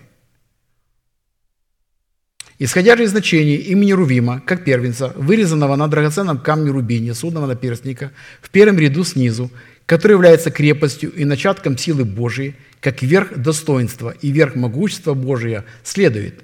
Исходя 2.58 2.96
же 2.96 3.04
из 3.04 3.10
значения 3.10 3.56
имени 3.56 3.92
Рувима, 3.92 4.40
как 4.40 4.64
первенца, 4.64 5.12
вырезанного 5.16 5.74
на 5.74 5.88
драгоценном 5.88 6.38
камне 6.38 6.70
рубине, 6.70 7.12
судного 7.14 7.46
наперстника, 7.46 8.12
в 8.40 8.50
первом 8.50 8.78
ряду 8.78 9.02
снизу, 9.04 9.50
который 9.86 10.12
является 10.12 10.50
крепостью 10.50 11.12
и 11.12 11.24
начатком 11.24 11.76
силы 11.76 12.04
Божией, 12.04 12.54
как 12.80 13.02
верх 13.02 13.36
достоинства 13.36 14.10
и 14.10 14.30
верх 14.30 14.54
могущества 14.54 15.14
Божия, 15.14 15.64
следует, 15.82 16.40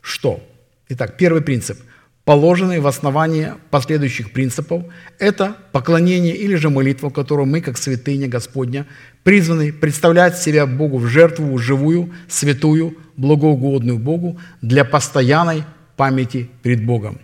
что? 0.00 0.42
Итак, 0.88 1.16
первый 1.18 1.42
принцип– 1.42 1.78
положенный 2.24 2.80
в 2.80 2.86
основании 2.86 3.54
последующих 3.70 4.32
принципов, 4.32 4.84
это 5.18 5.56
поклонение 5.72 6.36
или 6.36 6.54
же 6.54 6.70
молитва, 6.70 7.10
которую 7.10 7.46
мы, 7.46 7.60
как 7.60 7.78
святыня 7.78 8.28
Господня, 8.28 8.86
призваны 9.22 9.72
представлять 9.72 10.38
себя 10.38 10.66
Богу 10.66 10.98
в 10.98 11.06
жертву 11.06 11.56
живую, 11.58 12.12
святую, 12.28 12.96
благоугодную 13.16 13.98
Богу 13.98 14.38
для 14.62 14.84
постоянной 14.84 15.64
памяти 15.96 16.50
пред 16.62 16.84
Богом. 16.84 17.18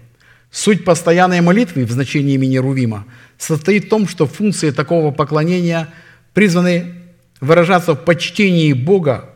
Суть 0.50 0.84
постоянной 0.84 1.40
молитвы 1.40 1.84
в 1.84 1.90
значении 1.90 2.34
имени 2.34 2.56
Рувима 2.56 3.06
состоит 3.36 3.86
в 3.86 3.88
том, 3.88 4.08
что 4.08 4.26
функции 4.26 4.70
такого 4.70 5.10
поклонения 5.10 5.88
призваны 6.32 6.94
выражаться 7.40 7.94
в 7.94 8.04
почтении 8.04 8.72
Бога 8.72 9.30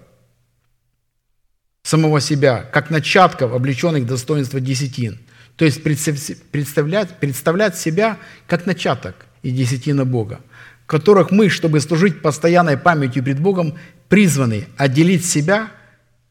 самого 1.82 2.20
себя, 2.20 2.62
как 2.73 2.91
начатков, 2.91 3.53
облеченных 3.53 4.07
достоинства 4.07 4.59
десятин– 4.59 5.19
то 5.61 5.66
есть 5.66 5.82
представлять, 5.82 7.19
представлять 7.19 7.77
себя 7.77 8.16
как 8.47 8.65
начаток 8.65 9.27
и 9.43 9.51
десятина 9.51 10.07
Бога, 10.07 10.41
которых 10.87 11.32
мы, 11.32 11.51
чтобы 11.51 11.81
служить 11.81 12.23
постоянной 12.23 12.78
памятью 12.78 13.23
пред 13.23 13.41
Богом, 13.41 13.77
призваны 14.09 14.69
отделить 14.78 15.27
себя, 15.27 15.70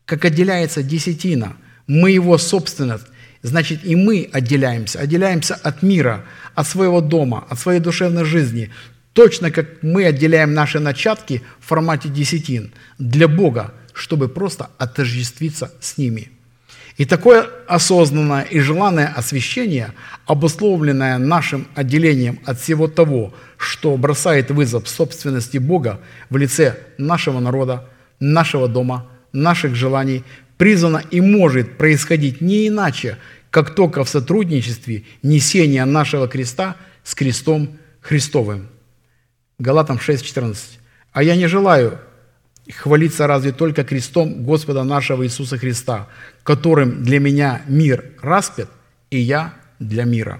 как 0.05 0.25
отделяется 0.25 0.81
десятина. 0.81 1.57
Мы 1.85 2.09
его 2.09 2.39
собственность, 2.39 3.05
значит 3.43 3.85
и 3.85 3.95
мы 3.95 4.27
отделяемся, 4.33 4.97
отделяемся 4.97 5.53
от 5.53 5.83
мира, 5.83 6.25
от 6.55 6.67
своего 6.67 6.99
дома, 6.99 7.45
от 7.49 7.59
своей 7.59 7.81
душевной 7.81 8.25
жизни, 8.25 8.71
точно 9.13 9.51
как 9.51 9.83
мы 9.83 10.05
отделяем 10.05 10.55
наши 10.55 10.79
начатки 10.79 11.43
в 11.59 11.67
формате 11.67 12.09
десятин 12.09 12.73
для 12.97 13.27
Бога, 13.27 13.75
чтобы 13.93 14.27
просто 14.27 14.71
отождествиться 14.79 15.71
с 15.81 15.99
ними– 15.99 16.31
и 16.99 17.05
такое 17.05 17.47
осознанное 17.65 18.41
и 18.41 18.59
желанное 18.59 19.07
освящение, 19.07 19.93
обусловленное 20.25 21.17
нашим 21.17 21.65
отделением 21.73 22.39
от 22.43 22.59
всего 22.59 22.89
того, 22.89 23.33
что 23.55 23.95
бросает 23.95 24.51
вызов 24.51 24.89
собственности 24.89 25.59
Бога 25.59 26.01
в 26.29 26.35
лице 26.35 26.77
нашего 26.97 27.39
народа, 27.39 27.87
нашего 28.19 28.67
дома, 28.67 29.07
наших 29.31 29.75
желаний, 29.75 30.25
призвано 30.57 31.01
и 31.09 31.21
может 31.21 31.77
происходить 31.77 32.41
не 32.41 32.67
иначе, 32.67 33.17
как 33.49 33.75
только 33.75 34.03
в 34.03 34.09
сотрудничестве 34.09 35.05
несения 35.23 35.85
нашего 35.85 36.27
креста 36.27 36.75
с 37.05 37.15
крестом 37.15 37.77
Христовым. 38.01 38.67
Галатам 39.57 39.99
6:14. 39.99 40.57
«А 41.13 41.23
я 41.23 41.37
не 41.37 41.47
желаю 41.47 41.97
хвалиться 42.71 43.27
разве 43.27 43.51
только 43.51 43.83
крестом 43.83 44.43
Господа 44.43 44.83
нашего 44.83 45.25
Иисуса 45.25 45.57
Христа, 45.57 46.07
которым 46.43 47.03
для 47.03 47.19
меня 47.19 47.61
мир 47.67 48.05
распят, 48.21 48.69
и 49.09 49.19
я 49.19 49.53
для 49.79 50.03
мира. 50.03 50.39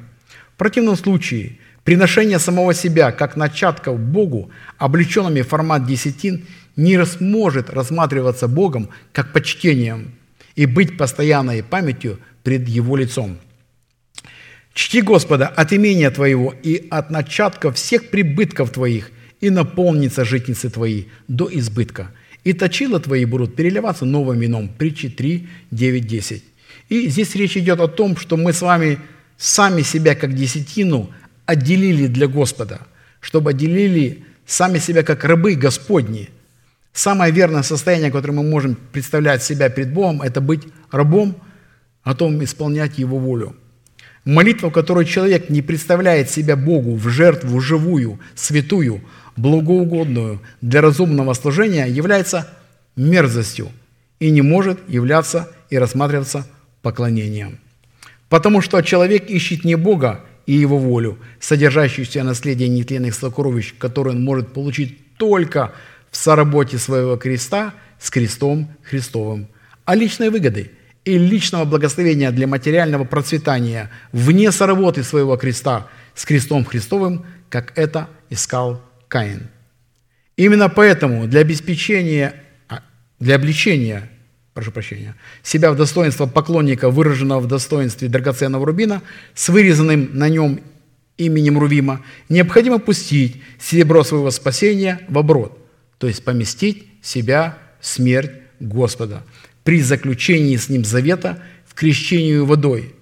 В 0.54 0.58
противном 0.58 0.96
случае 0.96 1.58
приношение 1.84 2.40
самого 2.40 2.74
себя 2.74 3.12
как 3.12 3.36
начатков 3.36 4.00
Богу, 4.00 4.52
облеченными 4.78 5.42
в 5.42 5.48
формат 5.48 5.86
десятин, 5.86 6.46
не 6.76 7.04
сможет 7.06 7.70
рассматриваться 7.70 8.48
Богом 8.48 8.90
как 9.12 9.34
почтением 9.34 10.14
и 10.56 10.66
быть 10.66 10.98
постоянной 10.98 11.64
памятью 11.64 12.20
пред 12.44 12.68
Его 12.68 12.96
лицом. 12.96 13.38
Чти 14.74 15.02
Господа 15.02 15.48
от 15.48 15.74
имения 15.74 16.12
Твоего 16.12 16.54
и 16.64 16.88
от 16.92 17.10
начатков 17.10 17.76
всех 17.76 18.10
прибытков 18.10 18.70
Твоих, 18.72 19.12
и 19.42 19.50
наполнится 19.50 20.26
житницы 20.26 20.70
Твои 20.70 21.06
до 21.28 21.50
избытка– 21.52 22.12
и 22.44 22.54
точила 22.54 23.00
твои 23.00 23.26
будут 23.26 23.56
переливаться 23.56 24.06
новым 24.06 24.40
вином». 24.40 24.70
Притчи 24.70 25.10
3, 25.10 25.48
9, 25.72 26.08
10. 26.08 26.44
И 26.90 27.10
здесь 27.10 27.36
речь 27.36 27.58
идет 27.58 27.80
о 27.80 27.88
том, 27.88 28.18
что 28.18 28.38
мы 28.38 28.54
с 28.54 28.62
вами 28.62 29.00
сами 29.38 29.82
себя 29.82 30.16
как 30.16 30.34
десятину 30.34 31.12
отделили 31.46 32.08
для 32.08 32.28
Господа, 32.28 32.82
чтобы 33.22 33.52
отделили 33.52 34.26
сами 34.46 34.80
себя 34.80 35.04
как 35.04 35.24
рабы 35.24 35.56
Господни. 35.56 36.30
Самое 36.92 37.32
верное 37.32 37.64
состояние, 37.64 38.12
которое 38.12 38.34
мы 38.34 38.44
можем 38.44 38.76
представлять 38.92 39.44
себя 39.44 39.70
перед 39.70 39.94
Богом, 39.94 40.22
это 40.22 40.42
быть 40.42 40.64
рабом, 40.92 41.36
а 42.04 42.16
том 42.16 42.44
исполнять 42.44 42.98
Его 42.98 43.20
волю. 43.20 43.56
Молитва, 44.26 44.70
в 44.70 44.74
которой 44.74 45.06
человек 45.06 45.50
не 45.50 45.62
представляет 45.62 46.30
себя 46.30 46.56
Богу 46.56 46.96
в 46.96 47.10
жертву 47.10 47.60
живую, 47.60 48.20
святую– 48.36 49.02
благоугодную 49.40 50.42
для 50.62 50.82
разумного 50.82 51.34
служения 51.34 51.86
является 51.86 52.48
мерзостью 52.96 53.70
и 54.20 54.30
не 54.30 54.42
может 54.42 54.78
являться 54.88 55.50
и 55.70 55.78
рассматриваться 55.78 56.46
поклонением. 56.82 57.60
Потому 58.28 58.62
что 58.62 58.82
человек 58.82 59.30
ищет 59.30 59.64
не 59.64 59.76
Бога 59.76 60.26
и 60.46 60.54
Его 60.54 60.78
волю, 60.78 61.18
содержащуюся 61.40 62.24
наследие 62.24 62.70
нетленных 62.70 63.16
сокровищ, 63.16 63.74
которое 63.78 64.12
он 64.12 64.24
может 64.24 64.54
получить 64.54 65.16
только 65.16 65.74
в 66.12 66.18
соработе 66.18 66.78
своего 66.78 67.18
креста 67.18 67.74
с 68.00 68.10
крестом 68.10 68.70
Христовым, 68.84 69.48
а 69.86 69.96
личной 69.96 70.30
выгоды 70.30 70.72
и 71.10 71.18
личного 71.18 71.66
благословения 71.66 72.32
для 72.32 72.46
материального 72.46 73.04
процветания 73.04 73.90
вне 74.12 74.52
соработы 74.52 75.04
своего 75.04 75.38
креста 75.38 75.88
с 76.14 76.24
крестом 76.24 76.66
Христовым, 76.66 77.26
как 77.50 77.74
это 77.76 78.10
искал 78.30 78.82
Каин. 79.08 79.48
Именно 80.38 80.70
поэтому 80.70 81.28
для 81.28 81.42
обеспечения, 81.42 82.36
а, 82.68 82.82
для 83.20 83.36
обличения, 83.36 84.10
прошу 84.54 84.72
прощения, 84.72 85.16
себя 85.42 85.72
в 85.72 85.78
достоинство 85.78 86.28
поклонника, 86.28 86.92
выраженного 86.92 87.40
в 87.40 87.48
достоинстве 87.48 88.08
драгоценного 88.08 88.66
рубина, 88.66 89.02
с 89.34 89.50
вырезанным 89.50 90.12
на 90.14 90.30
нем 90.30 90.62
именем 91.18 91.58
Рувима, 91.58 92.06
необходимо 92.30 92.78
пустить 92.78 93.42
серебро 93.60 94.04
своего 94.04 94.30
спасения 94.30 95.02
в 95.10 95.18
оборот, 95.18 95.58
то 95.98 96.08
есть 96.08 96.24
поместить 96.24 96.86
себя 97.02 97.58
в 97.82 97.88
смерть 97.88 98.32
Господа 98.60 99.24
при 99.70 99.84
заключении 99.84 100.58
с 100.58 100.68
Ним 100.68 100.84
завета 100.84 101.44
в 101.68 101.76
крещению 101.76 102.48
водой, 102.48 102.96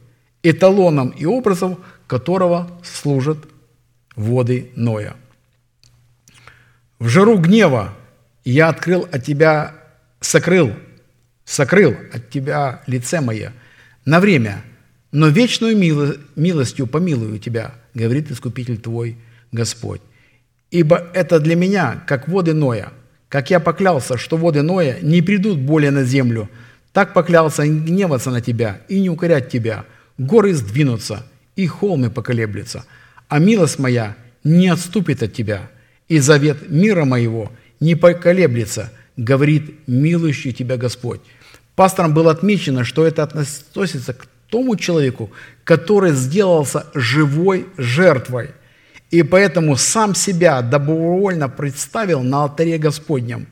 эталоном 0.44 1.11
и 1.11 1.23
образом 1.23 1.80
которого 2.07 2.81
служат 2.84 3.38
воды 4.18 4.72
Ноя. 4.76 5.15
В 6.99 7.07
жару 7.07 7.38
гнева 7.38 7.94
я 8.44 8.68
открыл 8.68 9.07
от 9.10 9.23
тебя, 9.23 9.76
сокрыл, 10.19 10.73
сокрыл 11.45 11.95
от 12.11 12.30
тебя 12.31 12.81
лице 12.85 13.22
мое 13.22 13.53
на 14.03 14.19
время, 14.19 14.61
но 15.14 15.30
вечную 15.30 15.77
милостью 16.35 16.85
помилую 16.85 17.39
тебя, 17.39 17.76
говорит 17.94 18.30
Искупитель 18.30 18.77
твой 18.77 19.15
Господь. 19.53 20.02
Ибо 20.69 20.98
это 21.14 21.39
для 21.39 21.56
меня, 21.56 22.03
как 22.06 22.27
воды 22.27 22.53
Ноя, 22.53 22.91
как 23.29 23.49
я 23.49 23.59
поклялся, 23.59 24.17
что 24.17 24.37
воды 24.37 24.61
Ноя 24.61 24.97
не 25.01 25.21
придут 25.21 25.59
более 25.59 25.91
на 25.91 26.03
землю, 26.03 26.49
так 26.93 27.13
поклялся 27.13 27.65
не 27.65 27.79
гневаться 27.79 28.31
на 28.31 28.41
тебя 28.41 28.81
и 28.87 28.99
не 28.99 29.09
укорять 29.09 29.49
тебя, 29.49 29.85
горы 30.17 30.53
сдвинутся, 30.53 31.25
и 31.55 31.67
холмы 31.67 32.09
поколеблются, 32.09 32.85
а 33.27 33.39
милость 33.39 33.79
моя 33.79 34.15
не 34.43 34.69
отступит 34.69 35.23
от 35.23 35.33
тебя, 35.33 35.69
и 36.07 36.19
завет 36.19 36.69
мира 36.69 37.03
моего 37.03 37.51
не 37.79 37.95
поколеблется, 37.95 38.91
говорит 39.17 39.87
милующий 39.87 40.53
тебя 40.53 40.77
Господь». 40.77 41.21
Пастором 41.77 42.15
было 42.15 42.31
отмечено, 42.31 42.83
что 42.83 43.05
это 43.05 43.21
относится 43.21 44.13
к 44.13 44.25
тому 44.49 44.75
человеку, 44.77 45.29
который 45.63 46.11
сделался 46.11 46.87
живой 46.95 47.67
жертвой, 47.77 48.49
и 49.11 49.23
поэтому 49.23 49.77
сам 49.77 50.15
себя 50.15 50.61
добровольно 50.61 51.49
представил 51.49 52.23
на 52.23 52.43
алтаре 52.43 52.77
Господнем, 52.77 53.47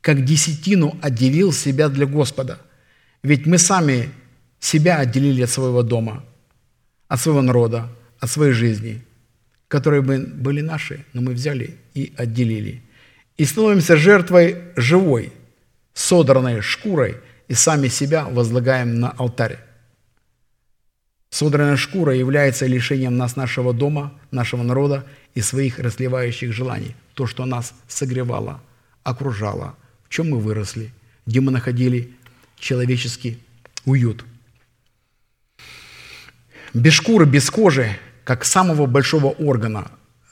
как 0.00 0.24
десятину 0.24 0.96
отделил 1.00 1.52
себя 1.52 1.88
для 1.88 2.06
Господа. 2.06 2.58
Ведь 3.22 3.46
мы 3.46 3.58
сами 3.58 4.10
себя 4.60 4.98
отделили 4.98 5.42
от 5.42 5.50
своего 5.50 5.82
дома, 5.82 6.24
от 7.08 7.20
своего 7.20 7.42
народа, 7.42 7.88
от 8.18 8.30
своей 8.30 8.52
жизни, 8.52 9.02
которые 9.68 10.02
бы 10.02 10.18
были 10.18 10.60
наши, 10.60 11.04
но 11.12 11.22
мы 11.22 11.32
взяли 11.32 11.76
и 11.94 12.12
отделили. 12.16 12.82
И 13.36 13.44
становимся 13.44 13.96
жертвой 13.96 14.56
живой, 14.76 15.32
содранной 15.94 16.62
шкурой, 16.62 17.16
и 17.48 17.54
сами 17.54 17.88
себя 17.88 18.24
возлагаем 18.24 18.98
на 18.98 19.10
алтарь. 19.10 19.58
Содранная 21.30 21.76
шкура 21.76 22.14
является 22.14 22.66
лишением 22.66 23.16
нас 23.16 23.36
нашего 23.36 23.72
дома, 23.72 24.18
нашего 24.30 24.62
народа 24.62 25.06
и 25.34 25.40
своих 25.40 25.78
расливающих 25.78 26.52
желаний. 26.52 26.94
То, 27.14 27.26
что 27.26 27.44
нас 27.44 27.74
согревало, 27.88 28.60
окружало, 29.02 29.76
в 30.04 30.08
чем 30.08 30.30
мы 30.30 30.38
выросли, 30.38 30.92
где 31.26 31.40
мы 31.40 31.50
находили 31.50 32.12
человеческий 32.58 33.38
уют. 33.84 34.24
Без 36.72 36.92
шкуры, 36.92 37.26
без 37.26 37.50
кожи, 37.50 37.96
как 38.24 38.44
самого 38.44 38.86
большого 38.86 39.30
органа, 39.30 39.90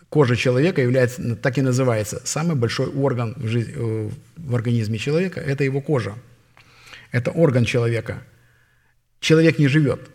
кожа 0.09 0.37
человека 0.37 0.83
является, 0.83 1.37
так 1.37 1.59
и 1.59 1.63
называется, 1.63 2.21
самый 2.25 2.55
большой 2.55 2.87
орган 2.87 3.35
в, 3.37 3.47
жизни, 3.47 3.75
э, 3.77 4.11
в 4.37 4.55
организме 4.55 4.99
человека– 4.99 5.41
это 5.47 5.65
его 5.65 5.81
кожа. 5.81 6.15
Это 7.13 7.31
орган 7.31 7.65
человека. 7.65 8.23
Человек 9.21 9.59
не 9.59 9.69
живет 9.69 10.11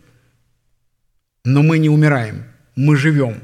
но 1.44 1.62
мы 1.62 1.78
не 1.78 1.88
умираем, 1.88 2.44
мы 2.76 2.96
живем. 2.96 3.40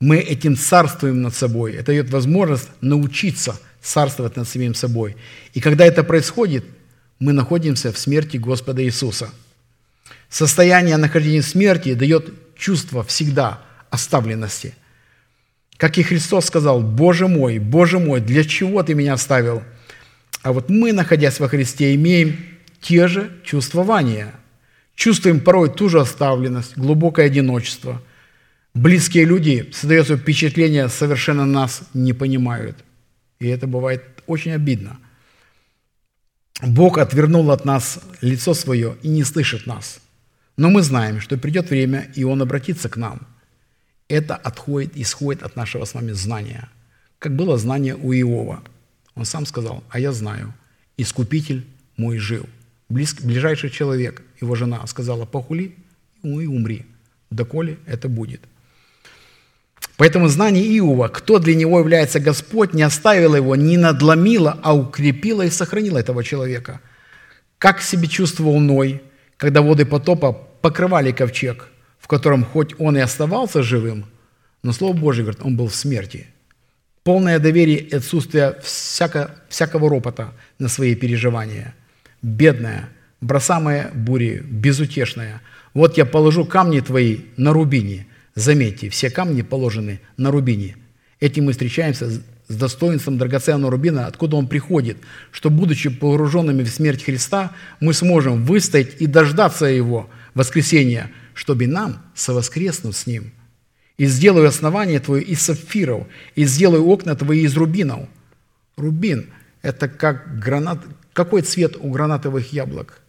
Мы 0.00 0.18
этим 0.18 0.56
царствуем 0.56 1.22
над 1.22 1.34
собой. 1.34 1.72
Это 1.72 1.86
дает 1.86 2.10
возможность 2.10 2.68
научиться 2.80 3.58
царствовать 3.80 4.36
над 4.36 4.48
самим 4.48 4.74
собой. 4.74 5.16
И 5.54 5.60
когда 5.60 5.86
это 5.86 6.04
происходит, 6.04 6.64
мы 7.18 7.32
находимся 7.32 7.92
в 7.92 7.98
смерти 7.98 8.36
Господа 8.36 8.84
Иисуса. 8.84 9.30
Состояние 10.28 10.96
нахождения 10.96 11.40
в 11.40 11.46
смерти 11.46 11.94
дает 11.94 12.32
чувство 12.56 13.02
всегда 13.02 13.62
оставленности. 13.90 14.74
Как 15.76 15.96
и 15.96 16.02
Христос 16.02 16.46
сказал, 16.46 16.82
«Боже 16.82 17.28
мой, 17.28 17.58
Боже 17.58 17.98
мой, 17.98 18.20
для 18.20 18.44
чего 18.44 18.82
Ты 18.82 18.94
меня 18.94 19.14
оставил?» 19.14 19.62
А 20.42 20.52
вот 20.52 20.68
мы, 20.68 20.92
находясь 20.92 21.40
во 21.40 21.48
Христе, 21.48 21.94
имеем 21.94 22.36
те 22.80 23.08
же 23.08 23.30
чувствования– 23.44 24.34
Чувствуем 24.94 25.40
порой 25.40 25.72
ту 25.72 25.88
же 25.88 26.00
оставленность, 26.00 26.76
глубокое 26.76 27.26
одиночество. 27.26 28.00
Близкие 28.74 29.24
люди, 29.24 29.70
создается 29.72 30.16
впечатление, 30.16 30.88
совершенно 30.88 31.44
нас 31.44 31.82
не 31.94 32.12
понимают. 32.12 32.76
И 33.40 33.48
это 33.48 33.66
бывает 33.66 34.02
очень 34.26 34.52
обидно. 34.52 34.98
Бог 36.62 36.98
отвернул 36.98 37.50
от 37.50 37.64
нас 37.64 38.00
лицо 38.20 38.54
свое 38.54 38.96
и 39.02 39.08
не 39.08 39.24
слышит 39.24 39.66
нас. 39.66 40.00
Но 40.56 40.70
мы 40.70 40.82
знаем, 40.82 41.20
что 41.20 41.36
придет 41.36 41.70
время, 41.70 42.10
и 42.14 42.24
Он 42.24 42.40
обратится 42.42 42.88
к 42.88 42.96
нам. 42.96 43.26
Это 44.08 44.36
отходит, 44.36 44.96
исходит 44.96 45.42
от 45.42 45.56
нашего 45.56 45.84
с 45.84 45.94
вами 45.94 46.12
знания. 46.12 46.68
Как 47.18 47.34
было 47.34 47.58
знание 47.58 47.96
у 47.96 48.12
Иова. 48.12 48.62
Он 49.14 49.24
сам 49.24 49.46
сказал, 49.46 49.82
а 49.88 49.98
я 49.98 50.12
знаю, 50.12 50.54
Искупитель 50.96 51.66
мой 51.96 52.18
жил– 52.18 52.46
близ, 52.88 53.14
ближайший 53.14 53.70
человек, 53.70 54.22
его 54.40 54.54
жена, 54.54 54.86
сказала, 54.86 55.24
похули 55.24 55.76
ну 56.24 56.40
и 56.40 56.46
умри, 56.46 56.86
доколе 57.30 57.78
это 57.86 58.08
будет. 58.08 58.40
Поэтому 59.96 60.28
знание 60.28 60.64
Иова, 60.78 61.08
кто 61.08 61.38
для 61.38 61.54
него 61.54 61.78
является 61.78 62.18
Господь, 62.18 62.74
не 62.74 62.82
оставило 62.82 63.36
его, 63.36 63.54
не 63.54 63.76
надломило, 63.76 64.58
а 64.62 64.74
укрепило 64.74 65.42
и 65.42 65.50
сохранило 65.50 65.98
этого 65.98 66.24
человека. 66.24 66.80
Как 67.58 67.80
себе 67.80 68.08
чувствовал 68.08 68.58
Ной, 68.58 69.02
когда 69.36 69.62
воды 69.62 69.84
потопа 69.84 70.32
покрывали 70.32 71.12
ковчег, 71.12 71.68
в 72.00 72.08
котором 72.08 72.44
хоть 72.44 72.74
он 72.80 72.96
и 72.96 73.00
оставался 73.00 73.62
живым, 73.62 74.06
но 74.62 74.72
Слово 74.72 74.96
Божье 74.96 75.22
говорит, 75.22 75.42
он 75.44 75.56
был 75.56 75.68
в 75.68 75.74
смерти. 75.74 76.26
Полное 77.04 77.38
доверие 77.38 77.78
и 77.78 77.94
отсутствие 77.94 78.56
всяко, 78.62 79.34
всякого 79.48 79.90
ропота 79.90 80.32
на 80.58 80.68
свои 80.68 80.94
переживания– 80.94 81.74
бедная, 82.24 82.88
бросамая 83.20 83.90
бурей, 83.94 84.38
безутешная. 84.38 85.42
Вот 85.74 85.96
я 85.98 86.06
положу 86.06 86.44
камни 86.44 86.80
твои 86.80 87.18
на 87.36 87.52
рубине. 87.52 88.06
Заметьте, 88.34 88.88
все 88.88 89.10
камни 89.10 89.42
положены 89.42 90.00
на 90.16 90.30
рубине. 90.30 90.76
Этим 91.20 91.44
мы 91.44 91.52
встречаемся 91.52 92.10
с 92.10 92.56
достоинством 92.56 93.18
драгоценного 93.18 93.70
рубина, 93.70 94.06
откуда 94.06 94.36
он 94.36 94.48
приходит, 94.48 94.96
что, 95.30 95.50
будучи 95.50 95.90
погруженными 95.90 96.62
в 96.62 96.68
смерть 96.68 97.04
Христа, 97.04 97.52
мы 97.80 97.92
сможем 97.94 98.44
выстоять 98.44 99.00
и 99.00 99.06
дождаться 99.06 99.66
Его 99.66 100.10
воскресения, 100.34 101.10
чтобы 101.34 101.66
нам 101.66 102.02
совоскреснуть 102.14 102.96
с 102.96 103.06
Ним. 103.06 103.32
«И 103.96 104.06
сделаю 104.06 104.48
основание 104.48 104.98
твое 104.98 105.22
из 105.22 105.40
сапфиров, 105.42 106.06
и 106.34 106.44
сделаю 106.44 106.84
окна 106.86 107.14
твои 107.14 107.42
из 107.42 107.56
рубинов». 107.56 108.08
Рубин– 108.76 109.26
это 109.62 109.88
как 109.88 110.40
гранат, 110.40 110.80
какой 111.14 111.42
цвет 111.42 111.76
у 111.80 111.90
гранатовых 111.90 112.52
яблок? 112.52 113.00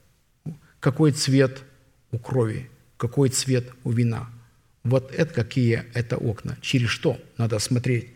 Какой 0.79 1.11
цвет 1.11 1.63
у 2.11 2.19
крови? 2.19 2.69
Какой 2.97 3.29
цвет 3.29 3.65
у 3.83 3.91
вина? 3.91 4.29
Вот 4.83 5.11
это 5.11 5.33
какие 5.33 5.83
это 5.95 6.15
окна. 6.15 6.55
Через 6.61 6.89
что 6.89 7.19
надо 7.37 7.59
смотреть? 7.59 8.09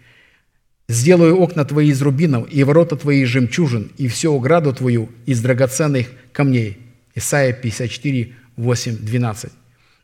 «Сделаю 0.87 1.37
окна 1.37 1.65
твои 1.65 1.89
из 1.89 2.01
рубинов, 2.01 2.51
и 2.51 2.63
ворота 2.63 2.95
твои 2.95 3.21
из 3.21 3.27
жемчужин, 3.27 3.91
и 3.97 4.07
всю 4.07 4.35
ограду 4.35 4.73
твою 4.73 5.09
из 5.27 5.39
драгоценных 5.39 6.07
камней». 6.31 6.79
Исайя 7.13 7.53
54, 7.53 8.33
8, 8.57 8.97
12. 8.97 9.51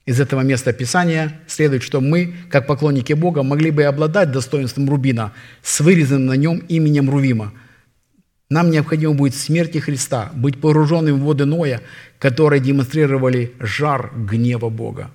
Из 0.05 0.19
этого 0.19 0.41
места 0.41 0.73
Писания 0.73 1.39
следует, 1.47 1.81
что 1.81 2.01
мы, 2.01 2.35
как 2.51 2.67
поклонники 2.67 3.13
Бога, 3.13 3.41
могли 3.41 3.71
бы 3.71 3.83
обладать 3.83 4.31
достоинством 4.31 4.87
рубина 4.87 5.33
с 5.63 5.79
вырезанным 5.79 6.27
на 6.27 6.33
нем 6.33 6.57
именем 6.57 7.09
Рувима– 7.09 7.53
нам 8.55 8.71
необходимо 8.71 9.13
будет 9.13 9.35
смерти 9.35 9.79
Христа, 9.79 10.31
быть 10.33 10.61
погруженным 10.61 11.19
в 11.19 11.25
воды 11.25 11.43
Ноя, 11.43 11.81
которые 12.19 12.61
демонстрировали 12.61 13.51
жар 13.59 14.13
гнева 14.15 14.69
Бога. 14.69 15.11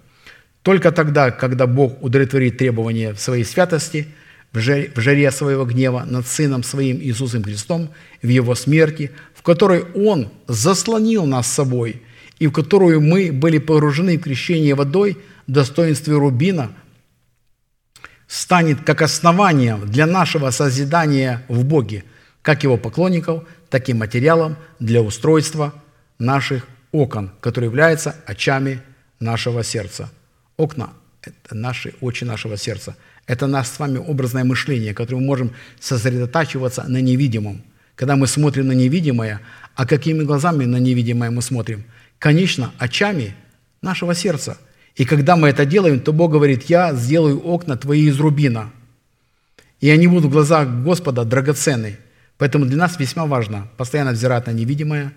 Только 0.62 0.92
тогда, 0.92 1.30
когда 1.30 1.66
Бог 1.66 2.02
удовлетворит 2.02 2.58
требования 2.58 3.14
в 3.14 3.18
своей 3.18 3.44
святости, 3.44 4.08
в 4.52 4.58
жаре 4.58 5.30
своего 5.30 5.64
гнева 5.64 6.04
над 6.06 6.26
Сыном 6.26 6.62
Своим 6.62 6.98
Иисусом 6.98 7.42
Христом, 7.42 7.88
в 8.20 8.28
Его 8.28 8.54
смерти, 8.54 9.10
в 9.34 9.40
которой 9.40 9.84
Он 9.94 10.28
заслонил 10.46 11.24
нас 11.24 11.46
собой, 11.46 12.02
и 12.40 12.46
в 12.46 12.52
которую 12.52 13.00
мы 13.00 13.32
были 13.32 13.56
погружены 13.56 14.18
в 14.18 14.20
крещение 14.20 14.74
водой, 14.74 15.16
достоинстве 15.46 16.14
рубина, 16.14 16.72
станет 18.26 18.82
как 18.84 19.00
основанием 19.00 19.90
для 19.90 20.04
нашего 20.04 20.50
созидания 20.50 21.42
в 21.48 21.64
Боге– 21.64 22.04
как 22.42 22.62
его 22.62 22.76
поклонников, 22.76 23.44
так 23.68 23.88
и 23.88 23.94
материалом 23.94 24.56
для 24.78 25.02
устройства 25.02 25.74
наших 26.18 26.66
окон, 26.92 27.30
которые 27.40 27.68
являются 27.68 28.16
очами 28.26 28.80
нашего 29.20 29.62
сердца. 29.62 30.10
Окна– 30.56 30.90
это 31.22 31.54
наши 31.54 31.94
очи 32.00 32.24
нашего 32.24 32.56
сердца. 32.56 32.96
Это 33.26 33.46
наше 33.46 33.70
с 33.70 33.78
вами 33.78 33.98
образное 33.98 34.44
мышление, 34.44 34.94
которое 34.94 35.20
мы 35.20 35.26
можем 35.26 35.52
сосредотачиваться 35.78 36.84
на 36.88 37.00
невидимом. 37.00 37.62
Когда 37.94 38.16
мы 38.16 38.26
смотрим 38.26 38.66
на 38.66 38.72
невидимое, 38.72 39.40
а 39.74 39.86
какими 39.86 40.24
глазами 40.24 40.64
на 40.64 40.78
невидимое 40.78 41.30
мы 41.30 41.42
смотрим? 41.42 41.84
Конечно, 42.18 42.72
очами 42.78 43.34
нашего 43.82 44.14
сердца. 44.14 44.58
И 44.96 45.04
когда 45.04 45.36
мы 45.36 45.48
это 45.48 45.64
делаем, 45.64 46.00
то 46.00 46.12
Бог 46.12 46.32
говорит, 46.32 46.64
я 46.64 46.94
сделаю 46.94 47.40
окна 47.40 47.76
твои 47.76 48.06
из 48.06 48.18
рубина, 48.18 48.70
и 49.80 49.88
они 49.88 50.06
будут 50.06 50.26
в 50.26 50.32
глазах 50.32 50.68
Господа 50.82 51.24
драгоценны. 51.24 51.98
Поэтому 52.40 52.64
для 52.64 52.78
нас 52.78 52.98
весьма 52.98 53.26
важно 53.26 53.68
постоянно 53.76 54.12
взирать 54.12 54.46
на 54.46 54.52
невидимое, 54.52 55.12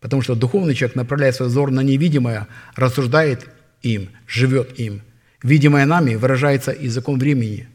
потому 0.00 0.22
что 0.22 0.34
духовный 0.34 0.74
человек 0.74 0.96
направляет 0.96 1.36
свой 1.36 1.48
взор 1.48 1.70
на 1.70 1.82
невидимое, 1.82 2.48
рассуждает 2.74 3.46
им, 3.82 4.10
живет 4.26 4.76
им. 4.80 5.02
Видимое 5.40 5.86
нами 5.86 6.16
выражается 6.16 6.72
языком 6.72 7.16
времени. 7.16 7.68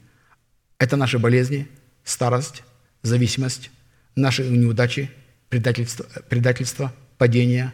Это 0.79 0.97
наши 0.97 1.17
болезни, 1.17 1.69
старость, 2.03 2.63
зависимость, 3.01 3.71
наши 4.17 4.43
неудачи, 4.43 5.09
предательство, 5.47 6.05
предательство 6.27 6.93
падения, 7.17 7.73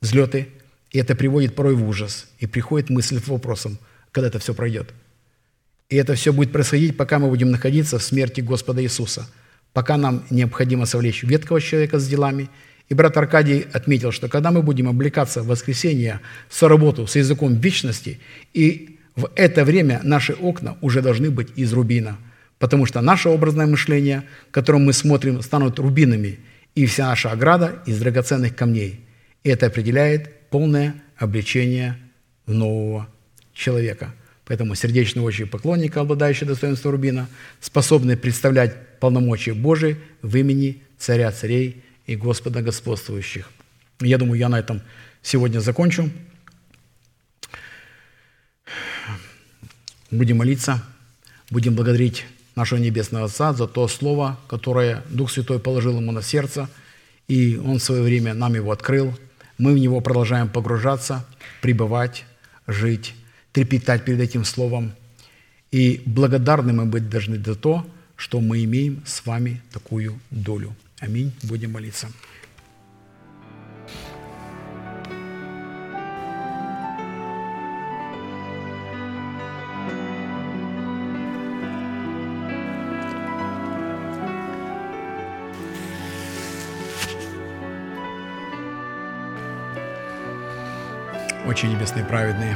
взлеты. 0.00 0.48
И 0.90 0.98
это 0.98 1.14
приводит 1.14 1.54
порой 1.54 1.74
в 1.74 1.86
ужас. 1.86 2.28
И 2.38 2.46
приходит 2.46 2.88
мысль 2.88 3.20
с 3.22 3.28
вопросом, 3.28 3.78
когда 4.10 4.28
это 4.28 4.38
все 4.38 4.54
пройдет. 4.54 4.94
И 5.90 5.96
это 5.96 6.14
все 6.14 6.32
будет 6.32 6.50
происходить, 6.50 6.96
пока 6.96 7.18
мы 7.18 7.28
будем 7.28 7.50
находиться 7.50 7.98
в 7.98 8.02
смерти 8.02 8.40
Господа 8.40 8.82
Иисуса, 8.82 9.28
пока 9.72 9.96
нам 9.96 10.24
необходимо 10.30 10.86
совлечь 10.86 11.22
веткого 11.22 11.60
человека 11.60 11.98
с 11.98 12.06
делами. 12.06 12.48
И 12.88 12.94
брат 12.94 13.16
Аркадий 13.16 13.66
отметил, 13.72 14.12
что 14.12 14.28
когда 14.28 14.50
мы 14.50 14.62
будем 14.62 14.88
облекаться 14.88 15.42
в 15.42 15.46
воскресенье, 15.46 16.20
в 16.48 16.62
работу 16.62 17.06
с 17.06 17.16
языком 17.16 17.54
вечности, 17.54 18.20
и 18.52 18.98
в 19.16 19.30
это 19.34 19.64
время 19.64 20.00
наши 20.02 20.32
окна 20.34 20.76
уже 20.80 21.00
должны 21.00 21.30
быть 21.30 21.48
из 21.56 21.72
рубина, 21.72 22.18
потому 22.58 22.86
что 22.86 23.00
наше 23.00 23.28
образное 23.28 23.66
мышление, 23.66 24.24
которым 24.50 24.84
мы 24.84 24.92
смотрим, 24.92 25.42
станут 25.42 25.78
рубинами, 25.78 26.38
и 26.74 26.86
вся 26.86 27.06
наша 27.06 27.30
ограда 27.30 27.82
из 27.86 27.98
драгоценных 27.98 28.56
камней. 28.56 29.00
И 29.44 29.50
это 29.50 29.66
определяет 29.66 30.48
полное 30.48 30.94
обличение 31.16 31.98
нового 32.46 33.08
человека. 33.52 34.14
Поэтому 34.46 34.74
сердечные 34.74 35.22
очи 35.22 35.44
поклонника, 35.44 36.00
обладающие 36.00 36.48
достоинством 36.48 36.92
рубина, 36.92 37.28
способны 37.60 38.16
представлять 38.16 38.74
полномочия 39.02 39.52
Божии 39.52 39.96
в 40.22 40.36
имени 40.36 40.80
Царя 40.96 41.32
царей 41.32 41.82
и 42.06 42.14
Господа 42.14 42.62
господствующих. 42.62 43.50
Я 44.00 44.16
думаю, 44.16 44.38
я 44.38 44.48
на 44.48 44.60
этом 44.60 44.80
сегодня 45.22 45.58
закончу. 45.58 46.08
Будем 50.10 50.38
молиться, 50.38 50.82
будем 51.50 51.74
благодарить 51.74 52.24
нашего 52.54 52.78
Небесного 52.78 53.24
Отца 53.24 53.52
за 53.52 53.66
то 53.66 53.88
Слово, 53.88 54.38
которое 54.46 55.02
Дух 55.10 55.32
Святой 55.32 55.58
положил 55.58 55.98
ему 55.98 56.12
на 56.12 56.22
сердце, 56.22 56.68
и 57.26 57.60
Он 57.64 57.78
в 57.78 57.82
свое 57.82 58.02
время 58.02 58.34
нам 58.34 58.54
его 58.54 58.70
открыл– 58.70 59.18
мы 59.62 59.74
в 59.74 59.78
него 59.78 60.00
продолжаем 60.00 60.48
погружаться, 60.48 61.24
пребывать, 61.60 62.24
жить, 62.66 63.14
трепетать 63.52 64.04
перед 64.04 64.20
этим 64.20 64.44
словом. 64.44 64.92
И 65.70 66.02
благодарны 66.04 66.72
мы 66.72 66.86
быть 66.86 67.08
должны 67.08 67.38
за 67.38 67.54
то, 67.54 67.86
что 68.16 68.40
мы 68.40 68.64
имеем 68.64 69.02
с 69.06 69.24
вами 69.26 69.60
такую 69.72 70.18
долю. 70.30 70.74
Аминь. 71.00 71.32
Будем 71.42 71.72
молиться. 71.72 72.08
Отче 91.44 91.66
Небесный 91.66 92.04
праведный, 92.04 92.54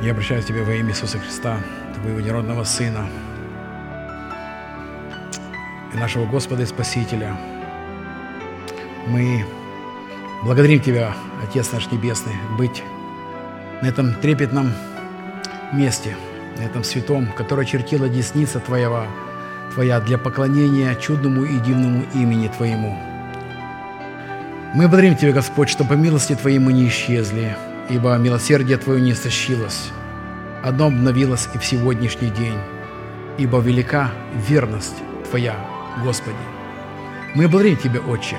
я 0.00 0.12
обращаюсь 0.12 0.44
к 0.44 0.48
Тебе 0.48 0.62
во 0.62 0.72
имя 0.74 0.90
Иисуса 0.90 1.18
Христа, 1.18 1.58
Твоего 1.94 2.20
неродного 2.20 2.64
Сына 2.64 3.06
и 5.92 5.96
нашего 5.96 6.26
Господа 6.26 6.62
и 6.62 6.66
Спасителя. 6.66 7.36
Мы 9.06 9.44
благодарим 10.42 10.80
Тебя, 10.80 11.14
Отец 11.42 11.72
наш 11.72 11.90
Небесный, 11.90 12.34
быть 12.58 12.82
на 13.82 13.86
этом 13.86 14.14
трепетном 14.14 14.72
месте, 15.72 16.16
на 16.58 16.62
этом 16.62 16.84
святом, 16.84 17.28
которое 17.36 17.66
чертила 17.66 18.08
десница 18.08 18.60
Твоего, 18.60 19.06
Твоя 19.74 20.00
для 20.00 20.18
поклонения 20.18 20.94
чудному 20.94 21.44
и 21.44 21.58
дивному 21.58 22.04
имени 22.14 22.48
Твоему– 22.48 22.98
мы 24.74 24.88
благодарим 24.88 25.14
Тебя, 25.14 25.30
Господь, 25.30 25.68
что 25.68 25.84
по 25.84 25.92
милости 25.92 26.34
Твоей 26.34 26.58
мы 26.58 26.72
не 26.72 26.88
исчезли, 26.88 27.56
ибо 27.88 28.16
милосердие 28.16 28.78
Твое 28.78 29.00
не 29.00 29.12
истощилось. 29.12 29.90
Одно 30.62 30.86
обновилось 30.86 31.48
и 31.54 31.58
в 31.58 31.64
сегодняшний 31.64 32.30
день, 32.30 32.58
ибо 33.38 33.58
велика 33.58 34.10
верность 34.48 34.96
Твоя, 35.28 35.56
Господи. 36.02 36.36
Мы 37.34 37.48
благодарим 37.48 37.76
Тебя, 37.76 38.00
Отче, 38.00 38.36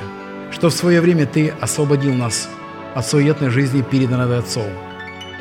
что 0.52 0.70
в 0.70 0.74
свое 0.74 1.02
время 1.02 1.26
Ты 1.26 1.54
освободил 1.62 2.14
нас 2.14 2.50
от 2.96 3.06
суетной 3.06 3.50
жизни, 3.50 3.82
переданной 3.82 4.40
Отцом, 4.40 4.70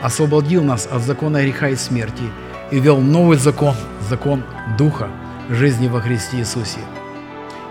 освободил 0.03 0.63
нас 0.65 0.89
от 0.91 1.03
закона 1.03 1.43
греха 1.43 1.69
и 1.69 1.77
смерти 1.77 2.25
и 2.71 2.79
ввел 2.79 3.01
новый 3.01 3.39
закон, 3.39 3.75
закон 4.09 4.43
Духа, 4.77 5.09
жизни 5.49 5.89
во 5.89 6.01
Христе 6.01 6.39
Иисусе. 6.39 6.81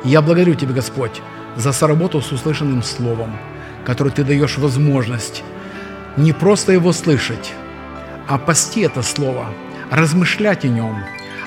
Я 0.03 0.22
благодарю 0.22 0.55
Тебя, 0.55 0.73
Господь, 0.73 1.22
за 1.55 1.72
соработу 1.72 2.22
с 2.22 2.31
услышанным 2.31 2.81
словом, 2.81 3.38
который 3.85 4.11
ты 4.11 4.23
даешь 4.23 4.57
возможность 4.57 5.43
не 6.18 6.34
просто 6.34 6.73
его 6.73 6.91
слышать, 6.94 7.53
а 8.27 8.38
пасти 8.38 8.81
это 8.81 9.02
слово, 9.02 9.48
размышлять 9.90 10.65
о 10.65 10.68
нем, 10.68 11.03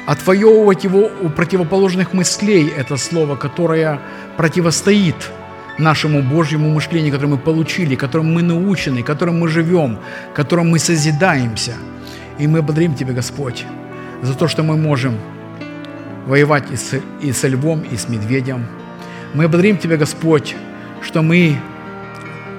отвоевывать 0.06 0.84
его 0.84 1.10
у 1.22 1.28
противоположных 1.28 2.12
мыслей, 2.12 2.72
это 2.76 2.96
слово, 2.96 3.36
которое 3.36 4.00
противостоит 4.36 5.16
нашему 5.78 6.22
Божьему 6.22 6.70
мышлению, 6.70 7.12
которое 7.12 7.32
мы 7.32 7.38
получили, 7.38 7.96
которым 7.96 8.32
мы 8.32 8.42
научены, 8.42 9.02
которым 9.02 9.40
мы 9.40 9.48
живем, 9.48 9.98
которым 10.34 10.70
мы 10.70 10.78
созидаемся. 10.78 11.74
И 12.38 12.46
мы 12.46 12.62
благодарим 12.62 12.94
Тебя, 12.94 13.12
Господь, 13.12 13.64
за 14.22 14.34
то, 14.34 14.48
что 14.48 14.62
мы 14.62 14.76
можем 14.76 15.16
воевать 16.26 16.70
и 16.70 16.76
с, 16.76 17.00
и 17.22 17.32
со 17.32 17.48
львом, 17.48 17.82
и 17.82 17.96
с 17.96 18.08
медведем, 18.08 18.66
мы 19.34 19.48
благодарим 19.48 19.78
Тебя, 19.78 19.96
Господь, 19.96 20.56
что 21.02 21.22
мы 21.22 21.56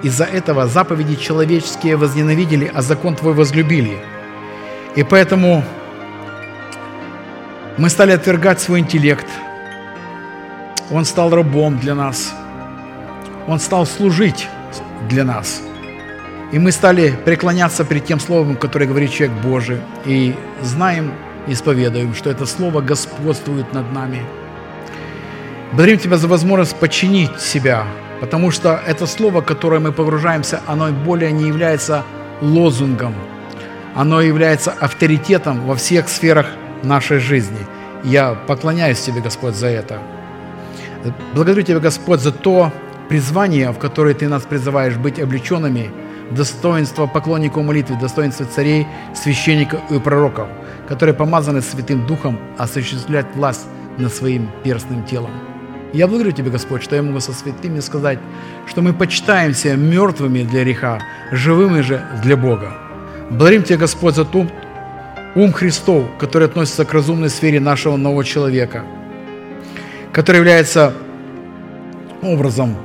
из-за 0.04 0.26
этого 0.26 0.68
заповеди 0.68 1.16
человеческие 1.16 1.96
возненавидели, 1.96 2.72
а 2.74 2.82
закон 2.82 3.16
Твой 3.16 3.34
возлюбили. 3.34 3.98
И 4.96 5.04
поэтому 5.04 5.64
мы 7.78 7.90
стали 7.90 8.12
отвергать 8.12 8.60
свой 8.60 8.80
интеллект. 8.80 9.28
Он 10.92 11.06
стал 11.06 11.30
рабом 11.30 11.80
для 11.80 11.96
нас. 11.96 12.34
Он 13.48 13.60
стал 13.60 13.86
служить 13.86 14.48
для 15.10 15.24
нас. 15.24 15.62
И 16.52 16.60
мы 16.60 16.72
стали 16.72 17.18
преклоняться 17.26 17.84
перед 17.84 18.06
тем 18.06 18.20
Словом, 18.20 18.56
которое 18.56 18.86
говорит 18.86 19.12
человек 19.12 19.38
Божий. 19.44 19.80
И 20.06 20.36
знаем, 20.62 21.12
исповедуем, 21.48 22.14
что 22.14 22.30
это 22.30 22.46
Слово 22.46 22.82
господствует 22.82 23.74
над 23.74 23.92
нами– 23.92 24.22
Благодарим 25.72 26.00
Тебя 26.00 26.18
за 26.18 26.28
возможность 26.28 26.76
подчинить 26.78 27.42
себя, 27.42 27.86
потому 28.20 28.52
что 28.52 28.80
это 28.86 29.06
слово, 29.06 29.42
которое 29.42 29.80
мы 29.80 29.92
погружаемся, 29.92 30.62
оно 30.68 30.92
более 30.92 31.32
не 31.32 31.48
является 31.48 32.04
лозунгом, 32.42 33.14
оно 33.96 34.22
является 34.22 34.72
авторитетом 34.72 35.66
во 35.66 35.76
всех 35.76 36.10
сферах 36.10 36.48
нашей 36.84 37.20
жизни. 37.20 37.60
Я 38.04 38.34
поклоняюсь 38.34 39.02
Тебе, 39.02 39.22
Господь, 39.22 39.56
за 39.56 39.68
это. 39.68 40.00
Благодарю 41.34 41.64
Тебя, 41.64 41.80
Господь, 41.80 42.20
за 42.20 42.32
то 42.32 42.72
призвание, 43.10 43.72
в 43.72 43.80
которое 43.80 44.14
Ты 44.14 44.28
нас 44.28 44.44
призываешь 44.44 44.96
быть 44.96 45.20
облеченными 45.20 45.92
достоинство 46.32 47.08
поклонников 47.08 47.64
молитвы, 47.64 47.98
достоинство 48.00 48.46
царей, 48.46 48.88
священников 49.16 49.80
и 49.90 50.00
пророков, 50.00 50.48
которые 50.88 51.16
помазаны 51.16 51.62
Святым 51.62 52.06
Духом 52.06 52.38
осуществлять 52.58 53.28
власть 53.36 53.68
над 53.98 54.14
своим 54.14 54.50
перстным 54.64 55.04
телом. 55.06 55.32
Я 55.98 56.06
благодарю 56.06 56.32
Тебя, 56.32 56.52
Господь, 56.52 56.84
что 56.84 56.96
я 56.96 57.02
могу 57.02 57.20
со 57.20 57.34
святыми 57.34 57.80
сказать, 57.80 58.20
что 58.68 58.84
мы 58.84 58.94
почитаемся 58.94 59.76
мертвыми 59.76 60.44
для 60.44 60.64
греха, 60.64 61.00
живыми 61.32 61.82
же 61.82 62.06
для 62.22 62.38
Бога. 62.38 62.72
Благодарим 63.32 63.64
Тебя, 63.64 63.80
Господь, 63.80 64.14
за 64.14 64.24
ту 64.24 64.48
ум 65.34 65.52
Христов, 65.52 66.06
который 66.20 66.50
относится 66.50 66.86
к 66.86 66.94
разумной 66.94 67.32
сфере 67.32 67.60
нашего 67.60 67.98
нового 67.98 68.24
человека, 68.24 68.84
который 70.14 70.38
является 70.38 70.94
образом 72.22 72.76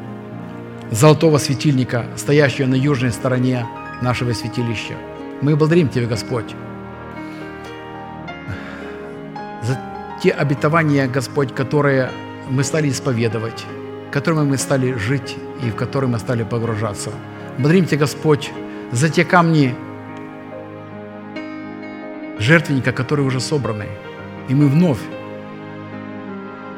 золотого 0.91 1.37
светильника, 1.37 2.07
стоящего 2.17 2.67
на 2.67 2.77
южной 2.77 3.13
стороне 3.13 3.67
нашего 4.01 4.33
святилища. 4.33 4.95
Мы 5.43 5.55
благодарим 5.55 5.91
Тебя, 5.91 6.07
Господь, 6.07 6.55
за 9.61 9.79
те 10.23 10.31
обетования, 10.31 11.07
Господь, 11.09 11.55
которые 11.55 12.09
мы 12.53 12.65
стали 12.65 12.91
исповедовать, 12.91 13.65
которыми 14.11 14.43
мы 14.43 14.59
стали 14.59 14.93
жить 14.93 15.37
и 15.65 15.71
в 15.71 15.75
которые 15.75 16.11
мы 16.11 16.19
стали 16.19 16.43
погружаться. 16.43 17.11
Благодарим 17.57 17.87
Тебя, 17.87 18.01
Господь, 18.01 18.53
за 18.93 19.09
те 19.09 19.25
камни 19.25 19.75
жертвенника, 22.39 22.93
которые 22.93 23.27
уже 23.27 23.41
собраны. 23.41 23.87
И 24.51 24.55
мы 24.55 24.69
вновь 24.69 24.99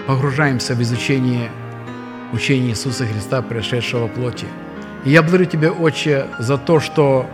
погружаемся 0.07 0.75
в 0.75 0.83
изучение 0.83 1.51
учения 2.33 2.71
Иисуса 2.71 3.05
Христа, 3.05 3.43
пришедшего 3.43 4.07
плоти. 4.07 4.47
И 5.05 5.11
я 5.11 5.23
благодарю 5.23 5.47
Тебя, 5.47 5.73
Отче, 5.73 6.27
за 6.39 6.57
то, 6.57 6.79
что 6.79 7.27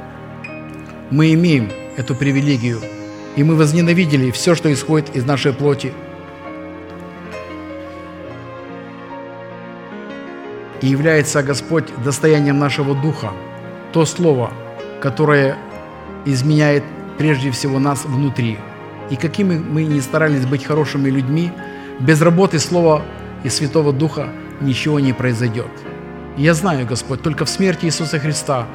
мы 1.11 1.35
имеем 1.35 1.69
эту 1.99 2.15
привилегию, 2.15 2.81
и 3.37 3.45
мы 3.45 3.55
возненавидели 3.55 4.31
все, 4.31 4.55
что 4.55 4.73
исходит 4.73 5.15
из 5.15 5.27
нашей 5.27 5.53
плоти– 5.53 5.93
и 10.83 10.87
является, 10.87 11.43
Господь, 11.43 11.85
достоянием 12.05 12.59
нашего 12.59 12.95
духа, 12.95 13.33
то 13.93 14.05
слово, 14.05 14.53
которое 15.01 15.57
изменяет 16.25 16.85
прежде 17.19 17.51
всего 17.51 17.79
нас 17.79 18.05
внутри. 18.05 18.59
И 19.11 19.17
какими 19.17 19.59
мы 19.59 19.85
ни 19.85 20.01
старались 20.01 20.47
быть 20.47 20.65
хорошими 20.65 21.11
людьми, 21.11 21.53
без 21.99 22.23
работы 22.23 22.59
Слова 22.59 23.03
и 23.45 23.49
Святого 23.49 23.93
Духа 23.93 24.29
ничего 24.61 25.01
не 25.01 25.13
произойдет. 25.13 25.71
Я 26.37 26.55
знаю, 26.55 26.87
Господь, 26.87 27.23
только 27.23 27.45
в 27.45 27.49
смерти 27.49 27.87
Иисуса 27.87 28.19
Христа 28.19 28.67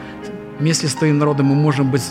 вместе 0.60 0.88
с 0.88 0.94
Твоим 0.94 1.18
народом 1.18 1.48
мы 1.48 1.56
можем 1.56 1.90
быть 1.90 2.04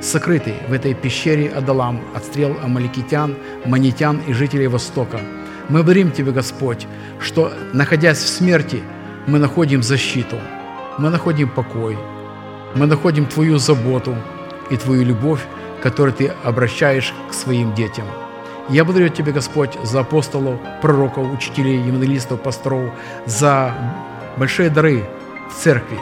сокрыты 0.00 0.54
в 0.68 0.72
этой 0.72 0.94
пещере 0.94 1.48
Адалам 1.48 2.00
от 2.14 2.24
стрел 2.24 2.56
амаликитян, 2.62 3.36
манитян 3.66 4.20
и 4.26 4.32
жителей 4.32 4.68
Востока. 4.68 5.20
Мы 5.68 5.78
благодарим 5.78 6.10
Тебя, 6.10 6.32
Господь, 6.32 6.86
что, 7.20 7.52
находясь 7.72 8.18
в 8.18 8.28
смерти, 8.28 8.82
мы 9.26 9.38
находим 9.38 9.82
защиту, 9.82 10.36
мы 10.98 11.10
находим 11.10 11.48
покой, 11.48 11.96
мы 12.74 12.86
находим 12.86 13.26
Твою 13.26 13.58
заботу 13.58 14.16
и 14.70 14.76
Твою 14.76 15.04
любовь, 15.04 15.40
которую 15.82 16.12
Ты 16.12 16.32
обращаешь 16.44 17.12
к 17.30 17.34
своим 17.34 17.74
детям. 17.74 18.04
Я 18.68 18.84
благодарю 18.84 19.10
Тебя, 19.10 19.32
Господь, 19.32 19.76
за 19.82 20.00
апостолов, 20.00 20.58
пророков, 20.80 21.32
учителей, 21.32 21.78
евангелистов, 21.78 22.40
пасторов, 22.40 22.90
за 23.26 23.74
большие 24.36 24.70
дары 24.70 25.04
в 25.50 25.62
церкви. 25.62 25.98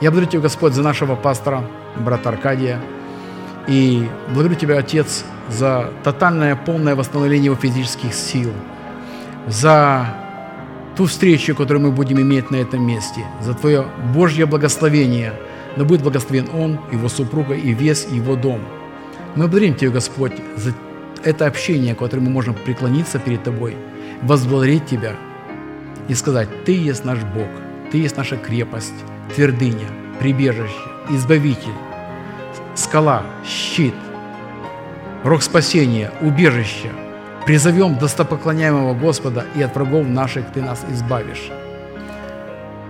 Я 0.00 0.10
благодарю 0.10 0.30
Тебя, 0.30 0.42
Господь, 0.42 0.74
за 0.74 0.82
нашего 0.82 1.16
пастора, 1.16 1.64
брата 1.96 2.28
Аркадия, 2.28 2.80
и 3.66 4.08
благодарю 4.28 4.54
Тебя, 4.56 4.78
Отец, 4.78 5.24
за 5.48 5.90
тотальное, 6.02 6.56
полное 6.56 6.94
восстановление 6.94 7.46
его 7.46 7.56
физических 7.56 8.14
сил, 8.14 8.52
за 9.46 10.23
ту 10.96 11.06
встречу, 11.06 11.54
которую 11.54 11.84
мы 11.84 11.92
будем 11.92 12.20
иметь 12.20 12.50
на 12.50 12.56
этом 12.56 12.86
месте, 12.86 13.24
за 13.40 13.54
Твое 13.54 13.86
Божье 14.14 14.46
благословение. 14.46 15.32
Да 15.76 15.84
будет 15.84 16.02
благословен 16.02 16.48
он, 16.54 16.78
его 16.92 17.08
супруга 17.08 17.54
и 17.54 17.74
весь 17.74 18.06
его 18.06 18.36
дом. 18.36 18.60
Мы 19.34 19.44
благодарим 19.44 19.74
Тебя, 19.74 19.90
Господь, 19.90 20.32
за 20.56 20.72
это 21.24 21.46
общение, 21.46 21.94
которое 21.94 22.22
мы 22.22 22.30
можем 22.30 22.54
преклониться 22.54 23.18
перед 23.18 23.42
Тобой, 23.42 23.76
возблагодарить 24.22 24.86
Тебя 24.86 25.16
и 26.08 26.14
сказать, 26.14 26.48
Ты 26.64 26.72
есть 26.72 27.04
наш 27.04 27.18
Бог, 27.18 27.48
Ты 27.90 27.98
есть 27.98 28.16
наша 28.16 28.36
крепость, 28.36 28.94
твердыня, 29.34 29.88
прибежище, 30.20 30.72
избавитель, 31.10 31.74
скала, 32.76 33.24
щит, 33.44 33.94
рог 35.24 35.42
спасения, 35.42 36.12
убежище. 36.20 36.90
Призовем 37.46 37.98
достопоклоняемого 37.98 38.94
Господа, 38.94 39.44
и 39.54 39.60
от 39.60 39.74
врагов 39.74 40.06
наших 40.06 40.46
Ты 40.54 40.62
нас 40.62 40.82
избавишь. 40.90 41.50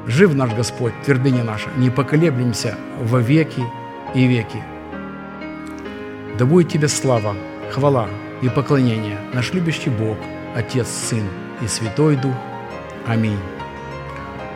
Жив 0.06 0.34
наш 0.34 0.54
Господь, 0.54 0.92
твердыня 1.04 1.42
наша, 1.42 1.70
не 1.76 1.90
поколеблемся 1.90 2.76
во 3.02 3.18
веки 3.18 3.64
и 4.14 4.26
веки. 4.26 4.62
Да 6.38 6.46
будет 6.46 6.68
Тебе 6.68 6.86
слава, 6.86 7.34
хвала 7.72 8.08
и 8.42 8.48
поклонение, 8.48 9.18
наш 9.32 9.52
любящий 9.52 9.90
Бог, 9.90 10.18
Отец, 10.54 10.86
Сын 10.88 11.24
и 11.60 11.66
Святой 11.66 12.14
Дух. 12.14 12.34
Аминь. 13.08 13.40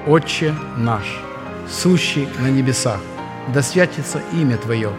Отче 0.06 0.54
наш, 0.76 1.20
сущий 1.68 2.28
на 2.38 2.48
небесах, 2.50 3.00
да 3.52 3.62
святится 3.62 4.20
имя 4.32 4.58
Твое, 4.58 4.92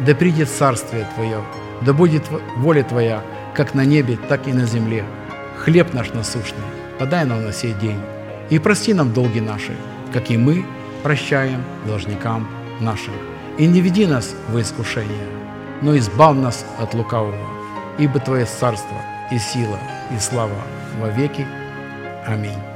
да 0.00 0.14
придет 0.14 0.48
царствие 0.48 1.06
Твое, 1.14 1.42
да 1.82 1.92
будет 1.92 2.22
воля 2.56 2.82
Твоя, 2.84 3.22
как 3.56 3.74
на 3.74 3.84
небе, 3.84 4.18
так 4.28 4.46
и 4.46 4.52
на 4.52 4.66
земле. 4.66 5.04
Хлеб 5.56 5.94
наш 5.94 6.12
насущный, 6.12 6.62
подай 6.98 7.24
нам 7.24 7.42
на 7.42 7.52
сей 7.52 7.72
день, 7.72 8.00
и 8.50 8.58
прости 8.58 8.92
нам 8.94 9.12
долги 9.12 9.40
наши, 9.40 9.74
как 10.12 10.30
и 10.30 10.36
мы 10.36 10.64
прощаем 11.02 11.64
должникам 11.86 12.46
нашим. 12.80 13.14
И 13.58 13.66
не 13.66 13.80
веди 13.80 14.06
нас 14.06 14.34
в 14.48 14.60
искушение, 14.60 15.26
но 15.80 15.96
избав 15.96 16.36
нас 16.36 16.66
от 16.78 16.92
лукавого, 16.94 17.48
ибо 17.98 18.20
Твое 18.20 18.44
царство 18.44 18.98
и 19.32 19.38
сила 19.38 19.78
и 20.14 20.18
слава 20.20 20.62
во 21.00 21.08
веки. 21.08 21.46
Аминь. 22.26 22.75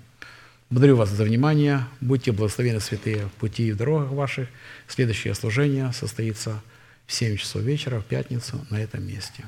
Благодарю 0.71 0.95
вас 0.95 1.09
за 1.09 1.25
внимание. 1.25 1.85
Будьте 1.99 2.31
благословены, 2.31 2.79
святые, 2.79 3.25
в 3.25 3.31
пути 3.31 3.67
и 3.67 3.71
в 3.73 3.75
дорогах 3.75 4.11
ваших. 4.11 4.47
Следующее 4.87 5.35
служение 5.35 5.91
состоится 5.91 6.63
в 7.07 7.11
7 7.11 7.35
часов 7.35 7.61
вечера 7.61 7.99
в 7.99 8.05
пятницу 8.05 8.65
на 8.69 8.81
этом 8.81 9.05
месте. 9.05 9.43